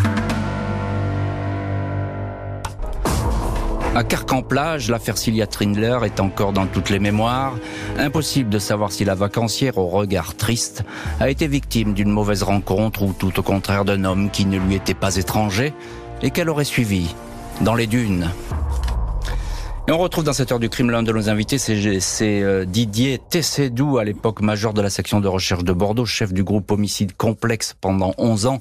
À 3.93 4.05
Carcan-Plage, 4.05 4.89
l'affaire 4.89 5.19
Cilia 5.19 5.49
Trindler 5.49 5.99
est 6.05 6.21
encore 6.21 6.53
dans 6.53 6.67
toutes 6.67 6.91
les 6.91 7.01
mémoires. 7.01 7.57
Impossible 7.99 8.49
de 8.49 8.61
savoir 8.61 8.93
si 8.93 9.05
la 9.05 9.17
vacancière 9.17 9.79
au 9.79 9.89
regard 9.89 10.37
triste 10.37 10.85
a 11.19 11.29
été 11.29 11.49
victime 11.49 11.93
d'une 11.93 12.11
mauvaise 12.11 12.45
rencontre 12.45 13.03
ou 13.03 13.13
tout 13.13 13.37
au 13.41 13.43
contraire 13.43 13.85
d'un 13.85 14.05
homme 14.05 14.31
qui 14.31 14.47
ne 14.47 14.59
lui 14.59 14.77
était 14.77 14.95
pas 14.95 15.17
étranger 15.17 15.73
et 16.23 16.31
qu'elle 16.31 16.51
aurait 16.51 16.65
suivi 16.65 17.15
dans 17.63 17.75
les 17.75 17.89
dunes. 17.89 18.31
Et 19.91 19.93
on 19.93 19.99
retrouve 19.99 20.23
dans 20.23 20.33
cette 20.33 20.53
heure 20.53 20.61
du 20.61 20.69
crime 20.69 20.89
l'un 20.93 21.03
de 21.03 21.11
nos 21.11 21.29
invités, 21.29 21.59
c'est 21.59 22.43
euh, 22.43 22.65
Didier 22.65 23.21
Tessédou, 23.29 23.99
à 23.99 24.05
l'époque 24.05 24.41
major 24.41 24.73
de 24.73 24.81
la 24.81 24.89
section 24.89 25.19
de 25.19 25.27
recherche 25.27 25.65
de 25.65 25.73
Bordeaux, 25.73 26.07
chef 26.07 26.33
du 26.33 26.45
groupe 26.45 26.71
homicide 26.71 27.17
complexe 27.17 27.75
pendant 27.81 28.15
11 28.17 28.47
ans. 28.47 28.61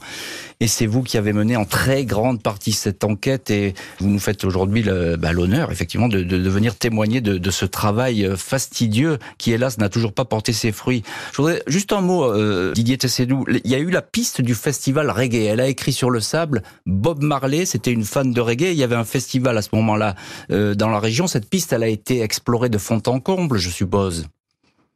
Et 0.59 0.67
c'est 0.67 0.87
vous 0.87 1.03
qui 1.03 1.19
avez 1.19 1.31
mené 1.31 1.55
en 1.55 1.65
très 1.65 2.03
grande 2.03 2.41
partie 2.41 2.71
cette 2.71 3.03
enquête 3.03 3.51
et 3.51 3.75
vous 3.99 4.09
nous 4.09 4.17
faites 4.17 4.43
aujourd'hui 4.43 4.83
bah, 5.19 5.31
l'honneur, 5.31 5.71
effectivement, 5.71 6.07
de, 6.07 6.23
de, 6.23 6.39
de, 6.39 6.49
venir 6.49 6.75
témoigner 6.75 7.21
de, 7.21 7.37
de, 7.37 7.51
ce 7.51 7.65
travail 7.65 8.25
euh, 8.25 8.35
fastidieux 8.35 9.19
qui, 9.37 9.51
hélas, 9.51 9.77
n'a 9.77 9.87
toujours 9.87 10.13
pas 10.13 10.25
porté 10.25 10.51
ses 10.51 10.71
fruits. 10.71 11.03
Je 11.31 11.37
voudrais 11.37 11.61
juste 11.67 11.93
un 11.93 12.01
mot, 12.01 12.23
euh, 12.23 12.73
Didier 12.73 12.97
Tessédou. 12.97 13.45
Il 13.63 13.69
y 13.69 13.75
a 13.75 13.79
eu 13.79 13.91
la 13.91 14.01
piste 14.01 14.41
du 14.41 14.55
festival 14.55 15.11
reggae. 15.11 15.45
Elle 15.45 15.59
a 15.59 15.67
écrit 15.67 15.93
sur 15.93 16.09
le 16.09 16.21
sable 16.21 16.63
Bob 16.87 17.21
Marley, 17.21 17.67
c'était 17.67 17.91
une 17.91 18.03
fan 18.03 18.33
de 18.33 18.41
reggae. 18.41 18.71
Il 18.71 18.77
y 18.77 18.83
avait 18.83 18.95
un 18.95 19.05
festival 19.05 19.55
à 19.57 19.61
ce 19.61 19.69
moment-là 19.73 20.15
euh, 20.49 20.73
dans 20.73 20.89
la 20.89 20.99
région. 20.99 21.18
Cette 21.27 21.49
piste, 21.49 21.73
elle 21.73 21.83
a 21.83 21.87
été 21.87 22.21
explorée 22.21 22.69
de 22.69 22.77
fond 22.77 23.01
en 23.07 23.19
comble, 23.19 23.57
je 23.57 23.69
suppose. 23.69 24.29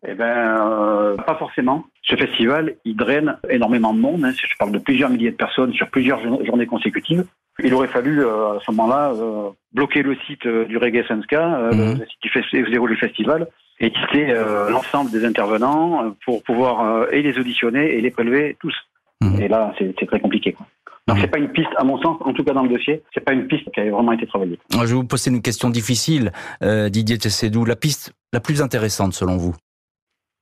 Eh 0.06 0.14
ben, 0.14 0.26
euh, 0.26 1.16
pas 1.16 1.36
forcément. 1.36 1.86
Ce 2.02 2.16
festival, 2.16 2.76
il 2.84 2.96
draine 2.96 3.38
énormément 3.50 3.94
de 3.94 4.00
monde. 4.00 4.26
Hein. 4.26 4.34
Je 4.36 4.58
parle 4.58 4.72
de 4.72 4.80
plusieurs 4.80 5.10
milliers 5.10 5.32
de 5.32 5.36
personnes 5.36 5.74
sur 5.74 5.90
plusieurs 5.90 6.20
journées 6.46 6.66
consécutives. 6.66 7.26
Il 7.64 7.74
aurait 7.74 7.88
fallu 7.88 8.26
euh, 8.26 8.58
à 8.58 8.60
ce 8.66 8.72
moment-là 8.72 9.14
euh, 9.14 9.50
bloquer 9.74 10.02
le 10.02 10.16
site 10.28 10.46
du 10.46 10.78
Reggae 10.78 11.06
Senska, 11.08 11.48
mmh. 11.48 12.00
le 12.00 12.06
site 12.06 12.20
qui 12.22 12.30
fait 12.30 12.44
déroule 12.70 12.90
le 12.90 12.96
festival, 12.98 13.48
et 13.80 13.92
quitter 13.92 14.34
l'ensemble 14.70 15.12
des 15.12 15.26
intervenants 15.26 16.16
pour 16.26 16.44
pouvoir 16.44 17.12
et 17.12 17.22
les 17.22 17.38
auditionner 17.38 17.96
et 17.96 18.02
les 18.02 18.12
prélever 18.12 18.56
tous. 18.60 18.76
Mmh. 19.22 19.42
Et 19.42 19.48
là, 19.48 19.74
c'est 19.78 20.08
très 20.08 20.20
compliqué. 20.20 20.54
Quoi. 20.54 20.66
Donc 21.08 21.18
c'est 21.20 21.28
pas 21.28 21.38
une 21.38 21.52
piste, 21.52 21.70
à 21.78 21.84
mon 21.84 22.02
sens, 22.02 22.18
en 22.22 22.32
tout 22.34 22.44
cas 22.46 22.54
dans 22.54 22.64
le 22.64 22.70
dossier, 22.70 23.04
c'est 23.14 23.24
pas 23.24 23.34
une 23.34 23.48
piste 23.48 23.70
qui 23.72 23.80
a 23.82 23.92
vraiment 23.92 24.14
été 24.14 24.26
travaillée. 24.26 24.58
Je 24.72 24.80
vais 24.80 24.94
vous 24.94 25.04
poser 25.04 25.32
une 25.32 25.42
question 25.42 25.70
difficile, 25.70 26.32
euh, 26.64 26.88
Didier 26.88 27.18
Tessédou. 27.18 27.66
La 27.66 27.76
piste 27.76 28.14
la 28.32 28.40
plus 28.40 28.62
intéressante 28.62 29.14
selon 29.14 29.36
vous? 29.36 29.54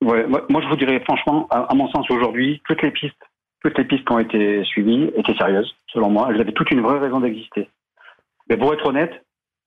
Ouais, 0.03 0.25
moi 0.27 0.61
je 0.61 0.67
vous 0.67 0.75
dirais 0.75 0.99
franchement, 1.01 1.47
à, 1.49 1.73
mon 1.73 1.87
sens 1.89 2.09
aujourd'hui, 2.09 2.61
toutes 2.67 2.81
les 2.81 2.91
pistes 2.91 3.21
Toutes 3.63 3.77
les 3.77 3.85
pistes 3.85 4.05
qui 4.05 4.13
ont 4.13 4.19
été 4.19 4.63
suivies 4.65 5.11
étaient 5.15 5.35
sérieuses, 5.35 5.75
selon 5.87 6.09
moi. 6.09 6.29
Elles 6.29 6.41
avaient 6.41 6.53
toute 6.53 6.71
une 6.71 6.81
vraie 6.81 6.99
raison 6.99 7.19
d'exister. 7.19 7.67
Mais 8.49 8.57
pour 8.57 8.73
être 8.73 8.85
honnête, 8.85 9.13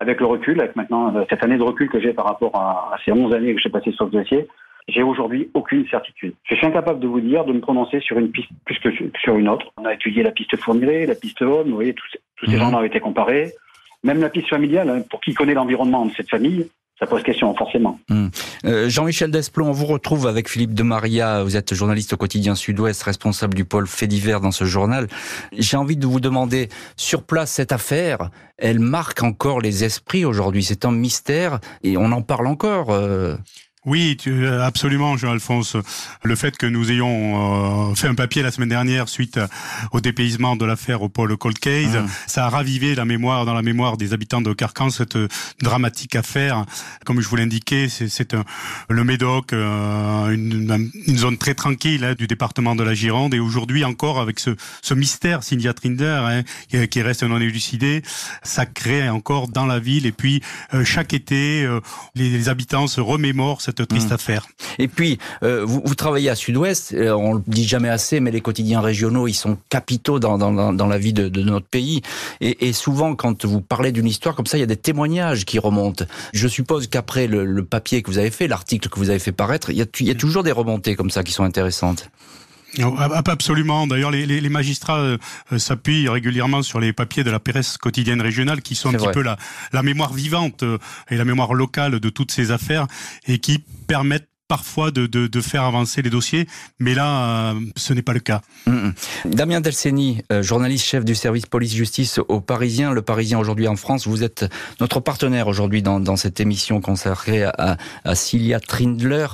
avec 0.01 0.21
le 0.21 0.27
recul, 0.27 0.61
avec 0.61 0.77
maintenant 0.77 1.15
euh, 1.15 1.25
cette 1.31 1.43
année 1.45 1.57
de 1.57 1.63
recul 1.63 1.89
que 1.89 2.01
j'ai 2.01 2.13
par 2.13 2.27
rapport 2.27 2.55
à, 2.55 2.97
ces 3.05 3.13
11 3.13 3.35
années 3.35 3.55
que 3.55 3.61
j'ai 3.61 3.71
passées 3.71 3.93
sur 3.93 4.07
ce 4.07 4.11
dossier, 4.11 4.49
j'ai 4.89 5.03
aujourd'hui 5.03 5.51
aucune 5.55 5.87
certitude. 5.89 6.35
Je 6.45 6.55
suis 6.55 6.67
incapable 6.67 7.01
de 7.01 7.07
vous 7.07 7.21
dire, 7.21 7.45
de 7.45 7.53
me 7.53 7.61
prononcer 7.61 8.01
sur 8.01 8.19
une 8.19 8.31
piste 8.31 8.51
plus 8.65 8.79
que 8.79 8.91
sur 9.19 9.37
une 9.37 9.49
autre. 9.49 9.67
On 9.77 9.85
a 9.85 9.95
étudié 9.95 10.23
la 10.23 10.31
piste 10.31 10.57
Fourniret, 10.57 11.07
la 11.07 11.15
piste 11.15 11.41
Homme, 11.43 11.69
vous 11.69 11.75
voyez, 11.75 11.95
tous, 11.95 12.07
ces 12.45 12.51
mhm. 12.53 12.59
gens-là 12.59 12.79
ont 12.79 12.85
été 12.85 13.01
comparés. 13.01 13.53
Même 14.03 14.21
la 14.21 14.29
piste 14.29 14.49
familiale, 14.49 14.91
hein, 14.91 15.03
pour 15.09 15.21
qui 15.21 15.33
connaît 15.33 15.55
l'environnement 15.55 16.05
de 16.05 16.13
cette 16.13 16.29
famille, 16.29 16.69
ça 16.99 17.07
pose 17.07 17.23
question, 17.25 17.53
forcément. 17.57 17.99
Hmm. 18.09 18.29
Euh, 18.65 18.89
Jean-Michel 18.89 19.31
Desplon, 19.31 19.69
on 19.69 19.73
vous 19.73 19.87
retrouve 19.87 20.29
avec 20.29 20.49
Philippe 20.49 20.75
de 20.75 20.85
Maria. 20.85 21.43
Vous 21.43 21.57
êtes 21.57 21.75
journaliste 21.75 22.13
au 22.13 22.17
quotidien 22.17 22.55
Sud-Ouest, 22.55 23.03
responsable 23.03 23.55
du 23.55 23.65
pôle 23.65 23.89
fait 23.89 24.07
divers 24.07 24.41
dans 24.41 24.53
ce 24.53 24.65
journal. 24.65 25.09
J'ai 25.53 25.77
envie 25.77 25.97
de 25.97 26.07
vous 26.07 26.21
demander, 26.21 26.69
sur 26.97 27.25
place, 27.25 27.51
cette 27.51 27.73
affaire, 27.73 28.31
elle 28.59 28.79
marque 28.79 29.25
encore 29.25 29.61
les 29.61 29.83
esprits 29.83 30.25
aujourd'hui. 30.25 30.63
C'est 30.63 30.85
un 30.85 30.93
mystère 30.93 31.59
et 31.83 31.97
on 31.97 32.13
en 32.13 32.23
parle 32.23 32.47
encore. 32.47 32.91
Euh. 32.91 33.35
Oui, 33.87 34.17
tu, 34.17 34.47
absolument, 34.49 35.19
Jean-Alphonse. 35.19 35.77
Le 36.23 36.37
fait 36.37 36.57
que 36.57 36.65
nous 36.65 36.91
ayons 36.91 37.91
euh, 37.91 37.95
fait 37.95 38.09
un 38.09 38.15
papier 38.15 38.43
la 38.43 38.51
semaine 38.51 38.71
dernière 38.71 39.11
suite 39.11 39.39
au 39.93 40.01
dépaysement 40.01 40.57
de 40.57 40.65
l'affaire 40.65 41.03
au 41.03 41.11
pôle 41.11 41.37
Cold 41.37 41.59
Case, 41.59 41.95
mmh. 41.95 42.07
ça 42.27 42.47
a 42.47 42.49
ravivé 42.49 42.95
la 42.95 43.05
mémoire 43.05 43.45
dans 43.45 43.53
la 43.53 43.61
mémoire 43.61 43.99
des 43.99 44.15
habitants 44.15 44.41
de 44.41 44.55
Carcan 44.55 44.89
cette 44.89 45.19
dramatique 45.61 46.17
affaire. 46.17 46.65
Comme 47.05 47.21
je 47.21 47.29
vous 47.29 47.37
l'indiquais, 47.37 47.89
c'est 47.91 48.35
le 48.89 49.05
Médoc, 49.05 49.53
euh, 49.53 50.31
une, 50.31 50.91
une, 51.07 51.19
zone 51.19 51.37
très 51.37 51.55
tranquille 51.55 52.05
hein, 52.05 52.15
du 52.17 52.27
département 52.27 52.75
de 52.75 52.85
la 52.85 52.95
Gironde, 52.95 53.35
et 53.35 53.39
aujourd'hui 53.39 53.85
encore 53.85 54.19
avec 54.19 54.41
ce, 54.41 54.57
ce 54.81 54.95
mystère 54.95 55.43
Cynthia 55.43 55.75
Trinder 55.75 56.23
hein, 56.25 56.87
qui, 56.87 57.03
reste 57.03 57.23
non 57.23 57.39
élucidé, 57.39 58.03
ça 58.43 58.65
crée 58.65 59.11
encore 59.11 59.49
dans 59.49 59.67
la 59.67 59.79
ville. 59.79 60.07
Et 60.07 60.13
puis 60.13 60.43
euh, 60.73 60.85
chaque 60.87 61.13
été, 61.13 61.69
les, 62.15 62.31
les 62.31 62.49
habitants 62.49 62.87
se 62.87 63.03
remémorent 63.03 63.61
cette 63.61 63.74
triste 63.83 64.11
mmh. 64.11 64.15
affaire. 64.15 64.47
Et 64.79 64.89
puis, 64.89 65.19
euh, 65.43 65.65
vous, 65.65 65.83
vous, 65.85 65.95
travaillez 65.95 66.31
à 66.31 66.35
Sud-Ouest, 66.35 66.95
euh, 66.95 67.13
on 67.13 67.35
le 67.35 67.43
dit 67.47 67.67
jamais 67.67 67.89
assez, 67.89 68.21
mais 68.21 68.31
les 68.31 68.41
quotidiens 68.41 68.81
régionaux, 68.81 69.27
ils 69.27 69.35
sont 69.35 69.59
capitaux 69.69 70.21
dans, 70.21 70.39
dans, 70.39 70.73
dans 70.73 70.87
la 70.87 70.99
vie 70.99 71.13
de, 71.13 71.29
de, 71.29 71.43
notre 71.43 71.67
pays. 71.67 72.03
Et, 72.41 72.69
et, 72.69 72.73
souvent, 72.73 73.15
quand 73.15 73.45
vous 73.45 73.61
parlez 73.61 73.93
d'une 73.93 74.07
histoire 74.07 74.35
comme 74.35 74.47
ça, 74.47 74.57
il 74.57 74.61
y 74.61 74.65
a 74.65 74.67
des 74.67 74.77
témoignages 74.77 75.45
qui 75.45 75.59
remontent. 75.59 76.05
Je 76.33 76.49
suppose 76.49 76.87
qu'après 76.87 77.27
le, 77.27 77.45
le, 77.45 77.65
papier 77.65 78.03
que 78.03 78.11
vous 78.11 78.19
avez 78.19 78.31
fait, 78.31 78.47
l'article 78.47 78.89
que 78.89 78.99
vous 78.99 79.11
avez 79.11 79.19
fait 79.19 79.33
paraître, 79.33 79.71
il 79.71 79.77
y, 79.77 79.83
a, 79.83 79.87
il 80.01 80.07
y 80.07 80.11
a 80.11 80.15
toujours 80.15 80.43
des 80.43 80.53
remontées 80.53 80.95
comme 80.95 81.11
ça 81.11 81.23
qui 81.23 81.33
sont 81.33 81.45
intéressantes. 81.45 82.11
Absolument. 83.27 83.87
D'ailleurs, 83.87 84.11
les, 84.11 84.27
les, 84.27 84.49
magistrats 84.49 84.99
euh, 84.99 85.19
s'appuient 85.57 86.09
régulièrement 86.09 86.63
sur 86.63 86.81
les 86.81 86.93
papiers 86.93 87.25
de 87.25 87.31
la 87.31 87.41
presse 87.41 87.79
quotidienne 87.79 88.21
régionale, 88.21 88.63
qui 88.63 88.75
sont 88.75 88.91
un 88.91 88.99
petit 88.99 89.13
peu 89.13 89.23
la, 89.23 89.37
la 89.73 89.83
mémoire 89.83 90.13
vivante 90.13 90.63
euh, 90.63 90.79
et 91.11 91.17
la 91.17 91.25
mémoire 91.25 91.55
locale 91.55 92.01
de 92.01 92.09
toutes 92.09 92.31
ces 92.31 92.51
affaires, 92.51 92.87
et 93.27 93.39
qui 93.39 93.65
permettent 93.87 94.29
parfois 94.49 94.91
de, 94.91 95.07
de, 95.07 95.27
de, 95.27 95.41
faire 95.41 95.63
avancer 95.63 96.03
les 96.03 96.11
dossiers, 96.11 96.47
mais 96.79 96.95
là, 96.95 97.53
euh, 97.53 97.61
ce 97.77 97.93
n'est 97.93 98.03
pas 98.03 98.13
le 98.13 98.21
cas. 98.21 98.43
Mm, 98.67 98.73
mm. 98.73 98.95
Damien 99.27 99.61
Delceni, 99.61 100.23
euh, 100.33 100.43
journaliste 100.43 100.85
chef 100.85 101.05
du 101.05 101.15
service 101.15 101.47
police-justice 101.47 102.21
au 102.29 102.41
Parisien, 102.41 102.93
le 102.93 103.03
Parisien 103.03 103.39
aujourd'hui 103.39 103.69
en 103.69 103.77
France, 103.77 104.07
vous 104.07 104.23
êtes 104.23 104.45
notre 104.81 105.01
partenaire 105.01 105.49
aujourd'hui 105.49 105.83
dans, 105.83 106.01
dans, 106.01 106.17
cette 106.17 106.41
émission 106.41 106.81
consacrée 106.81 107.45
à, 107.45 107.77
à 108.05 108.15
Cilia 108.15 108.61
Trindler. 108.61 109.27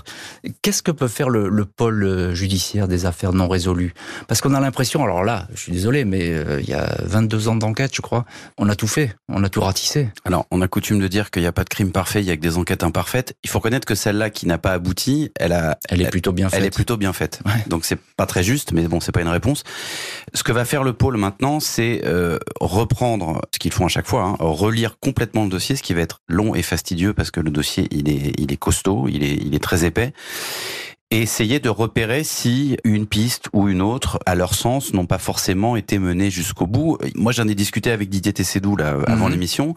Qu'est-ce 0.62 0.82
que 0.82 0.92
peut 0.92 1.08
faire 1.08 1.28
le, 1.28 1.48
le, 1.48 1.64
pôle 1.64 2.04
euh, 2.04 2.34
judiciaire 2.34 2.88
des 2.88 3.04
affaires 3.04 3.32
non 3.32 3.48
résolues? 3.48 3.94
Parce 4.28 4.40
qu'on 4.40 4.54
a 4.54 4.60
l'impression, 4.60 5.02
alors 5.02 5.24
là, 5.24 5.48
je 5.54 5.60
suis 5.60 5.72
désolé, 5.72 6.04
mais 6.04 6.34
il 6.60 6.68
y 6.68 6.74
a 6.74 6.96
22 7.02 7.48
ans 7.48 7.56
d'enquête, 7.56 7.94
je 7.94 8.00
crois, 8.00 8.24
on 8.58 8.68
a 8.68 8.76
tout 8.76 8.86
fait, 8.86 9.14
on 9.28 9.42
a 9.44 9.48
tout 9.48 9.60
ratissé. 9.60 10.08
Alors, 10.24 10.46
on 10.50 10.62
a 10.62 10.68
coutume 10.68 11.00
de 11.00 11.08
dire 11.08 11.30
qu'il 11.30 11.42
n'y 11.42 11.48
a 11.48 11.52
pas 11.52 11.64
de 11.64 11.68
crime 11.68 11.92
parfait, 11.92 12.20
il 12.20 12.26
y 12.26 12.30
a 12.30 12.36
que 12.36 12.40
des 12.40 12.56
enquêtes 12.56 12.84
imparfaites. 12.84 13.34
Il 13.44 13.50
faut 13.50 13.58
reconnaître 13.58 13.86
que 13.86 13.94
celle-là 13.94 14.30
qui 14.30 14.46
n'a 14.46 14.58
pas 14.58 14.72
abouti, 14.72 15.09
elle 15.38 15.52
a, 15.52 15.78
elle 15.88 16.02
est 16.02 16.10
plutôt 16.10 16.32
bien 16.32 16.48
faite. 16.48 16.58
Elle 16.60 16.66
est 16.66 16.74
plutôt 16.74 16.96
bien 16.96 17.12
faite. 17.12 17.40
Donc 17.68 17.84
c'est 17.84 17.98
pas 18.16 18.26
très 18.26 18.42
juste, 18.42 18.72
mais 18.72 18.86
bon, 18.88 19.00
c'est 19.00 19.12
pas 19.12 19.22
une 19.22 19.28
réponse. 19.28 19.64
Ce 20.34 20.42
que 20.42 20.52
va 20.52 20.64
faire 20.64 20.82
le 20.82 20.92
pôle 20.92 21.16
maintenant, 21.16 21.60
c'est 21.60 22.02
euh, 22.04 22.38
reprendre 22.60 23.40
ce 23.52 23.58
qu'ils 23.58 23.72
font 23.72 23.86
à 23.86 23.88
chaque 23.88 24.06
fois, 24.06 24.22
hein, 24.22 24.36
relire 24.38 24.98
complètement 24.98 25.44
le 25.44 25.50
dossier, 25.50 25.76
ce 25.76 25.82
qui 25.82 25.94
va 25.94 26.00
être 26.00 26.20
long 26.28 26.54
et 26.54 26.62
fastidieux 26.62 27.12
parce 27.12 27.30
que 27.30 27.40
le 27.40 27.50
dossier 27.50 27.88
il 27.90 28.08
est, 28.08 28.32
il 28.38 28.52
est 28.52 28.56
costaud, 28.56 29.06
il 29.08 29.22
est, 29.22 29.34
il 29.34 29.54
est 29.54 29.62
très 29.62 29.84
épais 29.84 30.12
et 31.12 31.22
essayer 31.22 31.58
de 31.58 31.68
repérer 31.68 32.22
si 32.22 32.76
une 32.84 33.06
piste 33.06 33.48
ou 33.52 33.68
une 33.68 33.82
autre, 33.82 34.20
à 34.26 34.36
leur 34.36 34.54
sens, 34.54 34.94
n'ont 34.94 35.06
pas 35.06 35.18
forcément 35.18 35.74
été 35.74 35.98
menées 35.98 36.30
jusqu'au 36.30 36.68
bout. 36.68 36.98
Moi, 37.16 37.32
j'en 37.32 37.48
ai 37.48 37.56
discuté 37.56 37.90
avec 37.90 38.08
Didier 38.08 38.32
Tessédou 38.32 38.76
là 38.76 38.96
avant 39.08 39.26
mhm. 39.26 39.32
l'émission, 39.32 39.74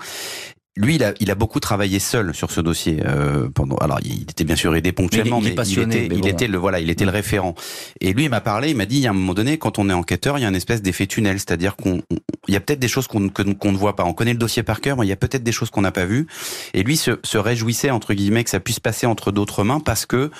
lui, 0.76 0.96
il 0.96 1.04
a, 1.04 1.14
il 1.20 1.30
a 1.30 1.36
beaucoup 1.36 1.60
travaillé 1.60 2.00
seul 2.00 2.34
sur 2.34 2.50
ce 2.50 2.60
dossier. 2.60 3.04
Euh, 3.06 3.48
pendant, 3.54 3.76
alors, 3.76 4.00
il 4.04 4.24
était 4.24 4.44
bien 4.44 4.56
sûr 4.56 4.76
aidé 4.76 4.92
ponctuellement, 4.92 5.40
mais, 5.40 5.54
il, 5.54 5.80
était, 5.80 6.08
il 6.08 6.28
était 6.28 6.48
le 6.48 6.58
voilà, 6.58 6.80
il 6.80 6.90
était 6.90 7.06
le 7.06 7.12
référent. 7.12 7.54
Et 8.02 8.12
lui, 8.12 8.24
il 8.24 8.30
m'a 8.30 8.42
parlé, 8.42 8.72
il 8.72 8.76
m'a 8.76 8.88
dit, 8.88 8.96
il 8.96 9.02
y 9.02 9.08
a 9.08 9.12
un 9.12 9.14
moment 9.14 9.36
donné, 9.36 9.60
quand 9.60 9.78
on 9.78 9.88
est 9.88 9.94
enquêteur, 9.94 10.40
il 10.40 10.42
y 10.42 10.46
a 10.46 10.48
une 10.48 10.56
espèce 10.56 10.82
d'effet 10.82 11.06
tunnel, 11.06 11.38
c'est-à-dire 11.38 11.76
qu'on, 11.76 12.02
il 12.48 12.54
y 12.56 12.58
a 12.58 12.60
peut-être 12.60 12.80
des 12.80 12.88
choses 12.88 13.08
qu'on 13.08 13.30
qu'on 13.30 13.72
ne 13.72 13.78
voit 13.78 13.96
pas. 13.96 14.04
On 14.04 14.14
connaît 14.14 14.34
le 14.34 14.40
dossier 14.40 14.64
par 14.64 14.82
cœur, 14.82 14.98
mais 14.98 15.06
il 15.06 15.10
y 15.10 15.14
a 15.14 15.16
peut-être 15.16 15.44
des 15.44 15.52
choses 15.52 15.70
qu'on 15.70 15.82
n'a 15.82 15.92
pas 15.92 16.06
vues. 16.06 16.26
Et 16.74 16.82
lui 16.82 16.98
se, 16.98 17.20
se, 17.24 17.38
réjouissait 17.38 17.92
entre 17.92 18.16
guillemets 18.16 18.44
que 18.44 18.50
ça 18.50 18.60
puisse 18.60 18.80
passer 18.80 19.06
entre 19.06 19.32
d'autres 19.32 19.64
mains 19.64 19.80
parce 19.80 20.08
que, 20.08 20.32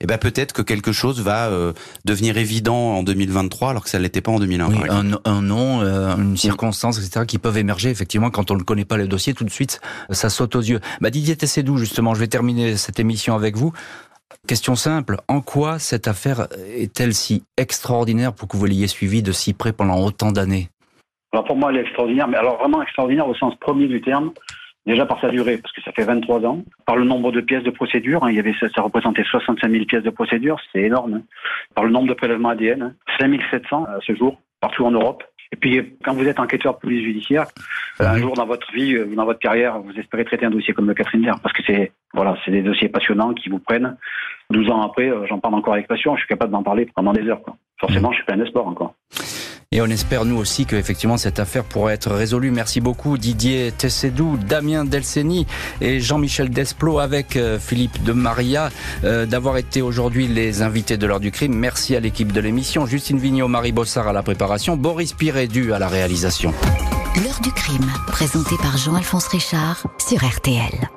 eh 0.00 0.06
ben 0.06 0.18
peut-être 0.18 0.52
que 0.52 0.62
quelque 0.62 0.92
chose 0.92 1.20
va 1.20 1.48
euh, 1.48 1.72
devenir 2.04 2.36
évident 2.38 2.94
en 2.94 3.02
2023 3.02 3.70
alors 3.70 3.82
que 3.82 3.90
ça 3.90 3.98
l'était 3.98 4.20
pas 4.20 4.30
en 4.30 4.38
2001. 4.38 4.68
Oui, 4.68 4.76
un, 4.88 5.18
un, 5.24 5.42
nom, 5.42 5.80
euh, 5.80 6.16
une 6.16 6.36
circonstance, 6.36 6.98
etc., 6.98 7.26
qui 7.26 7.38
peuvent 7.38 7.58
émerger 7.58 7.90
effectivement 7.90 8.30
quand 8.30 8.52
on 8.52 8.56
ne 8.56 8.62
connaît 8.62 8.84
pas 8.84 8.96
le 8.96 9.08
dossier 9.08 9.34
tout 9.34 9.44
de 9.44 9.50
suite 9.50 9.79
ça 10.10 10.28
saute 10.28 10.56
aux 10.56 10.60
yeux. 10.60 10.80
Bah, 11.00 11.10
Didier 11.10 11.36
Tessédou, 11.36 11.76
justement, 11.76 12.14
je 12.14 12.20
vais 12.20 12.28
terminer 12.28 12.76
cette 12.76 13.00
émission 13.00 13.34
avec 13.34 13.56
vous. 13.56 13.72
Question 14.46 14.74
simple, 14.74 15.16
en 15.28 15.40
quoi 15.40 15.78
cette 15.78 16.08
affaire 16.08 16.48
est-elle 16.76 17.14
si 17.14 17.44
extraordinaire 17.56 18.32
pour 18.32 18.48
que 18.48 18.56
vous 18.56 18.64
l'ayez 18.64 18.86
suivie 18.86 19.22
de 19.22 19.32
si 19.32 19.52
près 19.52 19.72
pendant 19.72 19.98
autant 19.98 20.32
d'années? 20.32 20.68
Alors 21.32 21.44
pour 21.44 21.56
moi, 21.56 21.70
elle 21.70 21.78
est 21.78 21.82
extraordinaire, 21.82 22.26
mais 22.28 22.36
alors 22.36 22.58
vraiment 22.58 22.82
extraordinaire 22.82 23.28
au 23.28 23.34
sens 23.34 23.54
premier 23.60 23.86
du 23.86 24.00
terme. 24.00 24.32
Déjà 24.86 25.04
par 25.04 25.20
sa 25.20 25.28
durée, 25.28 25.58
parce 25.58 25.74
que 25.74 25.82
ça 25.82 25.92
fait 25.92 26.04
23 26.04 26.44
ans. 26.46 26.64
Par 26.86 26.96
le 26.96 27.04
nombre 27.04 27.32
de 27.32 27.40
pièces 27.40 27.62
de 27.62 27.70
procédure, 27.70 28.24
hein, 28.24 28.30
il 28.30 28.36
y 28.36 28.38
avait, 28.38 28.54
ça, 28.54 28.82
représentait 28.82 29.24
65 29.24 29.70
000 29.70 29.84
pièces 29.84 30.02
de 30.02 30.10
procédure, 30.10 30.58
c'est 30.72 30.80
énorme. 30.80 31.14
Hein. 31.14 31.22
Par 31.74 31.84
le 31.84 31.90
nombre 31.90 32.08
de 32.08 32.14
prélèvements 32.14 32.48
ADN, 32.48 32.94
5700 33.20 33.84
à 33.84 33.98
ce 34.00 34.14
jour, 34.14 34.40
partout 34.60 34.86
en 34.86 34.90
Europe. 34.90 35.22
Et 35.52 35.56
puis, 35.56 35.96
quand 36.04 36.14
vous 36.14 36.26
êtes 36.26 36.38
enquêteur 36.38 36.74
de 36.74 36.78
police 36.78 37.02
judiciaire, 37.02 37.46
euh, 38.00 38.06
un 38.06 38.18
jour 38.18 38.34
dans 38.34 38.46
votre 38.46 38.70
vie, 38.72 38.94
euh, 38.94 39.06
dans 39.14 39.24
votre 39.24 39.40
carrière, 39.40 39.80
vous 39.80 39.92
espérez 39.98 40.24
traiter 40.24 40.46
un 40.46 40.50
dossier 40.50 40.72
comme 40.72 40.86
le 40.86 40.94
Catherine 40.94 41.28
parce 41.42 41.52
que 41.52 41.62
c'est 41.66 41.92
voilà, 42.14 42.36
c'est 42.44 42.50
des 42.50 42.62
dossiers 42.62 42.88
passionnants 42.88 43.34
qui 43.34 43.48
vous 43.48 43.58
prennent. 43.58 43.96
12 44.50 44.70
ans 44.70 44.82
après, 44.82 45.08
euh, 45.08 45.26
j'en 45.26 45.38
parle 45.38 45.54
encore 45.54 45.74
avec 45.74 45.88
passion, 45.88 46.14
je 46.14 46.20
suis 46.20 46.28
capable 46.28 46.52
d'en 46.52 46.62
parler 46.62 46.88
pendant 46.94 47.12
des 47.12 47.28
heures. 47.28 47.42
Quoi. 47.42 47.56
Forcément, 47.78 48.10
mmh. 48.10 48.12
je 48.12 48.16
suis 48.16 48.26
plein 48.26 48.36
d'espoir 48.36 48.66
encore. 48.66 48.94
Et 49.72 49.80
on 49.80 49.86
espère 49.86 50.24
nous 50.24 50.36
aussi 50.36 50.66
que 50.66 50.74
effectivement 50.74 51.16
cette 51.16 51.38
affaire 51.38 51.62
pourrait 51.62 51.94
être 51.94 52.10
résolue. 52.10 52.50
Merci 52.50 52.80
beaucoup 52.80 53.16
Didier 53.16 53.70
Tessédou, 53.70 54.36
Damien 54.36 54.84
Delceni 54.84 55.46
et 55.80 56.00
Jean-Michel 56.00 56.50
Desplot 56.50 56.98
avec 56.98 57.36
euh, 57.36 57.56
Philippe 57.60 58.02
de 58.02 58.10
Maria 58.10 58.70
euh, 59.04 59.26
d'avoir 59.26 59.58
été 59.58 59.80
aujourd'hui 59.80 60.26
les 60.26 60.62
invités 60.62 60.96
de 60.96 61.06
l'heure 61.06 61.20
du 61.20 61.30
crime. 61.30 61.54
Merci 61.54 61.94
à 61.94 62.00
l'équipe 62.00 62.32
de 62.32 62.40
l'émission, 62.40 62.84
Justine 62.84 63.20
Vignot, 63.20 63.46
Marie 63.46 63.70
Bossard 63.70 64.08
à 64.08 64.12
la 64.12 64.24
préparation, 64.24 64.76
Boris 64.76 65.12
Pirédu 65.12 65.72
à 65.72 65.78
la 65.78 65.86
réalisation. 65.86 66.52
L'heure 67.22 67.40
du 67.40 67.52
crime, 67.52 67.86
présenté 68.08 68.56
par 68.60 68.76
Jean-Alphonse 68.76 69.28
Richard 69.28 69.86
sur 70.04 70.18
RTL. 70.18 70.90